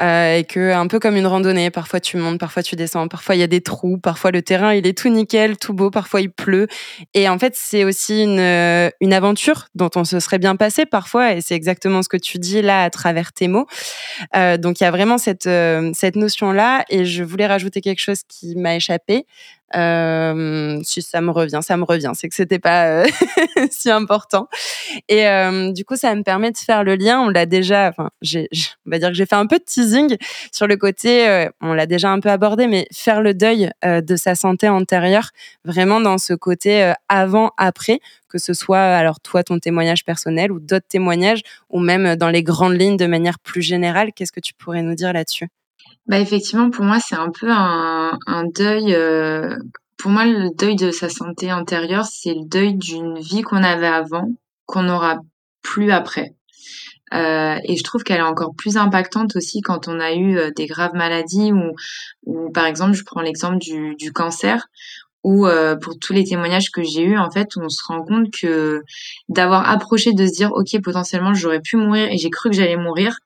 Euh, 0.02 0.38
et 0.38 0.44
que, 0.44 0.72
un 0.74 0.88
peu 0.88 0.98
comme 1.00 1.16
une 1.16 1.28
randonnée, 1.28 1.70
parfois 1.70 2.00
tu 2.00 2.18
montes, 2.18 2.40
parfois 2.40 2.64
tu 2.64 2.76
descends, 2.76 3.08
parfois 3.08 3.36
il 3.36 3.40
y 3.40 3.44
a 3.44 3.48
des 3.48 3.62
trous, 3.62 4.00
parfois 4.00 4.32
le 4.32 4.42
terrain, 4.42 4.74
il 4.74 4.88
est 4.88 4.98
tout 4.98 5.10
nickel, 5.10 5.58
tout 5.58 5.74
beau, 5.74 5.92
parfois 5.92 6.20
il 6.22 6.32
pleut. 6.32 6.68
Et 7.14 7.30
en 7.30 7.38
fait, 7.38 7.54
c'est 7.56 7.84
aussi 7.84 8.24
une, 8.24 8.40
euh, 8.40 8.90
une 9.02 9.14
aventure 9.14 9.68
dont 9.76 9.92
on 9.96 10.04
se 10.04 10.20
serait 10.20 10.40
bien 10.40 10.56
passé 10.56 10.88
parfois. 10.88 11.34
Et 11.34 11.42
c'est 11.42 11.54
exactement 11.56 12.02
ce 12.02 12.10
que 12.10 12.18
tu 12.18 12.40
dis 12.40 12.64
là 12.64 12.84
à 12.84 12.90
travers 12.90 13.34
tes 13.34 13.48
mots. 13.48 13.68
Euh, 14.36 14.58
donc, 14.58 14.80
il 14.82 14.84
y 14.84 14.88
a 14.88 14.92
vraiment 14.92 15.18
cette, 15.20 15.48
euh, 15.48 15.92
cette 15.94 16.16
notion-là. 16.16 16.86
Et 16.90 17.06
je 17.06 17.24
voulais 17.24 17.48
rajouter 17.48 17.82
quelque 17.82 18.02
chose 18.02 18.22
qui 18.28 18.56
m'a 18.56 18.76
échappé. 18.76 19.26
Euh, 19.74 20.80
si 20.84 21.02
ça 21.02 21.22
me 21.22 21.32
revient, 21.32 21.60
ça 21.62 21.76
me 21.76 21.84
revient. 21.84 22.12
C'est 22.14 22.30
que 22.30 22.36
c'était 22.36 22.60
pas 22.60 22.88
euh, 22.88 23.06
si 23.72 23.90
important. 23.90 24.48
Et 25.10 25.28
euh, 25.28 25.72
du 25.72 25.84
coup, 25.86 25.96
ça 25.96 26.14
me 26.14 26.24
permet 26.24 26.52
de 26.52 26.58
faire 26.58 26.84
le 26.84 26.96
lien. 26.96 27.22
On 27.22 27.30
l'a 27.30 27.46
déjà, 27.46 27.90
enfin, 27.90 28.12
j'ai, 28.22 28.48
on 28.86 28.92
va 28.92 29.00
dire 29.00 29.10
que 29.10 29.16
j'ai 29.16 29.26
fait 29.26 29.36
un 29.36 29.48
peu 29.48 29.58
de 29.58 29.64
teasing 29.64 30.18
sur 30.52 30.68
le 30.68 30.78
côté, 30.78 31.28
euh, 31.28 31.50
on 31.62 31.74
l'a 31.74 31.88
déjà 31.88 32.12
un 32.12 32.20
peu 32.20 32.30
abordé, 32.30 32.68
mais 32.68 32.88
faire 32.94 33.22
le 33.22 33.34
deuil 33.34 33.72
de 33.84 34.16
sa 34.16 34.36
santé 34.36 34.70
antérieure, 34.70 35.30
vraiment 35.64 36.00
dans 36.00 36.18
ce 36.18 36.34
côté 36.34 36.94
avant-après, 37.10 38.00
que 38.30 38.38
ce 38.38 38.54
soit 38.54 38.80
alors 38.80 39.20
toi 39.20 39.44
ton 39.44 39.60
témoignage 39.60 40.06
personnel 40.06 40.52
ou 40.52 40.60
d'autres 40.60 40.88
témoignages, 40.88 41.42
ou 41.70 41.80
même 41.80 42.16
dans 42.16 42.30
les 42.30 42.44
grandes 42.44 42.80
lignes 42.80 42.98
de 42.98 43.08
manière 43.08 43.40
plus 43.40 43.62
générale. 43.62 44.12
Qu'est-ce 44.14 44.32
que 44.32 44.40
tu 44.40 44.54
pourrais 44.54 44.82
nous 44.82 44.96
dire 44.96 45.14
là-dessus? 45.14 45.48
Bah 46.08 46.20
effectivement, 46.20 46.70
pour 46.70 46.86
moi, 46.86 47.00
c'est 47.00 47.16
un 47.16 47.32
peu 47.32 47.50
un, 47.52 48.18
un 48.28 48.44
deuil. 48.46 48.94
Euh, 48.94 49.58
pour 49.98 50.12
moi, 50.12 50.26
le 50.26 50.50
deuil 50.56 50.76
de 50.76 50.92
sa 50.92 51.10
santé 51.10 51.52
antérieure, 51.52 52.06
c'est 52.06 52.34
le 52.34 52.46
deuil 52.48 52.76
d'une 52.76 53.18
vie 53.20 53.42
qu'on 53.42 53.64
avait 53.64 53.88
avant, 53.88 54.30
qu'on 54.66 54.84
n'aura 54.84 55.20
plus 55.64 55.92
après. 55.92 56.36
Euh, 57.14 57.58
et 57.64 57.76
je 57.76 57.84
trouve 57.84 58.04
qu'elle 58.04 58.18
est 58.20 58.24
encore 58.24 58.56
plus 58.56 58.78
impactante 58.78 59.36
aussi 59.36 59.62
quand 59.62 59.88
on 59.88 60.00
a 60.00 60.14
eu 60.14 60.38
euh, 60.38 60.52
des 60.56 60.66
graves 60.66 60.96
maladies 60.96 61.52
ou, 61.52 61.72
ou 62.26 62.52
par 62.52 62.66
exemple, 62.66 62.94
je 62.94 63.04
prends 63.04 63.22
l'exemple 63.22 63.58
du, 63.58 63.96
du 63.96 64.12
cancer, 64.12 64.68
où 65.24 65.48
euh, 65.48 65.76
pour 65.76 65.98
tous 65.98 66.14
les 66.14 66.24
témoignages 66.24 66.72
que 66.72 66.84
j'ai 66.84 67.04
eus, 67.04 67.18
en 67.18 67.32
fait, 67.32 67.50
on 67.58 67.70
se 67.70 67.84
rend 67.88 68.04
compte 68.04 68.32
que 68.32 68.84
d'avoir 69.30 69.70
approché 69.70 70.14
de 70.14 70.26
se 70.26 70.34
dire, 70.34 70.52
ok, 70.54 70.80
potentiellement 70.84 71.34
j'aurais 71.34 71.62
pu 71.62 71.78
mourir 71.78 72.10
et 72.12 72.18
j'ai 72.18 72.30
cru 72.30 72.50
que 72.50 72.56
j'allais 72.56 72.78
mourir, 72.78 73.18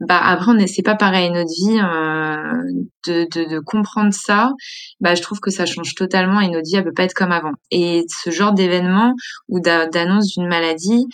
bah 0.00 0.20
après 0.22 0.52
on 0.52 0.66
c'est 0.66 0.82
pas 0.82 0.94
pareil 0.94 1.30
notre 1.30 1.50
vie 1.50 1.80
euh, 1.80 2.84
de, 3.06 3.26
de, 3.32 3.48
de, 3.48 3.58
comprendre 3.60 4.12
ça 4.12 4.52
bah 5.00 5.14
je 5.14 5.22
trouve 5.22 5.40
que 5.40 5.50
ça 5.50 5.64
change 5.64 5.94
totalement 5.94 6.40
et 6.40 6.48
notre 6.48 6.68
vie 6.68 6.76
elle 6.76 6.84
peut 6.84 6.92
pas 6.92 7.04
être 7.04 7.14
comme 7.14 7.32
avant. 7.32 7.52
Et 7.70 8.04
ce 8.08 8.30
genre 8.30 8.52
d'événement 8.52 9.14
ou 9.48 9.60
d'annonce 9.60 10.34
d'une 10.34 10.48
maladie 10.48 11.06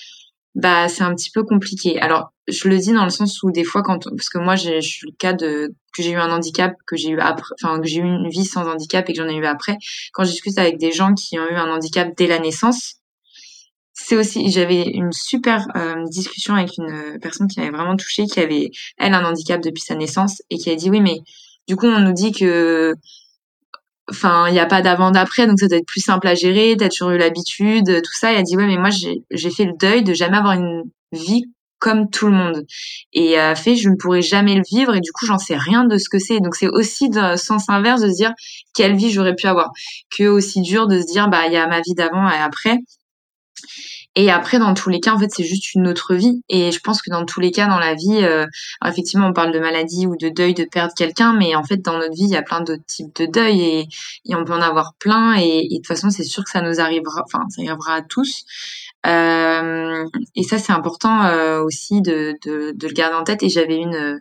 bah 0.54 0.88
c'est 0.88 1.02
un 1.02 1.14
petit 1.14 1.30
peu 1.30 1.44
compliqué. 1.44 2.00
Alors 2.00 2.32
je 2.48 2.68
le 2.68 2.78
dis 2.78 2.92
dans 2.92 3.04
le 3.04 3.10
sens 3.10 3.42
où 3.42 3.50
des 3.50 3.64
fois 3.64 3.82
quand 3.82 4.08
parce 4.10 4.28
que 4.28 4.38
moi 4.38 4.56
je 4.56 4.80
suis 4.80 5.06
le 5.06 5.16
cas 5.16 5.32
de 5.32 5.74
que 5.94 6.02
j'ai 6.02 6.10
eu 6.10 6.16
un 6.16 6.30
handicap 6.30 6.74
que 6.86 6.96
j'ai 6.96 7.10
eu 7.10 7.20
après 7.20 7.54
enfin 7.62 7.80
que 7.80 7.86
j'ai 7.86 8.00
eu 8.00 8.04
une 8.04 8.28
vie 8.28 8.44
sans 8.44 8.66
handicap 8.66 9.08
et 9.08 9.12
que 9.12 9.22
j'en 9.22 9.28
ai 9.28 9.36
eu 9.36 9.44
après 9.46 9.76
quand 10.12 10.24
je 10.24 10.30
discute 10.32 10.58
avec 10.58 10.78
des 10.78 10.92
gens 10.92 11.14
qui 11.14 11.38
ont 11.38 11.46
eu 11.46 11.54
un 11.54 11.70
handicap 11.70 12.08
dès 12.16 12.26
la 12.26 12.38
naissance 12.38 12.96
c'est 13.94 14.16
aussi, 14.16 14.50
j'avais 14.50 14.82
une 14.82 15.12
super 15.12 15.66
euh, 15.76 16.04
discussion 16.08 16.54
avec 16.54 16.70
une 16.78 17.18
personne 17.20 17.46
qui 17.46 17.60
m'avait 17.60 17.72
vraiment 17.72 17.96
touchée, 17.96 18.26
qui 18.26 18.40
avait, 18.40 18.70
elle, 18.98 19.14
un 19.14 19.24
handicap 19.24 19.60
depuis 19.62 19.82
sa 19.82 19.94
naissance, 19.94 20.42
et 20.50 20.58
qui 20.58 20.70
a 20.70 20.76
dit, 20.76 20.90
oui, 20.90 21.00
mais 21.00 21.20
du 21.68 21.76
coup, 21.76 21.86
on 21.86 22.00
nous 22.00 22.12
dit 22.12 22.32
que, 22.32 22.94
enfin, 24.10 24.48
il 24.48 24.52
n'y 24.52 24.60
a 24.60 24.66
pas 24.66 24.82
d'avant, 24.82 25.10
d'après, 25.10 25.46
donc 25.46 25.58
ça 25.60 25.68
doit 25.68 25.78
être 25.78 25.86
plus 25.86 26.00
simple 26.00 26.26
à 26.26 26.34
gérer, 26.34 26.76
t'as 26.78 26.88
toujours 26.88 27.10
eu 27.10 27.18
l'habitude, 27.18 28.02
tout 28.02 28.12
ça. 28.14 28.30
Et 28.32 28.34
elle 28.34 28.40
a 28.40 28.42
dit, 28.42 28.56
ouais, 28.56 28.66
mais 28.66 28.78
moi, 28.78 28.90
j'ai 28.90 29.50
fait 29.50 29.64
le 29.64 29.74
deuil 29.78 30.02
de 30.02 30.14
jamais 30.14 30.38
avoir 30.38 30.54
une 30.54 30.84
vie 31.12 31.44
comme 31.78 32.08
tout 32.08 32.28
le 32.28 32.32
monde. 32.32 32.64
Et 33.12 33.36
a 33.38 33.56
fait, 33.56 33.74
je 33.74 33.88
ne 33.88 33.96
pourrai 33.96 34.22
jamais 34.22 34.54
le 34.54 34.62
vivre, 34.70 34.94
et 34.94 35.00
du 35.00 35.12
coup, 35.12 35.26
j'en 35.26 35.38
sais 35.38 35.56
rien 35.56 35.84
de 35.84 35.98
ce 35.98 36.08
que 36.08 36.18
c'est. 36.18 36.40
Donc, 36.40 36.54
c'est 36.54 36.68
aussi 36.68 37.10
dans 37.10 37.36
sens 37.36 37.68
inverse 37.68 38.00
de 38.00 38.08
se 38.08 38.14
dire, 38.14 38.32
quelle 38.74 38.96
vie 38.96 39.10
j'aurais 39.10 39.34
pu 39.34 39.46
avoir. 39.48 39.70
Que 40.16 40.24
aussi 40.24 40.62
dur 40.62 40.86
de 40.86 41.00
se 41.00 41.06
dire, 41.06 41.28
bah, 41.28 41.46
il 41.46 41.52
y 41.52 41.56
a 41.56 41.66
ma 41.66 41.80
vie 41.80 41.94
d'avant 41.94 42.28
et 42.28 42.36
après. 42.36 42.78
Et 44.14 44.30
après, 44.30 44.58
dans 44.58 44.74
tous 44.74 44.90
les 44.90 45.00
cas, 45.00 45.12
en 45.12 45.18
fait, 45.18 45.30
c'est 45.34 45.44
juste 45.44 45.74
une 45.74 45.88
autre 45.88 46.14
vie. 46.14 46.42
Et 46.48 46.70
je 46.70 46.80
pense 46.80 47.00
que 47.00 47.10
dans 47.10 47.24
tous 47.24 47.40
les 47.40 47.50
cas, 47.50 47.66
dans 47.66 47.78
la 47.78 47.94
vie, 47.94 48.20
euh, 48.22 48.46
effectivement, 48.86 49.28
on 49.28 49.32
parle 49.32 49.52
de 49.52 49.58
maladie 49.58 50.06
ou 50.06 50.16
de 50.16 50.28
deuil, 50.28 50.52
de 50.54 50.64
perdre 50.64 50.92
quelqu'un, 50.94 51.32
mais 51.32 51.54
en 51.54 51.64
fait, 51.64 51.78
dans 51.78 51.98
notre 51.98 52.14
vie, 52.14 52.24
il 52.24 52.30
y 52.30 52.36
a 52.36 52.42
plein 52.42 52.60
d'autres 52.60 52.84
types 52.86 53.14
de 53.16 53.26
deuil 53.26 53.62
et, 53.62 53.88
on 54.34 54.44
peut 54.44 54.52
en 54.52 54.60
avoir 54.60 54.94
plein. 54.98 55.34
Et, 55.34 55.68
de 55.70 55.76
toute 55.76 55.86
façon, 55.86 56.10
c'est 56.10 56.24
sûr 56.24 56.44
que 56.44 56.50
ça 56.50 56.60
nous 56.60 56.80
arrivera, 56.80 57.22
enfin, 57.24 57.44
ça 57.48 57.62
arrivera 57.62 57.94
à 57.94 58.02
tous. 58.02 58.44
Euh, 59.06 60.04
et 60.36 60.42
ça, 60.42 60.58
c'est 60.58 60.72
important 60.72 61.24
euh, 61.24 61.62
aussi 61.62 62.02
de, 62.02 62.34
de, 62.44 62.74
le 62.80 62.92
garder 62.92 63.16
en 63.16 63.24
tête. 63.24 63.42
Et 63.42 63.48
j'avais 63.48 63.76
une 63.76 64.20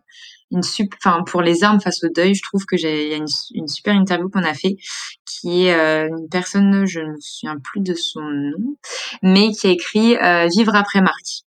une 0.51 0.63
super, 0.63 0.97
enfin 1.03 1.23
pour 1.23 1.41
les 1.41 1.63
armes 1.63 1.81
face 1.81 2.03
au 2.03 2.09
deuil, 2.09 2.35
je 2.35 2.43
trouve 2.43 2.65
que 2.65 2.77
j'ai 2.77 3.05
il 3.05 3.11
y 3.11 3.13
a 3.13 3.17
une, 3.17 3.25
une, 3.53 3.67
super 3.67 3.95
interview 3.95 4.29
qu'on 4.29 4.43
a 4.43 4.53
fait 4.53 4.77
qui 5.25 5.65
est 5.65 5.73
euh, 5.73 6.07
une 6.09 6.29
personne, 6.29 6.85
je 6.85 6.99
ne 6.99 7.13
me 7.13 7.19
souviens 7.19 7.57
plus 7.63 7.81
de 7.81 7.93
son 7.93 8.21
nom, 8.21 8.75
mais 9.23 9.51
qui 9.51 9.67
a 9.67 9.71
écrit 9.71 10.17
euh, 10.17 10.47
Vivre 10.47 10.75
après 10.75 11.01
Marc. 11.01 11.43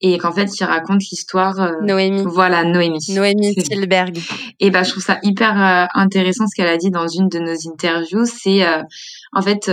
Et 0.00 0.18
qu'en 0.18 0.32
fait 0.32 0.58
il 0.58 0.64
raconte 0.64 1.02
l'histoire 1.10 1.60
euh, 1.60 1.72
Noémie. 1.82 2.24
voilà 2.26 2.64
Noémie. 2.64 3.04
Noémie 3.10 3.54
Silberg 3.60 4.18
et 4.58 4.70
ben 4.70 4.82
je 4.82 4.90
trouve 4.90 5.02
ça 5.02 5.18
hyper 5.22 5.50
euh, 5.50 5.86
intéressant 5.94 6.46
ce 6.46 6.54
qu'elle 6.54 6.68
a 6.68 6.78
dit 6.78 6.90
dans 6.90 7.06
une 7.06 7.28
de 7.28 7.38
nos 7.38 7.70
interviews. 7.70 8.24
C'est 8.24 8.66
euh, 8.66 8.82
en 9.32 9.42
fait 9.42 9.70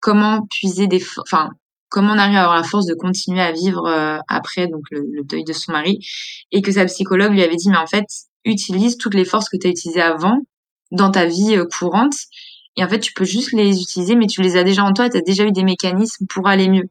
comment 0.00 0.46
puiser 0.50 0.86
des 0.86 1.02
enfin 1.18 1.50
comment 1.90 2.14
on 2.14 2.18
arrive 2.18 2.36
à 2.36 2.44
avoir 2.44 2.56
la 2.56 2.62
force 2.62 2.86
de 2.86 2.94
continuer 2.94 3.42
à 3.42 3.52
vivre 3.52 3.86
euh, 3.86 4.18
après 4.28 4.68
donc 4.68 4.84
le, 4.90 5.22
deuil 5.24 5.44
de 5.44 5.52
son 5.52 5.72
mari. 5.72 5.98
Et 6.52 6.62
que 6.62 6.72
sa 6.72 6.86
psychologue 6.86 7.32
lui 7.32 7.42
avait 7.42 7.56
dit 7.56 7.68
mais 7.68 7.76
en 7.76 7.86
fait 7.86 8.06
utilise 8.44 8.96
toutes 8.96 9.14
les 9.14 9.26
forces 9.26 9.50
que 9.50 9.58
tu 9.58 9.66
as 9.66 9.70
utilisées 9.70 10.00
avant 10.00 10.38
dans 10.90 11.10
ta 11.10 11.26
vie 11.26 11.56
euh, 11.56 11.66
courante. 11.66 12.14
Et 12.76 12.84
en 12.84 12.88
fait 12.88 13.00
tu 13.00 13.12
peux 13.12 13.24
juste 13.24 13.52
les 13.52 13.82
utiliser 13.82 14.14
mais 14.14 14.26
tu 14.26 14.40
les 14.40 14.56
as 14.56 14.64
déjà 14.64 14.84
en 14.84 14.92
toi 14.92 15.10
tu 15.10 15.18
as 15.18 15.20
déjà 15.20 15.44
eu 15.44 15.52
des 15.52 15.64
mécanismes 15.64 16.26
pour 16.26 16.48
aller 16.48 16.68
mieux 16.68 16.88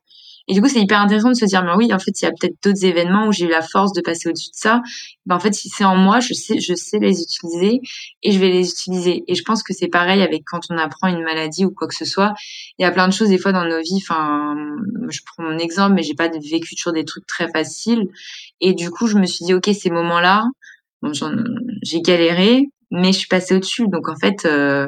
et 0.50 0.54
du 0.54 0.64
coup, 0.64 0.68
c'est 0.68 0.82
hyper 0.82 1.00
intéressant 1.00 1.30
de 1.30 1.36
se 1.36 1.46
dire, 1.46 1.64
mais 1.64 1.74
oui, 1.76 1.94
en 1.94 2.00
fait, 2.00 2.20
il 2.20 2.26
y 2.26 2.28
a 2.28 2.32
peut-être 2.32 2.56
d'autres 2.64 2.84
événements 2.84 3.28
où 3.28 3.32
j'ai 3.32 3.46
eu 3.46 3.50
la 3.50 3.62
force 3.62 3.94
de 3.94 4.02
passer 4.02 4.30
au-dessus 4.30 4.50
de 4.50 4.56
ça. 4.56 4.82
Ben, 5.28 5.36
en 5.36 5.40
fait, 5.40 5.54
si 5.54 5.70
c'est 5.70 5.86
en 5.86 5.96
moi, 5.96 6.20
je 6.22 6.34
sais, 6.34 6.60
je 6.60 6.74
sais 6.74 6.98
les 6.98 7.22
utiliser 7.22 7.82
et 8.24 8.32
je 8.32 8.40
vais 8.40 8.50
les 8.50 8.68
utiliser. 8.68 9.24
Et 9.28 9.36
je 9.36 9.44
pense 9.44 9.62
que 9.62 9.76
c'est 9.76 9.90
pareil 9.90 10.24
avec 10.24 10.42
quand 10.48 10.62
on 10.72 10.78
apprend 10.80 11.08
une 11.08 11.22
maladie 11.22 11.66
ou 11.66 11.70
quoi 11.70 11.88
que 11.88 11.94
ce 11.94 12.04
soit. 12.04 12.34
Il 12.80 12.82
y 12.82 12.86
a 12.86 12.92
plein 12.92 13.08
de 13.08 13.14
choses 13.14 13.30
des 13.30 13.38
fois 13.38 13.52
dans 13.52 13.64
nos 13.64 13.80
vies. 13.80 14.00
Enfin, 14.02 14.56
je 15.08 15.20
prends 15.24 15.44
mon 15.44 15.60
exemple, 15.60 15.94
mais 15.94 16.02
j'ai 16.02 16.16
pas 16.16 16.30
vécu 16.30 16.76
toujours 16.76 16.94
des 16.94 17.06
trucs 17.06 17.28
très 17.28 17.48
faciles. 17.52 18.08
Et 18.60 18.74
du 18.74 18.90
coup, 18.90 19.06
je 19.06 19.20
me 19.20 19.28
suis 19.28 19.46
dit, 19.46 19.54
ok, 19.54 19.70
ces 19.80 19.92
moments-là, 19.92 20.46
j'ai 21.84 22.02
galéré, 22.02 22.64
mais 22.90 23.14
je 23.14 23.20
suis 23.20 23.28
passée 23.28 23.56
au-dessus. 23.56 23.88
Donc 23.88 24.10
en 24.10 24.16
fait. 24.16 24.46
Euh, 24.46 24.88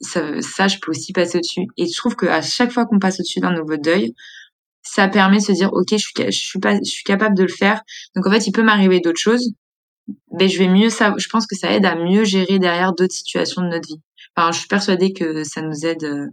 ça, 0.00 0.42
ça, 0.42 0.66
je 0.66 0.78
peux 0.80 0.90
aussi 0.90 1.12
passer 1.12 1.38
au-dessus. 1.38 1.68
Et 1.76 1.86
je 1.86 1.96
trouve 1.96 2.16
qu'à 2.16 2.42
chaque 2.42 2.72
fois 2.72 2.84
qu'on 2.84 2.98
passe 2.98 3.20
au-dessus 3.20 3.38
d'un 3.38 3.52
nouveau 3.52 3.76
deuil, 3.76 4.12
ça 4.84 5.08
permet 5.08 5.38
de 5.38 5.42
se 5.42 5.52
dire 5.52 5.72
ok 5.72 5.88
je 5.90 6.30
suis 6.30 6.60
pas 6.60 6.76
je 6.76 6.90
suis 6.90 7.04
capable 7.04 7.36
de 7.36 7.42
le 7.42 7.48
faire. 7.48 7.82
Donc 8.14 8.26
en 8.26 8.30
fait 8.30 8.46
il 8.46 8.52
peut 8.52 8.62
m'arriver 8.62 9.00
d'autres 9.00 9.20
choses 9.20 9.52
mais 10.32 10.48
je 10.48 10.58
vais 10.58 10.68
mieux 10.68 10.90
ça 10.90 11.14
je 11.18 11.28
pense 11.28 11.46
que 11.46 11.56
ça 11.56 11.72
aide 11.72 11.86
à 11.86 11.96
mieux 11.96 12.24
gérer 12.24 12.58
derrière 12.58 12.92
d'autres 12.94 13.14
situations 13.14 13.62
de 13.62 13.68
notre 13.68 13.88
vie. 13.88 14.00
Enfin 14.36 14.52
je 14.52 14.58
suis 14.58 14.68
persuadée 14.68 15.12
que 15.12 15.44
ça 15.44 15.62
nous 15.62 15.86
aide 15.86 16.04
euh, 16.04 16.26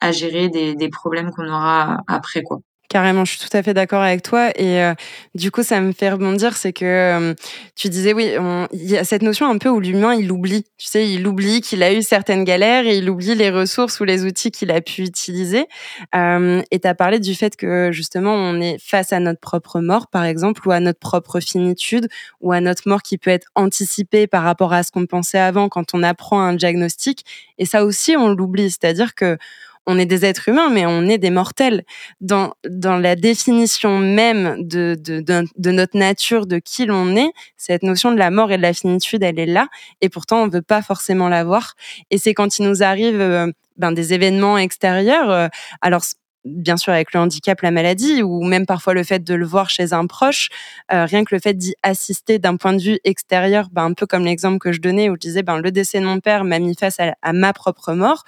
à 0.00 0.12
gérer 0.12 0.48
des 0.48 0.88
problèmes 0.90 1.30
qu'on 1.30 1.48
aura 1.48 1.98
après 2.08 2.42
quoi 2.42 2.60
Carrément, 2.92 3.24
je 3.24 3.38
suis 3.38 3.48
tout 3.48 3.56
à 3.56 3.62
fait 3.62 3.72
d'accord 3.72 4.02
avec 4.02 4.20
toi. 4.20 4.50
Et 4.54 4.82
euh, 4.82 4.92
du 5.34 5.50
coup, 5.50 5.62
ça 5.62 5.80
me 5.80 5.92
fait 5.92 6.10
rebondir, 6.10 6.58
c'est 6.58 6.74
que 6.74 6.84
euh, 6.84 7.34
tu 7.74 7.88
disais, 7.88 8.12
oui, 8.12 8.32
il 8.74 8.90
y 8.90 8.98
a 8.98 9.04
cette 9.04 9.22
notion 9.22 9.48
un 9.48 9.56
peu 9.56 9.70
où 9.70 9.80
l'humain, 9.80 10.12
il 10.12 10.30
oublie. 10.30 10.64
Tu 10.76 10.88
sais, 10.88 11.10
il 11.10 11.26
oublie 11.26 11.62
qu'il 11.62 11.82
a 11.82 11.90
eu 11.90 12.02
certaines 12.02 12.44
galères 12.44 12.86
et 12.86 12.98
il 12.98 13.08
oublie 13.08 13.34
les 13.34 13.48
ressources 13.48 13.98
ou 14.00 14.04
les 14.04 14.26
outils 14.26 14.50
qu'il 14.50 14.70
a 14.70 14.82
pu 14.82 15.04
utiliser. 15.04 15.68
Euh, 16.14 16.60
et 16.70 16.80
tu 16.80 16.86
as 16.86 16.94
parlé 16.94 17.18
du 17.18 17.34
fait 17.34 17.56
que 17.56 17.92
justement, 17.92 18.34
on 18.34 18.60
est 18.60 18.76
face 18.78 19.14
à 19.14 19.20
notre 19.20 19.40
propre 19.40 19.80
mort, 19.80 20.08
par 20.08 20.24
exemple, 20.24 20.68
ou 20.68 20.70
à 20.70 20.78
notre 20.78 21.00
propre 21.00 21.40
finitude, 21.40 22.08
ou 22.42 22.52
à 22.52 22.60
notre 22.60 22.82
mort 22.84 23.00
qui 23.00 23.16
peut 23.16 23.30
être 23.30 23.48
anticipée 23.54 24.26
par 24.26 24.42
rapport 24.42 24.74
à 24.74 24.82
ce 24.82 24.92
qu'on 24.92 25.06
pensait 25.06 25.38
avant 25.38 25.70
quand 25.70 25.94
on 25.94 26.02
apprend 26.02 26.42
un 26.42 26.52
diagnostic. 26.52 27.24
Et 27.56 27.64
ça 27.64 27.86
aussi, 27.86 28.18
on 28.18 28.28
l'oublie. 28.28 28.70
C'est-à-dire 28.70 29.14
que 29.14 29.38
on 29.86 29.98
est 29.98 30.06
des 30.06 30.24
êtres 30.24 30.48
humains, 30.48 30.70
mais 30.70 30.86
on 30.86 31.08
est 31.08 31.18
des 31.18 31.30
mortels. 31.30 31.84
Dans, 32.20 32.54
dans 32.68 32.96
la 32.96 33.16
définition 33.16 33.98
même 33.98 34.56
de, 34.58 34.96
de, 34.98 35.20
de, 35.20 35.70
notre 35.70 35.96
nature, 35.96 36.46
de 36.46 36.58
qui 36.58 36.86
l'on 36.86 37.16
est, 37.16 37.32
cette 37.56 37.82
notion 37.82 38.12
de 38.12 38.18
la 38.18 38.30
mort 38.30 38.52
et 38.52 38.56
de 38.56 38.62
la 38.62 38.72
finitude, 38.72 39.22
elle 39.22 39.38
est 39.38 39.46
là. 39.46 39.68
Et 40.00 40.08
pourtant, 40.08 40.42
on 40.42 40.48
veut 40.48 40.62
pas 40.62 40.82
forcément 40.82 41.28
la 41.28 41.44
voir. 41.44 41.74
Et 42.10 42.18
c'est 42.18 42.34
quand 42.34 42.58
il 42.58 42.68
nous 42.68 42.82
arrive 42.82 43.20
euh, 43.20 43.50
ben, 43.76 43.92
des 43.92 44.12
événements 44.12 44.58
extérieurs. 44.58 45.30
Euh, 45.30 45.48
alors, 45.80 46.02
bien 46.44 46.76
sûr 46.76 46.92
avec 46.92 47.12
le 47.12 47.20
handicap, 47.20 47.60
la 47.62 47.70
maladie, 47.70 48.22
ou 48.22 48.42
même 48.44 48.66
parfois 48.66 48.94
le 48.94 49.04
fait 49.04 49.22
de 49.22 49.34
le 49.34 49.46
voir 49.46 49.70
chez 49.70 49.92
un 49.92 50.06
proche, 50.06 50.48
euh, 50.92 51.04
rien 51.04 51.24
que 51.24 51.34
le 51.34 51.40
fait 51.40 51.54
d'y 51.54 51.74
assister 51.82 52.38
d'un 52.38 52.56
point 52.56 52.72
de 52.72 52.82
vue 52.82 52.98
extérieur, 53.04 53.68
ben, 53.72 53.84
un 53.84 53.92
peu 53.94 54.06
comme 54.06 54.24
l'exemple 54.24 54.58
que 54.58 54.72
je 54.72 54.80
donnais 54.80 55.08
où 55.08 55.14
je 55.14 55.20
disais 55.20 55.42
ben, 55.42 55.58
le 55.58 55.70
décès 55.70 56.00
de 56.00 56.06
mon 56.06 56.20
père 56.20 56.44
m'a 56.44 56.58
mis 56.58 56.74
face 56.74 56.98
à, 56.98 57.32
ma 57.32 57.52
propre 57.52 57.92
mort. 57.92 58.24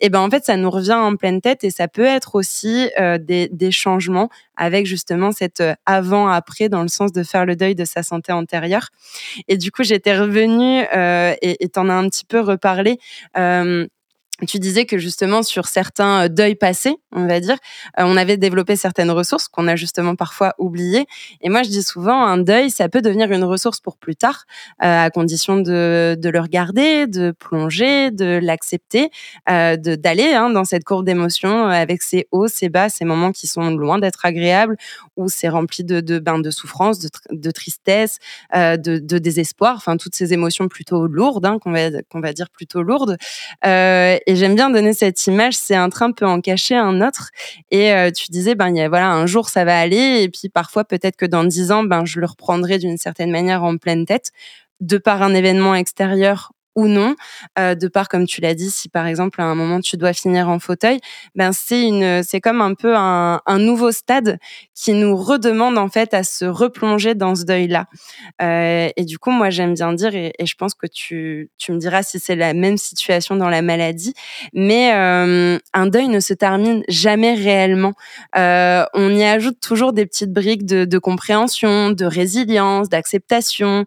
Et 0.00 0.08
ben 0.08 0.20
en 0.20 0.30
fait 0.30 0.44
ça 0.44 0.56
nous 0.56 0.70
revient 0.70 0.94
en 0.94 1.16
pleine 1.16 1.40
tête 1.40 1.64
et 1.64 1.70
ça 1.70 1.88
peut 1.88 2.04
être 2.04 2.34
aussi 2.34 2.90
euh, 2.98 3.18
des, 3.18 3.48
des, 3.52 3.70
changements 3.70 4.28
avec 4.56 4.86
justement 4.86 5.32
cet 5.32 5.60
euh, 5.60 5.74
avant-après 5.86 6.68
dans 6.68 6.82
le 6.82 6.88
sens 6.88 7.12
de 7.12 7.22
faire 7.22 7.46
le 7.46 7.56
deuil 7.56 7.74
de 7.74 7.84
sa 7.84 8.02
santé 8.02 8.32
antérieure. 8.32 8.88
Et 9.48 9.56
du 9.56 9.70
coup 9.70 9.82
j'étais 9.82 10.16
revenue 10.16 10.84
et 11.42 11.68
t'en 11.68 11.88
as 11.88 11.94
un 11.94 12.08
petit 12.08 12.24
peu 12.24 12.40
reparlé 12.40 12.98
tu 14.46 14.58
disais 14.58 14.84
que 14.84 14.98
justement 14.98 15.42
sur 15.44 15.66
certains 15.66 16.24
euh, 16.24 16.28
deuils 16.28 16.56
passés, 16.56 16.96
on 17.12 17.26
va 17.26 17.38
dire, 17.38 17.56
euh, 17.98 18.02
on 18.04 18.16
avait 18.16 18.36
développé 18.36 18.74
certaines 18.74 19.12
ressources 19.12 19.46
qu'on 19.46 19.68
a 19.68 19.76
justement 19.76 20.16
parfois 20.16 20.54
oubliées. 20.58 21.06
Et 21.40 21.48
moi, 21.48 21.62
je 21.62 21.68
dis 21.68 21.84
souvent, 21.84 22.20
un 22.24 22.38
deuil, 22.38 22.70
ça 22.70 22.88
peut 22.88 23.00
devenir 23.00 23.30
une 23.30 23.44
ressource 23.44 23.80
pour 23.80 23.96
plus 23.96 24.16
tard, 24.16 24.44
euh, 24.82 25.04
à 25.04 25.10
condition 25.10 25.56
de, 25.56 26.16
de, 26.18 26.28
le 26.28 26.40
regarder, 26.40 27.06
de 27.06 27.30
plonger, 27.30 28.10
de 28.10 28.40
l'accepter, 28.42 29.10
euh, 29.48 29.76
d'aller 29.76 30.34
hein, 30.34 30.50
dans 30.50 30.64
cette 30.64 30.82
courbe 30.82 31.06
d'émotions 31.06 31.68
avec 31.68 32.02
ses 32.02 32.26
hauts, 32.32 32.48
ses 32.48 32.68
bas, 32.68 32.88
ces 32.88 33.04
moments 33.04 33.30
qui 33.30 33.46
sont 33.46 33.70
loin 33.70 33.98
d'être 33.98 34.26
agréables, 34.26 34.76
où 35.16 35.28
c'est 35.28 35.48
rempli 35.48 35.84
de, 35.84 36.00
de, 36.00 36.18
ben, 36.18 36.40
de 36.40 36.50
souffrance, 36.50 36.98
de, 36.98 37.08
de 37.30 37.50
tristesse, 37.52 38.18
de, 38.52 38.98
de, 38.98 39.18
désespoir, 39.18 39.76
enfin 39.76 39.96
toutes 39.96 40.16
ces 40.16 40.32
émotions 40.32 40.68
plutôt 40.68 41.06
lourdes, 41.06 41.46
hein, 41.46 41.58
qu'on 41.60 41.70
va, 41.70 42.02
qu'on 42.10 42.20
va 42.20 42.32
dire 42.32 42.50
plutôt 42.50 42.82
lourdes. 42.82 43.16
Et 44.26 44.36
j'aime 44.36 44.54
bien 44.54 44.70
donner 44.70 44.92
cette 44.92 45.26
image, 45.26 45.54
c'est 45.54 45.74
un 45.74 45.90
train 45.90 46.10
peut 46.12 46.26
en 46.26 46.40
cacher 46.40 46.76
un 46.76 47.00
autre. 47.06 47.30
Et 47.70 47.92
euh, 47.92 48.10
tu 48.10 48.30
disais, 48.30 48.54
ben, 48.54 48.74
y 48.74 48.80
a, 48.80 48.88
voilà, 48.88 49.10
un 49.10 49.26
jour 49.26 49.48
ça 49.48 49.64
va 49.64 49.78
aller, 49.78 50.22
et 50.22 50.28
puis 50.28 50.48
parfois 50.48 50.84
peut-être 50.84 51.16
que 51.16 51.26
dans 51.26 51.44
dix 51.44 51.72
ans, 51.72 51.84
ben, 51.84 52.04
je 52.04 52.20
le 52.20 52.26
reprendrai 52.26 52.78
d'une 52.78 52.96
certaine 52.96 53.30
manière 53.30 53.64
en 53.64 53.76
pleine 53.76 54.06
tête 54.06 54.30
de 54.80 54.98
par 54.98 55.22
un 55.22 55.34
événement 55.34 55.74
extérieur 55.74 56.52
ou 56.76 56.88
non, 56.88 57.14
euh, 57.58 57.74
de 57.74 57.88
part 57.88 58.08
comme 58.08 58.26
tu 58.26 58.40
l'as 58.40 58.54
dit, 58.54 58.70
si 58.70 58.88
par 58.88 59.06
exemple 59.06 59.40
à 59.40 59.44
un 59.44 59.54
moment 59.54 59.80
tu 59.80 59.96
dois 59.96 60.12
finir 60.12 60.48
en 60.48 60.58
fauteuil, 60.58 61.00
ben 61.34 61.52
c'est 61.52 61.82
une, 61.82 62.22
c'est 62.22 62.40
comme 62.40 62.60
un 62.60 62.74
peu 62.74 62.94
un, 62.96 63.40
nouveau 63.58 63.92
stade 63.92 64.38
qui 64.74 64.92
nous 64.92 65.16
redemande 65.16 65.78
en 65.78 65.88
fait 65.88 66.12
à 66.12 66.24
se 66.24 66.44
replonger 66.44 67.14
dans 67.14 67.34
ce 67.34 67.44
deuil-là. 67.44 67.86
Euh, 68.42 68.88
et 68.96 69.04
du 69.04 69.18
coup, 69.18 69.30
moi 69.30 69.48
j'aime 69.50 69.74
bien 69.74 69.92
dire, 69.92 70.14
et, 70.14 70.32
je 70.44 70.54
pense 70.56 70.74
que 70.74 70.86
tu, 70.86 71.50
tu 71.56 71.72
me 71.72 71.78
diras 71.78 72.02
si 72.02 72.18
c'est 72.18 72.34
la 72.34 72.52
même 72.52 72.76
situation 72.76 73.36
dans 73.36 73.48
la 73.48 73.62
maladie, 73.62 74.12
mais 74.52 74.92
euh, 74.94 75.58
un 75.72 75.86
deuil 75.86 76.08
ne 76.08 76.20
se 76.20 76.34
termine 76.34 76.82
jamais 76.88 77.34
réellement. 77.34 77.92
On 78.34 79.14
y 79.14 79.24
ajoute 79.24 79.60
toujours 79.60 79.92
des 79.92 80.06
petites 80.06 80.32
briques 80.32 80.66
de, 80.66 80.84
de 80.84 80.98
compréhension, 80.98 81.90
de 81.90 82.04
résilience, 82.04 82.88
d'acceptation, 82.88 83.84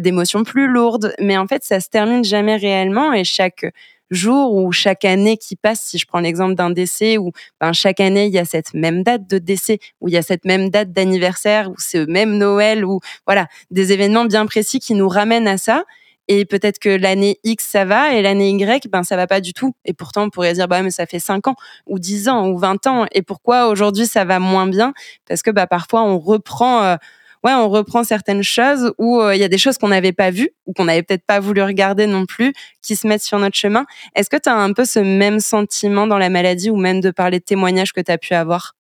d'émotions 0.00 0.44
plus 0.44 0.68
lourdes, 0.68 1.14
mais 1.20 1.36
en 1.36 1.46
fait 1.46 1.64
ça 1.64 1.80
se 1.80 1.88
termine 1.88 2.24
jamais 2.28 2.56
réellement 2.56 3.12
et 3.12 3.24
chaque 3.24 3.66
jour 4.10 4.54
ou 4.54 4.72
chaque 4.72 5.04
année 5.04 5.36
qui 5.36 5.56
passe, 5.56 5.80
si 5.80 5.98
je 5.98 6.06
prends 6.06 6.20
l'exemple 6.20 6.54
d'un 6.54 6.70
décès, 6.70 7.18
où 7.18 7.32
ben, 7.60 7.72
chaque 7.72 8.00
année 8.00 8.26
il 8.26 8.32
y 8.32 8.38
a 8.38 8.44
cette 8.44 8.74
même 8.74 9.02
date 9.02 9.28
de 9.28 9.38
décès, 9.38 9.78
où 10.00 10.08
il 10.08 10.14
y 10.14 10.16
a 10.16 10.22
cette 10.22 10.44
même 10.44 10.70
date 10.70 10.92
d'anniversaire, 10.92 11.70
ou 11.70 11.74
ce 11.78 12.06
même 12.06 12.38
Noël, 12.38 12.84
ou 12.84 13.00
voilà, 13.26 13.46
des 13.70 13.92
événements 13.92 14.24
bien 14.24 14.46
précis 14.46 14.80
qui 14.80 14.94
nous 14.94 15.08
ramènent 15.08 15.48
à 15.48 15.58
ça. 15.58 15.84
Et 16.30 16.44
peut-être 16.44 16.78
que 16.78 16.90
l'année 16.90 17.38
X 17.42 17.66
ça 17.66 17.86
va 17.86 18.12
et 18.12 18.20
l'année 18.20 18.50
Y 18.50 18.86
ben 18.88 19.02
ça 19.02 19.16
va 19.16 19.26
pas 19.26 19.40
du 19.40 19.54
tout. 19.54 19.74
Et 19.86 19.94
pourtant 19.94 20.24
on 20.24 20.30
pourrait 20.30 20.52
dire 20.52 20.68
bah 20.68 20.82
mais 20.82 20.90
ça 20.90 21.06
fait 21.06 21.18
5 21.18 21.46
ans 21.48 21.54
ou 21.86 21.98
10 21.98 22.28
ans 22.28 22.48
ou 22.48 22.58
20 22.58 22.86
ans 22.86 23.06
et 23.12 23.22
pourquoi 23.22 23.68
aujourd'hui 23.68 24.06
ça 24.06 24.26
va 24.26 24.38
moins 24.38 24.66
bien? 24.66 24.92
Parce 25.26 25.40
que 25.40 25.50
bah 25.50 25.66
parfois 25.66 26.02
on 26.02 26.18
reprend 26.18 26.82
euh, 26.82 26.96
ouais, 27.44 27.52
on 27.52 27.68
reprend 27.68 28.04
certaines 28.04 28.42
choses 28.42 28.92
où 28.98 29.20
euh, 29.20 29.34
il 29.34 29.40
y 29.40 29.44
a 29.44 29.48
des 29.48 29.58
choses 29.58 29.78
qu'on 29.78 29.88
n'avait 29.88 30.12
pas 30.12 30.30
vues 30.30 30.50
ou 30.66 30.72
qu'on 30.72 30.84
n'avait 30.84 31.02
peut-être 31.02 31.24
pas 31.26 31.40
voulu 31.40 31.62
regarder 31.62 32.06
non 32.06 32.26
plus, 32.26 32.52
qui 32.82 32.96
se 32.96 33.06
mettent 33.06 33.22
sur 33.22 33.38
notre 33.38 33.56
chemin. 33.56 33.86
Est-ce 34.14 34.30
que 34.30 34.36
tu 34.36 34.48
as 34.48 34.56
un 34.56 34.72
peu 34.72 34.84
ce 34.84 34.98
même 34.98 35.40
sentiment 35.40 36.06
dans 36.06 36.18
la 36.18 36.30
maladie 36.30 36.70
ou 36.70 36.76
même 36.76 37.00
de 37.00 37.10
parler 37.10 37.38
de 37.38 37.44
témoignages 37.44 37.92
que 37.92 38.00
tu 38.00 38.12
as 38.12 38.18
pu 38.18 38.34
avoir? 38.34 38.74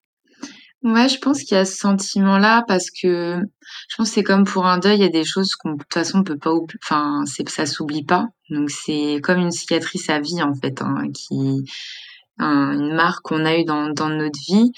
Ouais, 0.83 1.09
je 1.09 1.17
pense 1.17 1.41
qu'il 1.41 1.57
y 1.57 1.59
a 1.59 1.65
ce 1.65 1.77
sentiment-là 1.77 2.63
parce 2.67 2.91
que 2.91 3.39
je 3.89 3.95
pense 3.97 4.09
que 4.09 4.13
c'est 4.13 4.23
comme 4.23 4.43
pour 4.43 4.67
un 4.67 4.77
deuil, 4.77 4.97
il 4.97 5.01
y 5.01 5.05
a 5.05 5.09
des 5.09 5.25
choses 5.25 5.55
qu'on 5.55 5.71
de 5.71 5.77
toute 5.79 5.91
façon 5.91 6.19
on 6.19 6.23
peut 6.23 6.37
pas 6.37 6.51
enfin 6.83 7.23
c'est 7.25 7.49
ça 7.49 7.65
s'oublie 7.65 8.03
pas. 8.03 8.27
Donc 8.51 8.69
c'est 8.69 9.19
comme 9.23 9.39
une 9.39 9.51
cicatrice 9.51 10.11
à 10.11 10.19
vie 10.19 10.43
en 10.43 10.53
fait 10.53 10.83
hein, 10.83 11.07
qui 11.11 11.65
une 12.37 12.93
marque 12.93 13.23
qu'on 13.23 13.45
a 13.45 13.57
eue 13.57 13.63
dans 13.63 13.89
dans 13.89 14.09
notre 14.09 14.39
vie 14.47 14.71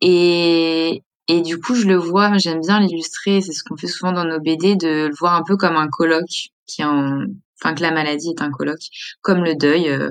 et 0.00 1.02
et 1.28 1.42
du 1.42 1.60
coup, 1.60 1.74
je 1.74 1.86
le 1.86 1.96
vois, 1.96 2.36
j'aime 2.38 2.60
bien 2.60 2.80
l'illustrer, 2.80 3.40
c'est 3.40 3.52
ce 3.52 3.62
qu'on 3.62 3.76
fait 3.76 3.86
souvent 3.86 4.12
dans 4.12 4.24
nos 4.24 4.40
BD, 4.40 4.76
de 4.76 5.06
le 5.08 5.14
voir 5.14 5.34
un 5.34 5.42
peu 5.46 5.56
comme 5.56 5.76
un 5.76 5.88
colloque, 5.88 6.50
qui 6.66 6.84
en, 6.84 7.24
enfin 7.62 7.74
que 7.74 7.82
la 7.82 7.90
maladie 7.90 8.30
est 8.30 8.42
un 8.42 8.50
colloque, 8.50 8.82
comme 9.22 9.44
le 9.44 9.54
deuil, 9.54 9.88
euh, 9.88 10.10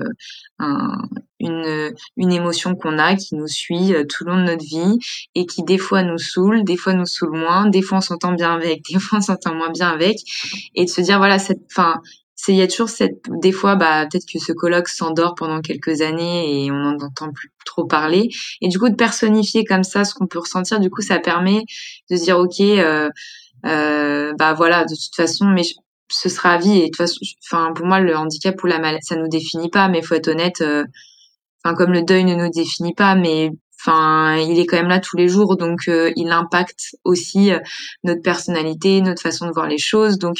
une, 1.40 1.92
une 2.16 2.32
émotion 2.32 2.74
qu'on 2.74 2.98
a 2.98 3.16
qui 3.16 3.34
nous 3.34 3.48
suit 3.48 3.94
euh, 3.94 4.04
tout 4.04 4.24
le 4.24 4.32
long 4.32 4.38
de 4.38 4.44
notre 4.44 4.64
vie 4.64 4.98
et 5.34 5.46
qui 5.46 5.62
des 5.62 5.78
fois 5.78 6.02
nous 6.02 6.18
saoule, 6.18 6.64
des 6.64 6.76
fois 6.76 6.92
nous 6.92 7.06
saoule 7.06 7.36
moins, 7.36 7.68
des 7.68 7.82
fois 7.82 7.98
on 7.98 8.02
s'entend 8.02 8.32
bien 8.32 8.54
avec, 8.54 8.82
des 8.92 8.98
fois 8.98 9.18
on 9.18 9.22
s'entend 9.22 9.54
moins 9.54 9.70
bien 9.70 9.88
avec, 9.88 10.18
et 10.74 10.84
de 10.84 10.90
se 10.90 11.00
dire 11.00 11.18
voilà 11.18 11.38
cette, 11.38 11.62
enfin 11.70 12.00
c'est 12.42 12.52
il 12.52 12.58
y 12.58 12.62
a 12.62 12.66
toujours 12.66 12.88
cette 12.88 13.20
des 13.42 13.52
fois 13.52 13.76
bah 13.76 14.06
peut-être 14.06 14.24
que 14.32 14.38
ce 14.38 14.52
colloque 14.52 14.88
s'endort 14.88 15.34
pendant 15.34 15.60
quelques 15.60 16.00
années 16.00 16.64
et 16.64 16.70
on 16.70 16.76
n'en 16.76 16.94
entend 16.94 17.30
plus 17.32 17.52
trop 17.66 17.84
parler. 17.84 18.30
Et 18.62 18.68
du 18.68 18.78
coup 18.78 18.88
de 18.88 18.94
personnifier 18.94 19.64
comme 19.64 19.82
ça 19.84 20.04
ce 20.04 20.14
qu'on 20.14 20.26
peut 20.26 20.38
ressentir 20.38 20.80
du 20.80 20.88
coup 20.88 21.02
ça 21.02 21.18
permet 21.18 21.64
de 22.10 22.16
se 22.16 22.22
dire 22.24 22.38
ok 22.38 22.60
euh, 22.60 23.10
euh, 23.66 24.32
bah 24.38 24.54
voilà 24.54 24.84
de 24.84 24.94
toute 24.94 25.14
façon 25.14 25.44
mais 25.46 25.62
ce 26.08 26.28
sera 26.30 26.52
à 26.52 26.58
vie 26.58 26.78
et 26.78 26.80
de 26.80 26.86
toute 26.86 26.96
façon 26.96 27.18
enfin 27.44 27.72
pour 27.74 27.84
moi 27.84 28.00
le 28.00 28.16
handicap 28.16 28.62
ou 28.62 28.66
la 28.66 28.78
maladie 28.78 29.04
ça 29.04 29.16
nous 29.16 29.28
définit 29.28 29.68
pas 29.68 29.88
mais 29.88 30.00
faut 30.00 30.14
être 30.14 30.28
honnête 30.28 30.62
euh, 30.62 30.84
enfin 31.62 31.74
comme 31.74 31.92
le 31.92 32.02
deuil 32.02 32.24
ne 32.24 32.36
nous 32.36 32.48
définit 32.48 32.94
pas 32.94 33.16
mais 33.16 33.50
enfin 33.78 34.36
il 34.36 34.58
est 34.58 34.64
quand 34.64 34.78
même 34.78 34.88
là 34.88 35.00
tous 35.00 35.18
les 35.18 35.28
jours 35.28 35.58
donc 35.58 35.88
euh, 35.88 36.10
il 36.16 36.30
impacte 36.32 36.96
aussi 37.04 37.50
notre 38.02 38.22
personnalité 38.22 39.02
notre 39.02 39.20
façon 39.20 39.46
de 39.46 39.52
voir 39.52 39.68
les 39.68 39.78
choses. 39.78 40.18
Donc 40.18 40.38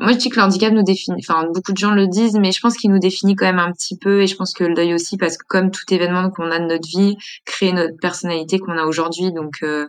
moi, 0.00 0.12
je 0.12 0.16
dis 0.16 0.30
que 0.30 0.40
le 0.40 0.70
nous 0.70 0.82
définit, 0.82 1.22
enfin, 1.28 1.46
beaucoup 1.52 1.72
de 1.72 1.78
gens 1.78 1.92
le 1.92 2.06
disent, 2.06 2.38
mais 2.40 2.52
je 2.52 2.60
pense 2.60 2.76
qu'il 2.76 2.90
nous 2.90 2.98
définit 2.98 3.36
quand 3.36 3.44
même 3.44 3.58
un 3.58 3.70
petit 3.72 3.98
peu, 3.98 4.22
et 4.22 4.26
je 4.26 4.34
pense 4.34 4.54
que 4.54 4.64
le 4.64 4.74
deuil 4.74 4.94
aussi, 4.94 5.18
parce 5.18 5.36
que 5.36 5.44
comme 5.46 5.70
tout 5.70 5.82
événement 5.90 6.30
qu'on 6.30 6.50
a 6.50 6.58
de 6.58 6.64
notre 6.64 6.88
vie, 6.88 7.16
crée 7.44 7.72
notre 7.72 7.96
personnalité 8.00 8.58
qu'on 8.58 8.78
a 8.78 8.84
aujourd'hui, 8.84 9.30
donc, 9.32 9.56
euh, 9.62 9.86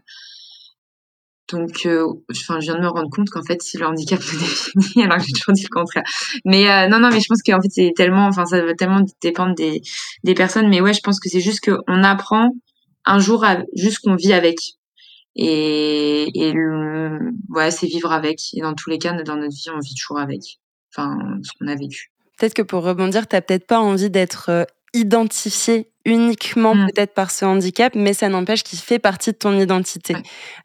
donc, 1.51 1.85
euh, 1.85 2.07
je 2.29 2.59
viens 2.59 2.75
de 2.75 2.81
me 2.81 2.87
rendre 2.87 3.09
compte 3.09 3.29
qu'en 3.29 3.43
fait, 3.43 3.61
si 3.61 3.77
le 3.77 3.85
handicap 3.85 4.19
nous 4.19 4.39
définit, 4.79 5.05
alors 5.05 5.17
que 5.17 5.23
j'ai 5.23 5.33
toujours 5.33 5.53
dit 5.53 5.63
le 5.63 5.73
contraire. 5.73 6.03
Mais 6.45 6.69
euh, 6.69 6.87
non, 6.87 6.99
non, 6.99 7.09
mais 7.09 7.19
je 7.19 7.27
pense 7.27 7.41
qu'en 7.41 7.61
fait, 7.61 7.69
c'est 7.69 7.91
tellement, 7.95 8.27
enfin, 8.27 8.45
ça 8.45 8.61
va 8.61 8.73
tellement 8.73 9.01
dépendre 9.21 9.55
des, 9.55 9.81
des 10.23 10.33
personnes, 10.33 10.69
mais 10.69 10.81
ouais, 10.81 10.93
je 10.93 11.01
pense 11.01 11.19
que 11.19 11.29
c'est 11.29 11.41
juste 11.41 11.61
qu'on 11.61 12.03
apprend 12.03 12.49
un 13.05 13.19
jour 13.19 13.43
à, 13.43 13.59
juste 13.75 13.99
qu'on 13.99 14.15
vit 14.15 14.33
avec. 14.33 14.57
Et, 15.35 16.27
et 16.33 16.53
c'est 17.69 17.87
vivre 17.87 18.11
avec. 18.11 18.39
Et 18.53 18.61
dans 18.61 18.73
tous 18.73 18.89
les 18.89 18.97
cas, 18.97 19.13
dans 19.23 19.35
notre 19.35 19.55
vie, 19.55 19.69
on 19.73 19.79
vit 19.79 19.95
toujours 19.95 20.19
avec. 20.19 20.59
Enfin, 20.93 21.17
ce 21.43 21.51
qu'on 21.57 21.67
a 21.67 21.75
vécu. 21.75 22.11
Peut-être 22.37 22.53
que 22.53 22.61
pour 22.61 22.83
rebondir, 22.83 23.27
tu 23.27 23.35
n'as 23.35 23.41
peut-être 23.41 23.67
pas 23.67 23.79
envie 23.79 24.09
d'être 24.09 24.49
euh, 24.49 24.63
identifié 24.93 25.91
uniquement 26.05 26.73
mmh. 26.73 26.87
peut-être 26.87 27.13
par 27.13 27.31
ce 27.31 27.45
handicap, 27.45 27.93
mais 27.95 28.13
ça 28.13 28.27
n'empêche 28.27 28.63
qu'il 28.63 28.79
fait 28.79 28.99
partie 28.99 29.31
de 29.31 29.37
ton 29.37 29.57
identité. 29.59 30.15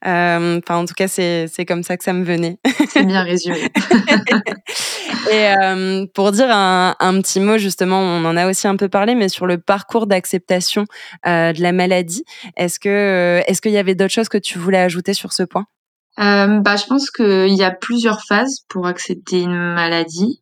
Euh, 0.07 0.61
enfin, 0.63 0.77
en 0.77 0.87
tout 0.87 0.95
cas, 0.95 1.09
c'est 1.09 1.67
comme 1.67 1.83
ça 1.83 1.97
que 1.97 2.05
ça 2.05 2.13
me 2.13 2.25
venait. 2.25 2.59
C'est 2.89 3.05
bien 3.05 3.23
résumé. 3.23 3.69
Et 5.31 5.55
euh, 5.61 6.07
pour 6.15 6.33
dire 6.33 6.49
un, 6.51 6.97
un, 6.99 7.21
petit 7.21 7.41
mot, 7.41 7.59
justement, 7.59 8.01
on 8.01 8.25
en 8.25 8.37
a 8.37 8.49
aussi 8.49 8.67
un 8.67 8.77
peu 8.77 8.89
parlé, 8.89 9.15
mais 9.15 9.29
sur 9.29 9.47
le 9.47 9.59
parcours 9.59 10.07
d'acceptation 10.07 10.85
euh, 11.27 11.53
de 11.53 11.61
la 11.61 11.73
maladie, 11.73 12.25
est-ce 12.57 12.79
que 12.79 13.43
est-ce 13.47 13.61
qu'il 13.61 13.73
y 13.73 13.79
avait 13.79 13.95
d'autres 13.95 14.15
choses 14.15 14.29
que 14.29 14.39
tu 14.39 14.59
voulais 14.59 14.79
ajouter 14.79 15.15
sur 15.15 15.33
ce 15.33 15.43
point? 15.43 15.67
Bah, 16.17 16.77
je 16.77 16.87
pense 16.87 17.11
qu'il 17.11 17.55
y 17.55 17.65
a 17.65 17.71
plusieurs 17.71 18.23
phases 18.27 18.61
pour 18.69 18.87
accepter 18.87 19.43
une 19.43 19.75
maladie. 19.75 20.41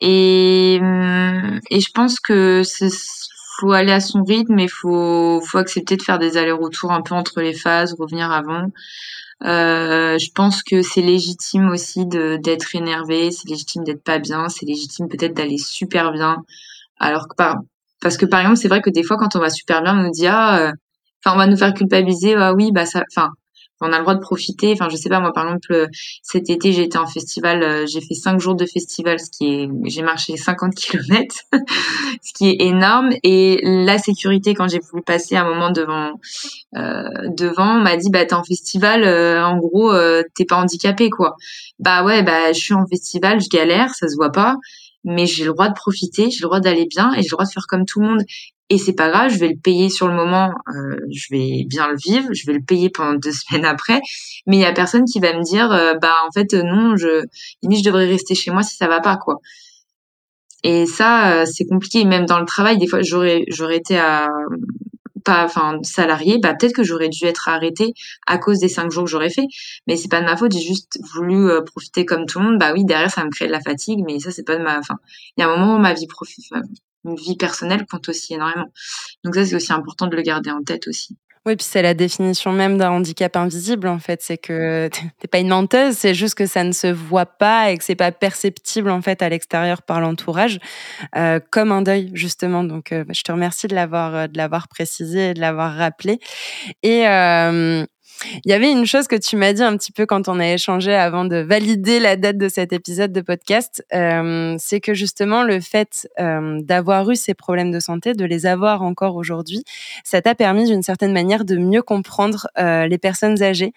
Et, 0.00 0.78
hum, 0.80 1.60
et 1.70 1.80
je 1.80 1.90
pense 1.92 2.20
que 2.20 2.62
faut 3.60 3.72
aller 3.72 3.92
à 3.92 4.00
son 4.00 4.22
rythme 4.22 4.58
et 4.60 4.68
faut 4.68 5.40
faut 5.40 5.58
accepter 5.58 5.96
de 5.96 6.02
faire 6.02 6.18
des 6.18 6.36
allers-retours 6.36 6.92
un 6.92 7.02
peu 7.02 7.14
entre 7.14 7.40
les 7.40 7.54
phases, 7.54 7.94
revenir 7.98 8.30
avant. 8.30 8.68
Euh, 9.44 10.18
je 10.18 10.30
pense 10.34 10.62
que 10.62 10.82
c'est 10.82 11.00
légitime 11.02 11.68
aussi 11.70 12.06
d'être 12.06 12.74
énervé, 12.74 13.30
c'est 13.30 13.48
légitime 13.48 13.84
d'être 13.84 14.02
pas 14.02 14.18
bien, 14.18 14.48
c'est 14.48 14.66
légitime 14.66 15.08
peut-être 15.08 15.34
d'aller 15.34 15.58
super 15.58 16.12
bien, 16.12 16.38
alors 16.98 17.28
que 17.28 17.36
pas 17.36 17.56
parce 18.00 18.16
que 18.16 18.26
par 18.26 18.40
exemple, 18.40 18.58
c'est 18.58 18.68
vrai 18.68 18.80
que 18.82 18.90
des 18.90 19.02
fois, 19.02 19.16
quand 19.16 19.36
on 19.36 19.40
va 19.40 19.50
super 19.50 19.82
bien, 19.82 19.98
on 19.98 20.02
nous 20.04 20.10
dit 20.10 20.26
ah, 20.26 20.72
enfin, 21.24 21.34
on 21.34 21.38
va 21.38 21.46
nous 21.46 21.56
faire 21.56 21.74
culpabiliser. 21.74 22.34
Ah 22.36 22.54
oui, 22.54 22.70
bah 22.72 22.86
ça, 22.86 23.02
enfin, 23.10 23.30
on 23.80 23.92
a 23.92 23.98
le 23.98 24.02
droit 24.02 24.14
de 24.14 24.20
profiter. 24.20 24.72
Enfin, 24.72 24.88
je 24.88 24.96
sais 24.96 25.08
pas, 25.08 25.20
moi, 25.20 25.32
par 25.32 25.44
exemple, 25.44 25.72
euh, 25.72 25.86
cet 26.22 26.50
été, 26.50 26.72
j'ai 26.72 26.82
été 26.82 26.98
en 26.98 27.06
festival, 27.06 27.62
euh, 27.62 27.86
j'ai 27.86 28.00
fait 28.00 28.14
cinq 28.14 28.40
jours 28.40 28.54
de 28.54 28.66
festival, 28.66 29.18
ce 29.20 29.30
qui 29.30 29.46
est, 29.46 29.68
j'ai 29.84 30.02
marché 30.02 30.36
50 30.36 30.74
kilomètres, 30.74 31.36
ce 32.22 32.32
qui 32.34 32.48
est 32.48 32.62
énorme. 32.62 33.10
Et 33.22 33.60
la 33.62 33.98
sécurité, 33.98 34.54
quand 34.54 34.68
j'ai 34.68 34.80
voulu 34.80 35.02
passer 35.02 35.36
un 35.36 35.44
moment 35.44 35.70
devant, 35.70 36.12
euh, 36.76 37.08
devant, 37.28 37.74
m'a 37.74 37.96
dit, 37.96 38.10
bah, 38.10 38.24
t'es 38.24 38.34
en 38.34 38.44
festival, 38.44 39.06
en 39.42 39.56
gros, 39.58 39.92
t'es 40.34 40.44
pas 40.44 40.56
handicapé, 40.56 41.10
quoi. 41.10 41.36
Bah 41.78 42.04
ouais, 42.04 42.22
bah, 42.22 42.52
je 42.52 42.58
suis 42.58 42.74
en 42.74 42.86
festival, 42.86 43.40
je 43.40 43.48
galère, 43.48 43.94
ça 43.94 44.08
se 44.08 44.16
voit 44.16 44.32
pas 44.32 44.56
mais 45.04 45.26
j'ai 45.26 45.44
le 45.44 45.52
droit 45.52 45.68
de 45.68 45.74
profiter, 45.74 46.28
j'ai 46.30 46.40
le 46.40 46.48
droit 46.48 46.60
d'aller 46.60 46.86
bien 46.86 47.12
et 47.12 47.18
j'ai 47.18 47.28
le 47.28 47.30
droit 47.30 47.44
de 47.44 47.50
faire 47.50 47.66
comme 47.68 47.84
tout 47.86 48.00
le 48.00 48.08
monde 48.08 48.24
et 48.70 48.78
c'est 48.78 48.92
pas 48.92 49.08
grave, 49.08 49.30
je 49.30 49.38
vais 49.38 49.48
le 49.48 49.56
payer 49.56 49.88
sur 49.88 50.08
le 50.08 50.14
moment, 50.14 50.52
euh, 50.68 50.96
je 51.10 51.26
vais 51.30 51.64
bien 51.66 51.88
le 51.88 51.96
vivre, 51.96 52.28
je 52.34 52.46
vais 52.46 52.52
le 52.52 52.62
payer 52.62 52.90
pendant 52.90 53.14
deux 53.14 53.32
semaines 53.48 53.64
après, 53.64 54.00
mais 54.46 54.56
il 54.56 54.60
y 54.60 54.64
a 54.64 54.72
personne 54.72 55.04
qui 55.04 55.20
va 55.20 55.32
me 55.32 55.42
dire 55.42 55.72
euh, 55.72 55.94
bah 55.94 56.14
en 56.26 56.32
fait 56.32 56.52
non, 56.54 56.96
je 56.96 57.24
je 57.62 57.82
devrais 57.82 58.06
rester 58.06 58.34
chez 58.34 58.50
moi 58.50 58.62
si 58.62 58.76
ça 58.76 58.88
va 58.88 59.00
pas 59.00 59.16
quoi. 59.16 59.36
Et 60.64 60.86
ça 60.86 61.42
euh, 61.42 61.46
c'est 61.46 61.64
compliqué 61.66 62.04
même 62.04 62.26
dans 62.26 62.40
le 62.40 62.46
travail 62.46 62.78
des 62.78 62.86
fois 62.88 63.00
j'aurais 63.02 63.44
j'aurais 63.48 63.76
été 63.76 63.98
à 63.98 64.28
pas 65.24 65.44
enfin 65.44 65.78
salarié, 65.82 66.38
bah 66.38 66.54
peut-être 66.54 66.74
que 66.74 66.84
j'aurais 66.84 67.08
dû 67.08 67.24
être 67.26 67.48
arrêtée 67.48 67.92
à 68.26 68.38
cause 68.38 68.58
des 68.60 68.68
cinq 68.68 68.90
jours 68.90 69.04
que 69.04 69.10
j'aurais 69.10 69.30
fait, 69.30 69.46
mais 69.86 69.96
c'est 69.96 70.08
pas 70.08 70.20
de 70.20 70.26
ma 70.26 70.36
faute, 70.36 70.52
j'ai 70.52 70.60
juste 70.60 70.98
voulu 71.14 71.48
profiter 71.66 72.04
comme 72.06 72.26
tout 72.26 72.38
le 72.38 72.46
monde. 72.46 72.58
Bah 72.58 72.72
oui, 72.72 72.84
derrière 72.84 73.10
ça 73.10 73.24
me 73.24 73.30
crée 73.30 73.46
de 73.46 73.52
la 73.52 73.60
fatigue, 73.60 74.00
mais 74.06 74.20
ça 74.20 74.30
c'est 74.30 74.44
pas 74.44 74.56
de 74.56 74.62
ma 74.62 74.78
enfin, 74.78 74.96
il 75.36 75.42
y 75.42 75.44
a 75.44 75.48
un 75.50 75.56
moment 75.56 75.76
où 75.76 75.78
ma 75.78 75.94
vie 75.94 76.06
professionnelle 76.06 76.64
une 77.04 77.16
vie 77.16 77.36
personnelle 77.36 77.86
compte 77.86 78.08
aussi 78.08 78.34
énormément. 78.34 78.72
Donc 79.24 79.34
ça, 79.34 79.44
c'est 79.44 79.54
aussi 79.54 79.72
important 79.72 80.06
de 80.06 80.16
le 80.16 80.22
garder 80.22 80.50
en 80.50 80.62
tête 80.62 80.88
aussi. 80.88 81.16
Oui, 81.46 81.56
puis 81.56 81.64
c'est 81.64 81.80
la 81.80 81.94
définition 81.94 82.52
même 82.52 82.76
d'un 82.76 82.90
handicap 82.90 83.34
invisible, 83.34 83.88
en 83.88 83.98
fait. 83.98 84.20
C'est 84.20 84.36
que 84.36 84.90
t'es 85.18 85.28
pas 85.28 85.38
une 85.38 85.48
menteuse, 85.48 85.96
c'est 85.96 86.14
juste 86.14 86.34
que 86.34 86.44
ça 86.44 86.62
ne 86.62 86.72
se 86.72 86.88
voit 86.88 87.24
pas 87.24 87.70
et 87.70 87.78
que 87.78 87.84
c'est 87.84 87.94
pas 87.94 88.12
perceptible, 88.12 88.90
en 88.90 89.00
fait, 89.00 89.22
à 89.22 89.30
l'extérieur 89.30 89.80
par 89.80 90.00
l'entourage, 90.00 90.58
euh, 91.16 91.40
comme 91.50 91.72
un 91.72 91.80
deuil, 91.80 92.10
justement. 92.12 92.64
Donc, 92.64 92.92
euh, 92.92 93.04
je 93.08 93.22
te 93.22 93.32
remercie 93.32 93.66
de 93.66 93.74
l'avoir, 93.74 94.14
euh, 94.14 94.26
de 94.26 94.36
l'avoir 94.36 94.68
précisé 94.68 95.30
et 95.30 95.34
de 95.34 95.40
l'avoir 95.40 95.74
rappelé. 95.74 96.18
Et, 96.82 97.04
il 98.44 98.50
y 98.50 98.52
avait 98.52 98.70
une 98.70 98.86
chose 98.86 99.06
que 99.06 99.16
tu 99.16 99.36
m'as 99.36 99.52
dit 99.52 99.62
un 99.62 99.76
petit 99.76 99.92
peu 99.92 100.06
quand 100.06 100.28
on 100.28 100.40
a 100.40 100.48
échangé 100.48 100.94
avant 100.94 101.24
de 101.24 101.36
valider 101.36 102.00
la 102.00 102.16
date 102.16 102.38
de 102.38 102.48
cet 102.48 102.72
épisode 102.72 103.12
de 103.12 103.20
podcast, 103.20 103.84
euh, 103.94 104.56
c'est 104.58 104.80
que 104.80 104.94
justement 104.94 105.42
le 105.42 105.60
fait 105.60 106.08
euh, 106.18 106.60
d'avoir 106.62 107.10
eu 107.10 107.16
ces 107.16 107.34
problèmes 107.34 107.70
de 107.70 107.80
santé, 107.80 108.14
de 108.14 108.24
les 108.24 108.46
avoir 108.46 108.82
encore 108.82 109.16
aujourd'hui, 109.16 109.64
ça 110.04 110.22
t'a 110.22 110.34
permis 110.34 110.64
d'une 110.64 110.82
certaine 110.82 111.12
manière 111.12 111.44
de 111.44 111.56
mieux 111.56 111.82
comprendre 111.82 112.48
euh, 112.58 112.86
les 112.86 112.98
personnes 112.98 113.42
âgées. 113.42 113.72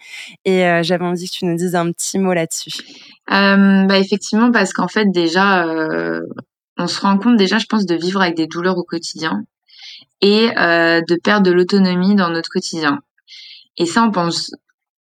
Et 0.45 0.61
j'avais 0.83 1.05
envie 1.05 1.29
que 1.29 1.35
tu 1.35 1.45
nous 1.45 1.55
dises 1.55 1.75
un 1.75 1.91
petit 1.91 2.19
mot 2.19 2.33
là-dessus. 2.33 2.71
bah 3.27 3.97
effectivement, 3.97 4.51
parce 4.51 4.73
qu'en 4.73 4.87
fait 4.87 5.05
déjà, 5.11 5.65
on 6.77 6.87
se 6.87 7.01
rend 7.01 7.17
compte 7.17 7.37
déjà, 7.37 7.57
je 7.57 7.65
pense, 7.65 7.85
de 7.85 7.95
vivre 7.95 8.21
avec 8.21 8.35
des 8.35 8.47
douleurs 8.47 8.77
au 8.77 8.83
quotidien 8.83 9.43
et 10.21 10.47
de 10.47 11.19
perdre 11.21 11.45
de 11.45 11.51
l'autonomie 11.51 12.15
dans 12.15 12.29
notre 12.29 12.49
quotidien. 12.49 12.99
Et 13.81 13.87
ça, 13.87 14.03
on 14.03 14.11
pense 14.11 14.51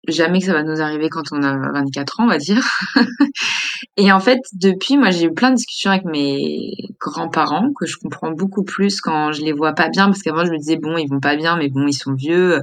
jamais 0.07 0.39
que 0.39 0.45
ça 0.45 0.53
va 0.53 0.63
nous 0.63 0.79
arriver 0.79 1.09
quand 1.09 1.33
on 1.33 1.43
a 1.43 1.71
24 1.73 2.21
ans, 2.21 2.23
on 2.23 2.29
va 2.29 2.37
dire. 2.37 2.65
et 3.97 4.09
en 4.09 4.21
fait, 4.21 4.39
depuis, 4.53 4.95
moi, 4.95 5.09
j'ai 5.11 5.25
eu 5.25 5.33
plein 5.33 5.49
de 5.49 5.57
discussions 5.57 5.91
avec 5.91 6.05
mes 6.05 6.71
grands-parents 6.97 7.73
que 7.77 7.85
je 7.85 7.97
comprends 7.97 8.31
beaucoup 8.31 8.63
plus 8.63 9.01
quand 9.01 9.33
je 9.33 9.41
les 9.41 9.51
vois 9.51 9.73
pas 9.73 9.89
bien, 9.89 10.05
parce 10.05 10.21
qu'avant, 10.23 10.45
je 10.45 10.51
me 10.51 10.57
disais, 10.57 10.77
bon, 10.77 10.97
ils 10.97 11.09
vont 11.09 11.19
pas 11.19 11.35
bien, 11.35 11.57
mais 11.57 11.67
bon, 11.67 11.87
ils 11.87 11.93
sont 11.93 12.13
vieux. 12.13 12.61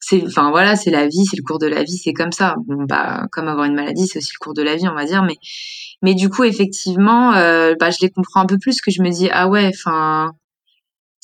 C'est, 0.00 0.24
enfin, 0.26 0.50
voilà, 0.50 0.74
c'est 0.74 0.90
la 0.90 1.06
vie, 1.06 1.24
c'est 1.24 1.36
le 1.36 1.44
cours 1.44 1.60
de 1.60 1.68
la 1.68 1.84
vie, 1.84 1.98
c'est 1.98 2.12
comme 2.12 2.32
ça. 2.32 2.56
Bon, 2.66 2.82
bah, 2.82 3.28
comme 3.30 3.46
avoir 3.46 3.66
une 3.66 3.76
maladie, 3.76 4.08
c'est 4.08 4.18
aussi 4.18 4.32
le 4.34 4.42
cours 4.44 4.54
de 4.54 4.62
la 4.62 4.74
vie, 4.74 4.88
on 4.88 4.94
va 4.94 5.04
dire, 5.04 5.22
mais, 5.22 5.36
mais 6.02 6.14
du 6.14 6.30
coup, 6.30 6.42
effectivement, 6.42 7.32
euh, 7.34 7.74
bah, 7.78 7.90
je 7.90 7.98
les 8.02 8.10
comprends 8.10 8.40
un 8.40 8.46
peu 8.46 8.58
plus 8.58 8.80
que 8.80 8.90
je 8.90 9.02
me 9.02 9.10
dis, 9.10 9.28
ah 9.30 9.48
ouais, 9.48 9.70
enfin, 9.72 10.32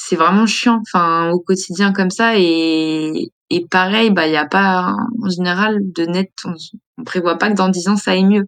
c'est 0.02 0.16
vraiment 0.16 0.46
chiant, 0.46 0.80
enfin, 0.80 1.30
au 1.30 1.40
quotidien 1.40 1.92
comme 1.92 2.10
ça, 2.10 2.38
et, 2.38 3.30
et 3.50 3.66
pareil, 3.66 4.10
bah, 4.10 4.26
il 4.26 4.30
n'y 4.30 4.36
a 4.38 4.46
pas, 4.46 4.94
en 5.22 5.28
général, 5.28 5.78
de 5.82 6.06
net, 6.06 6.30
on, 6.46 6.54
ne 6.98 7.04
prévoit 7.04 7.36
pas 7.36 7.50
que 7.50 7.54
dans 7.54 7.68
10 7.68 7.88
ans, 7.88 7.96
ça 7.96 8.12
aille 8.12 8.24
mieux. 8.24 8.46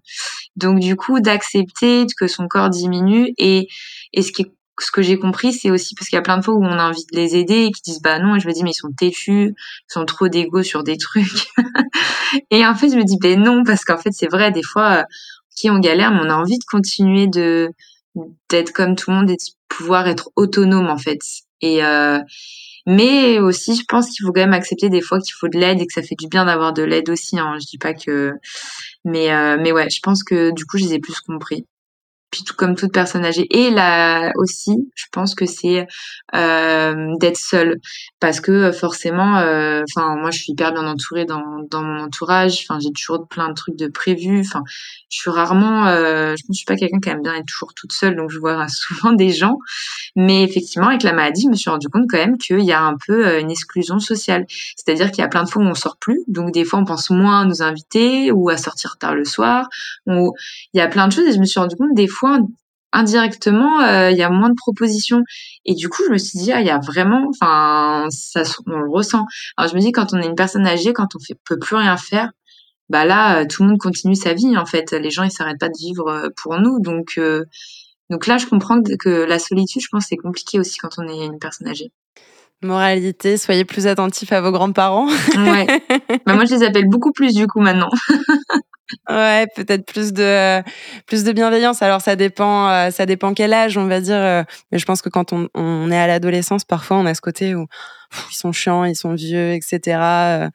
Donc, 0.57 0.81
du 0.81 0.97
coup, 0.97 1.21
d'accepter 1.21 2.07
que 2.19 2.27
son 2.27 2.49
corps 2.49 2.71
diminue 2.71 3.35
et, 3.37 3.69
et 4.15 4.23
ce 4.23 4.33
qui 4.33 4.47
ce 4.81 4.91
que 4.91 5.03
j'ai 5.03 5.19
compris, 5.19 5.53
c'est 5.53 5.71
aussi 5.71 5.95
parce 5.95 6.09
qu'il 6.09 6.17
y 6.17 6.19
a 6.19 6.23
plein 6.23 6.39
de 6.39 6.45
fois 6.45 6.55
où 6.55 6.65
on 6.65 6.79
a 6.79 6.89
envie 6.89 7.05
de 7.13 7.17
les 7.17 7.37
aider 7.37 7.67
et 7.67 7.71
qui 7.71 7.83
disent 7.83 8.01
bah 8.01 8.19
non, 8.19 8.35
et 8.37 8.41
je 8.41 8.49
me 8.49 8.53
dis 8.53 8.65
mais 8.65 8.71
ils 8.71 8.75
sont 8.75 8.91
têtus, 8.91 9.55
ils 9.55 9.93
sont 9.93 10.07
trop 10.07 10.29
d'égo 10.29 10.63
sur 10.63 10.83
des 10.83 10.97
trucs. 10.97 11.47
et 12.51 12.67
en 12.67 12.75
fait, 12.75 12.89
je 12.89 12.97
me 12.97 13.05
dis 13.05 13.19
ben 13.21 13.41
non 13.41 13.63
parce 13.65 13.85
qu'en 13.85 13.99
fait, 13.99 14.11
c'est 14.13 14.29
vrai 14.29 14.51
des 14.51 14.63
fois 14.63 15.05
qui 15.55 15.71
on 15.71 15.79
galère 15.79 16.11
mais 16.11 16.21
on 16.23 16.31
a 16.31 16.35
envie 16.35 16.59
de 16.59 16.65
continuer 16.65 17.27
de 17.29 17.71
d'être 18.49 18.73
comme 18.73 18.97
tout 18.97 19.11
le 19.11 19.17
monde 19.19 19.31
et 19.31 19.37
de 19.37 19.43
pouvoir 19.77 20.09
être 20.09 20.31
autonome 20.37 20.89
en 20.89 20.99
fait. 20.99 21.21
Et 21.61 21.85
euh, 21.85 22.19
mais 22.87 23.39
aussi, 23.39 23.77
je 23.77 23.85
pense 23.87 24.11
qu'il 24.11 24.25
faut 24.27 24.33
quand 24.33 24.41
même 24.41 24.53
accepter 24.53 24.89
des 24.89 25.01
fois 25.01 25.21
qu'il 25.21 25.35
faut 25.39 25.49
de 25.49 25.59
l'aide 25.59 25.81
et 25.81 25.87
que 25.87 25.93
ça 25.93 26.03
fait 26.03 26.17
du 26.19 26.27
bien 26.29 26.45
d'avoir 26.45 26.73
de 26.73 26.83
l'aide 26.83 27.11
aussi. 27.11 27.39
Hein. 27.39 27.57
Je 27.61 27.67
dis 27.67 27.79
pas 27.79 27.95
que, 27.95 28.33
mais 29.05 29.33
euh, 29.33 29.57
mais 29.61 29.73
ouais, 29.73 29.89
je 29.91 30.01
pense 30.03 30.25
que 30.25 30.53
du 30.53 30.67
coup, 30.67 30.79
je 30.79 30.85
les 30.85 30.95
ai 30.95 30.99
plus 30.99 31.21
compris 31.21 31.67
puis 32.33 32.43
tout 32.45 32.55
comme 32.57 32.75
toute 32.75 32.93
personne 32.93 33.25
âgée. 33.25 33.47
Et 33.51 33.71
là 33.71 34.33
aussi, 34.37 34.91
je 34.95 35.05
pense 35.13 35.35
que 35.35 35.45
c'est 35.45 35.87
euh, 36.35 37.15
d'être 37.21 37.37
seule, 37.37 37.79
parce 38.21 38.41
que 38.41 38.73
forcément, 38.73 39.37
euh, 39.39 39.83
enfin 39.89 40.17
moi 40.17 40.31
je 40.31 40.39
suis 40.39 40.53
hyper 40.53 40.73
bien 40.73 40.87
entourée 40.87 41.27
dans, 41.27 41.61
dans 41.71 41.83
mon 41.83 42.01
entourage. 42.01 42.65
Enfin 42.65 42.81
j'ai 42.81 42.91
toujours 42.91 43.29
plein 43.29 43.51
de 43.51 43.55
trucs 43.55 43.77
de 43.77 43.87
prévus. 43.87 44.41
Enfin 44.41 44.63
je 45.11 45.19
suis 45.19 45.31
rarement, 45.31 45.87
euh, 45.87 46.35
je 46.39 46.45
ne 46.49 46.55
suis 46.55 46.65
pas 46.65 46.75
quelqu'un 46.75 47.01
qui 47.01 47.11
aime 47.11 47.23
bien 47.23 47.35
être 47.35 47.47
toujours 47.47 47.75
toute 47.75 47.93
seule, 47.93 48.17
donc 48.17 48.31
je 48.31 48.39
vois 48.39 48.67
souvent 48.69 49.13
des 49.13 49.31
gens. 49.31 49.59
Mais 50.17 50.43
effectivement 50.43 50.89
avec 50.89 51.03
la 51.03 51.13
maladie, 51.13 51.43
je 51.43 51.49
me 51.49 51.55
suis 51.55 51.71
rendu 51.71 51.89
compte 51.89 52.07
quand 52.11 52.19
même 52.19 52.39
qu'il 52.39 52.61
y 52.61 52.73
a 52.73 52.81
un 52.81 52.97
peu 53.07 53.27
euh, 53.27 53.41
une 53.41 53.51
exclusion 53.51 53.99
sociale. 53.99 54.47
C'est-à-dire 54.49 55.11
qu'il 55.11 55.21
y 55.21 55.25
a 55.25 55.29
plein 55.29 55.45
de 55.45 55.51
fois 55.51 55.63
où 55.63 55.67
on 55.67 55.75
sort 55.75 55.99
plus, 55.99 56.23
donc 56.29 56.53
des 56.53 56.65
fois 56.65 56.79
on 56.79 56.87
pense 56.87 57.11
moins 57.11 57.43
à 57.43 57.45
nos 57.45 57.63
invités 57.63 58.33
ou 58.33 58.49
à 58.49 58.57
sortir 58.57 58.97
tard 58.97 59.15
le 59.15 59.27
soir. 59.27 59.69
il 60.07 60.31
y 60.73 60.81
a 60.81 60.89
plein 60.89 61.09
de 61.09 61.13
choses 61.13 61.27
et 61.27 61.33
je 61.33 61.39
me 61.39 61.45
suis 61.45 61.61
rendu 61.61 61.77
compte 61.77 61.95
des 61.95 62.09
fois 62.09 62.22
indirectement, 62.93 63.81
euh, 63.81 64.11
il 64.11 64.17
y 64.17 64.23
a 64.23 64.31
moins 64.31 64.51
de 64.51 64.55
propositions. 64.55 65.23
Et 65.65 65.75
du 65.75 65.89
coup, 65.89 66.03
je 66.07 66.13
me 66.13 66.19
suis 66.19 66.39
dit, 66.39 66.53
ah, 66.53 66.61
il 66.61 66.67
y 66.67 66.71
a 66.71 66.79
vraiment, 66.79 67.27
enfin, 67.31 68.07
ça, 68.11 68.43
on 68.67 68.79
le 68.79 68.91
ressent. 68.91 69.27
Alors, 69.57 69.71
je 69.71 69.77
me 69.77 69.81
dis, 69.81 69.93
quand 69.93 70.13
on 70.13 70.21
est 70.21 70.27
une 70.27 70.35
personne 70.35 70.67
âgée, 70.67 70.93
quand 70.93 71.09
on 71.17 71.19
fait, 71.19 71.37
peut 71.45 71.59
plus 71.59 71.77
rien 71.77 71.97
faire, 71.97 72.31
bah 72.89 73.05
là, 73.05 73.41
euh, 73.41 73.47
tout 73.49 73.63
le 73.63 73.71
monde 73.71 73.79
continue 73.79 74.15
sa 74.15 74.35
vie, 74.35 74.57
en 74.57 74.67
fait. 74.67 74.93
Les 74.93 75.11
gens, 75.11 75.23
ils 75.23 75.31
s'arrêtent 75.31 75.61
pas 75.61 75.69
de 75.69 75.79
vivre 75.79 76.09
euh, 76.09 76.29
pour 76.43 76.59
nous. 76.61 76.81
Donc, 76.81 77.19
donc 78.11 78.27
là, 78.27 78.37
je 78.37 78.47
comprends 78.47 78.83
que, 78.83 79.09
la 79.09 79.39
solitude, 79.39 79.81
je 79.83 79.89
pense, 79.91 80.07
c'est 80.09 80.17
compliqué 80.17 80.61
aussi 80.61 80.79
quand 80.79 80.99
on 80.99 81.09
est 81.09 81.25
une 81.25 81.39
personne 81.39 81.69
âgée. 81.69 81.91
Moralité, 82.63 83.39
soyez 83.39 83.65
plus 83.65 83.89
attentifs 83.89 84.33
à 84.33 84.41
vos 84.41 84.53
grands-parents. 84.53 85.09
ouais. 85.37 85.67
Bah, 86.27 86.35
moi, 86.35 86.45
je 86.45 86.55
les 86.55 86.63
appelle 86.63 86.89
beaucoup 86.89 87.11
plus 87.11 87.35
du 87.35 87.47
coup 87.49 87.61
maintenant. 87.61 87.91
Ouais, 89.09 89.47
peut-être 89.55 89.85
plus 89.87 90.13
de 90.13 90.63
plus 91.07 91.25
de 91.25 91.33
bienveillance. 91.33 91.83
Alors 91.83 92.01
ça 92.01 92.17
dépend, 92.17 92.69
euh, 92.69 92.91
ça 92.91 93.07
dépend 93.07 93.35
quel 93.35 93.53
âge, 93.53 93.77
on 93.79 93.87
va 93.87 94.01
dire. 94.01 94.17
Euh, 94.17 94.43
mais 94.71 94.79
je 94.79 94.85
pense 94.87 95.03
que 95.03 95.09
quand 95.09 95.33
on, 95.33 95.49
on 95.55 95.91
est 95.91 95.99
à 95.99 96.07
l'adolescence, 96.07 96.65
parfois 96.65 96.99
on 96.99 97.07
a 97.07 97.15
ce 97.15 97.21
côté 97.21 97.55
où 97.55 97.67
ils 98.31 98.37
sont 98.37 98.53
chiants, 98.53 98.85
ils 98.85 98.97
sont 98.97 99.15
vieux, 99.15 99.55
etc. 99.55 100.51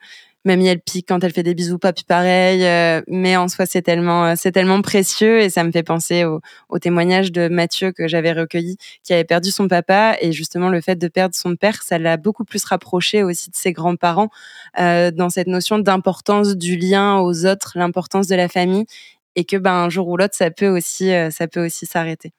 Mamie, 0.47 0.67
elle 0.67 0.79
pique 0.79 1.09
quand 1.09 1.21
elle 1.25 1.33
fait 1.33 1.43
des 1.43 1.53
bisous, 1.53 1.77
papy 1.77 2.05
pareil. 2.05 2.63
Euh, 2.63 3.01
mais 3.07 3.35
en 3.35 3.49
soi, 3.49 3.65
c'est 3.65 3.81
tellement, 3.81 4.27
euh, 4.27 4.33
c'est 4.37 4.53
tellement 4.53 4.81
précieux 4.81 5.41
et 5.41 5.49
ça 5.49 5.65
me 5.65 5.71
fait 5.73 5.83
penser 5.83 6.23
au, 6.23 6.79
témoignage 6.79 7.33
de 7.33 7.49
Mathieu 7.49 7.91
que 7.91 8.07
j'avais 8.07 8.31
recueilli, 8.31 8.77
qui 9.03 9.13
avait 9.13 9.25
perdu 9.25 9.51
son 9.51 9.67
papa 9.67 10.15
et 10.21 10.31
justement 10.31 10.69
le 10.69 10.79
fait 10.79 10.95
de 10.95 11.09
perdre 11.09 11.35
son 11.35 11.57
père, 11.57 11.83
ça 11.83 11.97
l'a 11.97 12.15
beaucoup 12.15 12.45
plus 12.45 12.63
rapproché 12.63 13.23
aussi 13.23 13.49
de 13.49 13.57
ses 13.57 13.73
grands-parents 13.73 14.29
euh, 14.79 15.11
dans 15.11 15.29
cette 15.29 15.47
notion 15.47 15.79
d'importance 15.79 16.55
du 16.55 16.77
lien 16.77 17.17
aux 17.17 17.45
autres, 17.45 17.73
l'importance 17.75 18.27
de 18.27 18.35
la 18.35 18.47
famille 18.47 18.85
et 19.35 19.43
que 19.43 19.57
ben 19.57 19.73
un 19.73 19.89
jour 19.89 20.07
ou 20.07 20.15
l'autre, 20.15 20.35
ça 20.35 20.49
peut 20.49 20.69
aussi, 20.69 21.11
ça 21.31 21.47
peut 21.47 21.65
aussi 21.65 21.85
s'arrêter. 21.85 22.31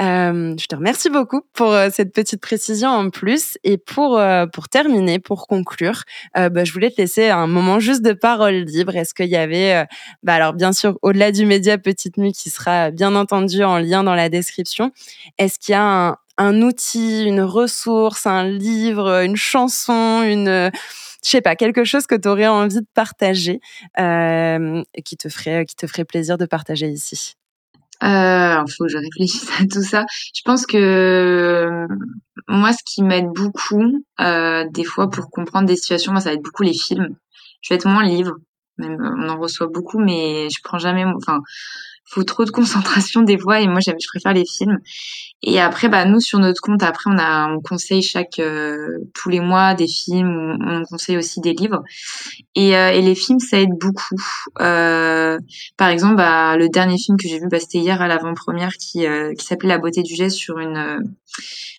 Euh, 0.00 0.54
je 0.58 0.66
te 0.66 0.74
remercie 0.74 1.10
beaucoup 1.10 1.42
pour 1.52 1.72
euh, 1.72 1.88
cette 1.92 2.14
petite 2.14 2.40
précision 2.40 2.88
en 2.88 3.10
plus. 3.10 3.58
Et 3.64 3.76
pour, 3.76 4.18
euh, 4.18 4.46
pour 4.46 4.68
terminer, 4.68 5.18
pour 5.18 5.46
conclure, 5.46 6.02
bah, 6.34 6.64
je 6.64 6.72
voulais 6.72 6.90
te 6.90 7.00
laisser 7.00 7.28
un 7.28 7.46
moment 7.46 7.80
juste 7.80 8.02
de 8.02 8.12
parole 8.12 8.54
libre. 8.54 8.96
Est-ce 8.96 9.14
qu'il 9.14 9.28
y 9.28 9.36
avait, 9.36 9.86
bah, 10.22 10.34
alors 10.34 10.54
bien 10.54 10.72
sûr, 10.72 10.98
au-delà 11.02 11.32
du 11.32 11.44
média 11.44 11.76
Petite 11.78 12.16
Mue 12.16 12.32
qui 12.32 12.50
sera 12.50 12.90
bien 12.90 13.14
entendu 13.14 13.62
en 13.62 13.78
lien 13.78 14.02
dans 14.04 14.14
la 14.14 14.28
description, 14.28 14.92
est-ce 15.38 15.58
qu'il 15.58 15.72
y 15.72 15.76
a 15.76 15.82
un, 15.82 16.16
un, 16.38 16.62
outil, 16.62 17.24
une 17.24 17.42
ressource, 17.42 18.26
un 18.26 18.44
livre, 18.44 19.22
une 19.22 19.36
chanson, 19.36 20.22
une 20.22 20.70
je 21.24 21.30
sais 21.30 21.40
pas, 21.42 21.56
quelque 21.56 21.84
chose 21.84 22.06
que 22.06 22.14
tu 22.14 22.28
aurais 22.28 22.46
envie 22.46 22.80
de 22.80 22.86
partager, 22.94 23.60
euh, 23.98 24.82
qui 25.04 25.16
te 25.16 25.28
ferait 25.28 25.66
qui 25.66 25.76
te 25.76 25.86
ferait 25.86 26.04
plaisir 26.04 26.38
de 26.38 26.46
partager 26.46 26.88
ici? 26.88 27.34
Euh, 28.02 28.66
faut 28.66 28.84
que 28.84 28.90
je 28.90 28.98
réfléchisse 28.98 29.48
à 29.60 29.66
tout 29.66 29.82
ça. 29.82 30.04
Je 30.34 30.42
pense 30.44 30.66
que 30.66 31.86
moi, 32.48 32.72
ce 32.72 32.82
qui 32.84 33.02
m'aide 33.02 33.28
beaucoup, 33.34 34.04
euh, 34.20 34.64
des 34.70 34.84
fois 34.84 35.10
pour 35.10 35.30
comprendre 35.30 35.66
des 35.66 35.76
situations, 35.76 36.12
moi, 36.12 36.20
ça 36.20 36.30
va 36.30 36.34
être 36.34 36.42
beaucoup 36.42 36.62
les 36.62 36.74
films. 36.74 37.16
Je 37.62 37.72
vais 37.72 37.76
être 37.76 37.88
moins 37.88 38.04
livre. 38.04 38.36
On 38.78 39.28
en 39.28 39.38
reçoit 39.38 39.66
beaucoup, 39.66 39.98
mais 39.98 40.48
je 40.50 40.58
prends 40.64 40.78
jamais. 40.78 41.04
Enfin, 41.04 41.40
faut 42.10 42.24
trop 42.24 42.44
de 42.44 42.50
concentration 42.50 43.22
des 43.22 43.38
fois, 43.38 43.60
et 43.60 43.68
moi, 43.68 43.80
je 43.80 43.92
préfère 44.12 44.32
les 44.32 44.44
films. 44.44 44.78
Et 45.42 45.58
après, 45.58 45.88
bah 45.88 46.04
nous 46.04 46.20
sur 46.20 46.38
notre 46.38 46.60
compte, 46.60 46.82
après 46.82 47.10
on 47.10 47.16
a 47.18 47.48
on 47.48 47.60
conseille 47.60 48.02
chaque 48.02 48.38
euh, 48.38 48.98
tous 49.14 49.30
les 49.30 49.40
mois 49.40 49.72
des 49.72 49.88
films, 49.88 50.58
on 50.60 50.82
conseille 50.84 51.16
aussi 51.16 51.40
des 51.40 51.54
livres. 51.54 51.82
Et, 52.54 52.76
euh, 52.76 52.90
et 52.90 53.00
les 53.00 53.14
films, 53.14 53.40
ça 53.40 53.58
aide 53.58 53.72
beaucoup. 53.80 54.20
Euh, 54.60 55.38
par 55.78 55.88
exemple, 55.88 56.16
bah, 56.16 56.58
le 56.58 56.68
dernier 56.68 56.98
film 56.98 57.16
que 57.16 57.26
j'ai 57.26 57.38
vu, 57.38 57.48
bah, 57.48 57.58
c'était 57.58 57.78
hier 57.78 58.02
à 58.02 58.08
l'avant-première, 58.08 58.72
qui 58.72 59.06
qui 59.38 59.46
s'appelait 59.46 59.70
La 59.70 59.78
beauté 59.78 60.02
du 60.02 60.14
geste 60.14 60.36
sur 60.36 60.58
une 60.58 61.10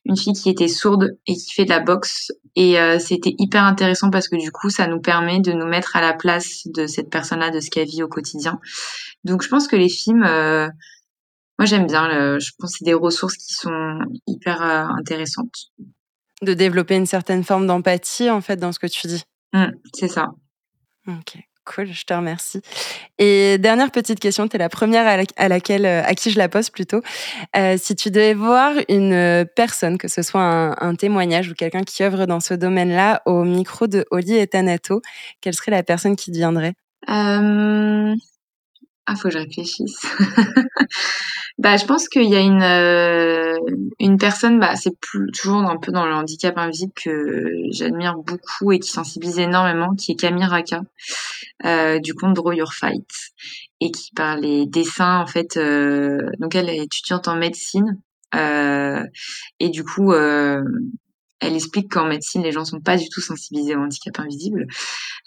une 0.06 0.18
fille 0.18 0.34
qui 0.34 0.50
était 0.50 0.68
sourde 0.68 1.12
et 1.28 1.36
qui 1.36 1.54
fait 1.54 1.66
de 1.66 1.70
la 1.70 1.82
boxe. 1.82 2.32
Et 2.56 2.76
c'était 3.00 3.36
hyper 3.38 3.64
intéressant 3.64 4.10
parce 4.10 4.28
que 4.28 4.36
du 4.36 4.52
coup, 4.52 4.70
ça 4.70 4.88
nous 4.88 5.00
permet 5.00 5.40
de 5.40 5.52
nous 5.54 5.68
mettre 5.68 5.96
à 5.96 6.02
la 6.02 6.14
place 6.14 6.64
de 6.66 6.88
cette 6.88 7.10
personne-là, 7.10 7.52
de 7.52 7.60
ce 7.60 7.70
qu'elle 7.70 7.88
vit 7.88 8.04
au 8.04 8.08
quotidien. 8.08 8.60
Donc, 9.24 9.44
je 9.44 9.50
pense 9.50 9.68
que 9.68 9.76
les 9.76 9.88
films 9.90 10.21
moi 11.62 11.68
j'aime 11.68 11.86
bien. 11.86 12.40
je 12.40 12.50
pense 12.58 12.72
que 12.72 12.78
c'est 12.80 12.86
des 12.86 12.96
ressources 12.96 13.38
qui 13.38 13.54
sont 13.54 14.00
hyper 14.26 14.64
euh, 14.64 14.86
intéressantes. 14.98 15.70
De 16.42 16.56
développer 16.56 16.96
une 16.96 17.06
certaine 17.06 17.44
forme 17.44 17.68
d'empathie 17.68 18.32
en 18.32 18.42
fait 18.42 18.56
dans 18.56 18.72
ce 18.72 18.80
que 18.80 18.88
tu 18.88 19.06
dis. 19.06 19.24
Mmh, 19.54 19.66
c'est 19.94 20.08
ça. 20.08 20.32
Ok. 21.08 21.38
Cool, 21.64 21.94
je 21.94 22.04
te 22.04 22.16
remercie. 22.16 22.62
Et 23.20 23.60
dernière 23.60 23.92
petite 23.92 24.20
question, 24.20 24.48
tu 24.48 24.56
es 24.56 24.60
la 24.60 24.70
première 24.70 25.06
à, 25.38 25.48
laquelle, 25.48 25.86
euh, 25.86 26.02
à 26.04 26.16
qui 26.16 26.32
je 26.32 26.40
la 26.40 26.50
pose 26.50 26.72
plutôt. 26.72 27.02
Euh, 27.56 27.78
si 27.78 27.96
tu 27.96 28.10
devais 28.10 28.34
voir 28.34 28.74
une 28.90 29.46
personne, 29.56 30.00
que 30.00 30.08
ce 30.08 30.24
soit 30.24 30.42
un, 30.84 30.96
témoignage 30.96 31.52
ou 31.52 31.54
quelqu'un 31.54 31.84
qui 31.84 32.02
œuvre 32.04 32.26
dans 32.26 32.40
ce 32.40 32.56
domaine-là, 32.56 33.22
au 33.28 33.44
micro 33.44 33.86
de 33.86 34.04
Oli 34.10 34.36
et 34.36 34.48
Tanato, 34.48 35.04
quelle 35.42 35.54
serait 35.54 35.70
la 35.70 35.84
personne 35.84 36.16
qui 36.16 36.32
deviendrait? 36.32 36.74
Ah, 39.12 39.16
faut 39.16 39.28
que 39.28 39.34
je 39.34 39.40
réfléchisse. 39.40 40.02
bah, 41.58 41.76
je 41.76 41.86
pense 41.86 42.08
qu'il 42.08 42.30
y 42.30 42.36
a 42.36 42.40
une 42.40 42.64
euh, 42.64 43.58
une 44.00 44.18
personne, 44.18 44.60
bah, 44.60 44.76
c'est 44.76 44.98
toujours 45.34 45.70
un 45.70 45.78
peu 45.78 45.92
dans 45.92 46.06
le 46.06 46.14
handicap 46.14 46.58
invisible 46.58 46.94
que 46.96 47.52
j'admire 47.72 48.16
beaucoup 48.16 48.72
et 48.72 48.80
qui 48.80 48.90
sensibilise 48.90 49.40
énormément, 49.40 49.96
qui 49.96 50.14
est 50.14 50.16
Camille 50.16 50.46
Raka, 50.46 50.82
euh, 51.66 52.00
du 52.00 52.14
compte 52.14 52.36
Draw 52.36 52.54
Your 52.54 52.74
Fight, 52.74 53.10
et 53.82 53.92
qui 53.92 54.12
parle 54.16 54.42
les 54.42 54.66
dessins 54.66 55.20
en 55.20 55.28
fait. 55.28 55.58
Euh, 55.58 56.30
donc 56.40 56.56
elle 56.56 56.70
est 56.70 56.78
étudiante 56.78 57.28
en 57.28 57.36
médecine 57.36 58.00
et 58.34 59.70
du 59.70 59.84
coup 59.84 60.14
elle 61.42 61.56
explique 61.56 61.92
qu'en 61.92 62.06
médecine, 62.06 62.44
les 62.44 62.52
gens 62.52 62.64
sont 62.64 62.80
pas 62.80 62.98
du 62.98 63.10
tout 63.10 63.20
sensibilisés 63.20 63.76
au 63.76 63.80
handicap 63.80 64.20
invisible. 64.20 64.68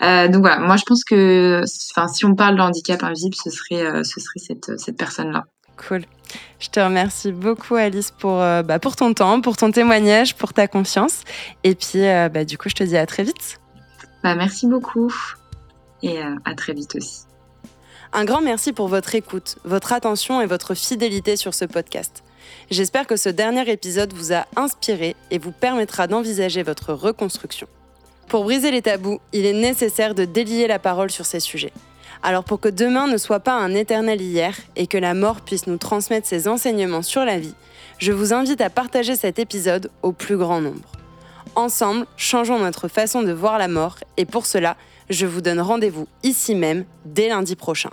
Euh, 0.01 0.29
donc 0.29 0.43
voilà, 0.43 0.61
moi 0.61 0.77
je 0.77 0.85
pense 0.85 1.05
que, 1.05 1.62
enfin, 1.91 2.09
si 2.09 2.25
on 2.25 2.35
parle 2.35 2.57
de 2.57 2.62
handicap 2.62 3.03
invisible, 3.03 3.35
ce 3.35 3.51
serait, 3.51 3.85
euh, 3.85 4.05
ce 4.05 4.21
serait 4.21 4.39
cette, 4.39 4.79
cette 4.79 4.97
personne-là. 4.97 5.45
Cool. 5.77 6.05
Je 6.61 6.69
te 6.69 6.79
remercie 6.79 7.33
beaucoup 7.33 7.75
Alice 7.75 8.12
pour, 8.12 8.41
euh, 8.41 8.62
bah, 8.62 8.79
pour 8.79 8.95
ton 8.95 9.12
temps, 9.12 9.41
pour 9.41 9.57
ton 9.57 9.73
témoignage, 9.73 10.37
pour 10.37 10.53
ta 10.53 10.69
confiance. 10.69 11.23
Et 11.65 11.75
puis 11.75 12.03
bah, 12.33 12.45
du 12.45 12.57
coup, 12.57 12.69
je 12.69 12.77
te 12.77 12.85
dis 12.85 12.97
à 12.97 13.07
très 13.07 13.25
vite. 13.25 13.61
Bah, 14.23 14.37
merci 14.37 14.69
beaucoup 14.69 15.12
et 16.03 16.21
à 16.21 16.55
très 16.55 16.75
vite 16.75 16.95
aussi. 16.95 17.23
Un 18.12 18.25
grand 18.25 18.41
merci 18.41 18.73
pour 18.73 18.87
votre 18.87 19.17
écoute, 19.17 19.57
votre 19.65 19.93
attention 19.93 20.41
et 20.41 20.47
votre 20.47 20.75
fidélité 20.75 21.35
sur 21.35 21.53
ce 21.53 21.65
podcast. 21.65 22.23
J'espère 22.70 23.07
que 23.07 23.16
ce 23.16 23.28
dernier 23.28 23.70
épisode 23.70 24.12
vous 24.12 24.32
a 24.32 24.47
inspiré 24.57 25.16
et 25.30 25.38
vous 25.38 25.53
permettra 25.53 26.07
d'envisager 26.07 26.62
votre 26.62 26.92
reconstruction. 26.92 27.66
Pour 28.28 28.45
briser 28.45 28.70
les 28.70 28.82
tabous, 28.82 29.20
il 29.32 29.47
est 29.47 29.53
nécessaire 29.53 30.14
de 30.14 30.24
délier 30.24 30.66
la 30.66 30.78
parole 30.78 31.11
sur 31.11 31.26
ces 31.26 31.40
sujets. 31.40 31.72
Alors 32.22 32.45
pour 32.45 32.59
que 32.59 32.68
demain 32.68 33.07
ne 33.07 33.18
soit 33.18 33.40
pas 33.40 33.55
un 33.55 33.74
éternel 33.74 34.20
hier 34.20 34.57
et 34.76 34.86
que 34.86 34.97
la 34.97 35.12
mort 35.12 35.42
puisse 35.42 35.66
nous 35.66 35.76
transmettre 35.76 36.26
ses 36.26 36.49
enseignements 36.49 37.03
sur 37.03 37.24
la 37.24 37.38
vie, 37.38 37.55
je 37.99 38.12
vous 38.12 38.32
invite 38.32 38.61
à 38.61 38.70
partager 38.70 39.14
cet 39.14 39.38
épisode 39.38 39.90
au 40.03 40.12
plus 40.12 40.36
grand 40.36 40.61
nombre. 40.61 40.90
Ensemble, 41.55 42.07
changeons 42.16 42.59
notre 42.59 42.88
façon 42.88 43.22
de 43.22 43.32
voir 43.32 43.59
la 43.59 43.68
mort 43.68 43.99
et 44.16 44.24
pour 44.24 44.47
cela, 44.47 44.76
je 45.11 45.26
vous 45.26 45.42
donne 45.42 45.61
rendez-vous 45.61 46.09
ici 46.22 46.55
même 46.55 46.84
dès 47.05 47.28
lundi 47.28 47.57
prochain. 47.57 47.90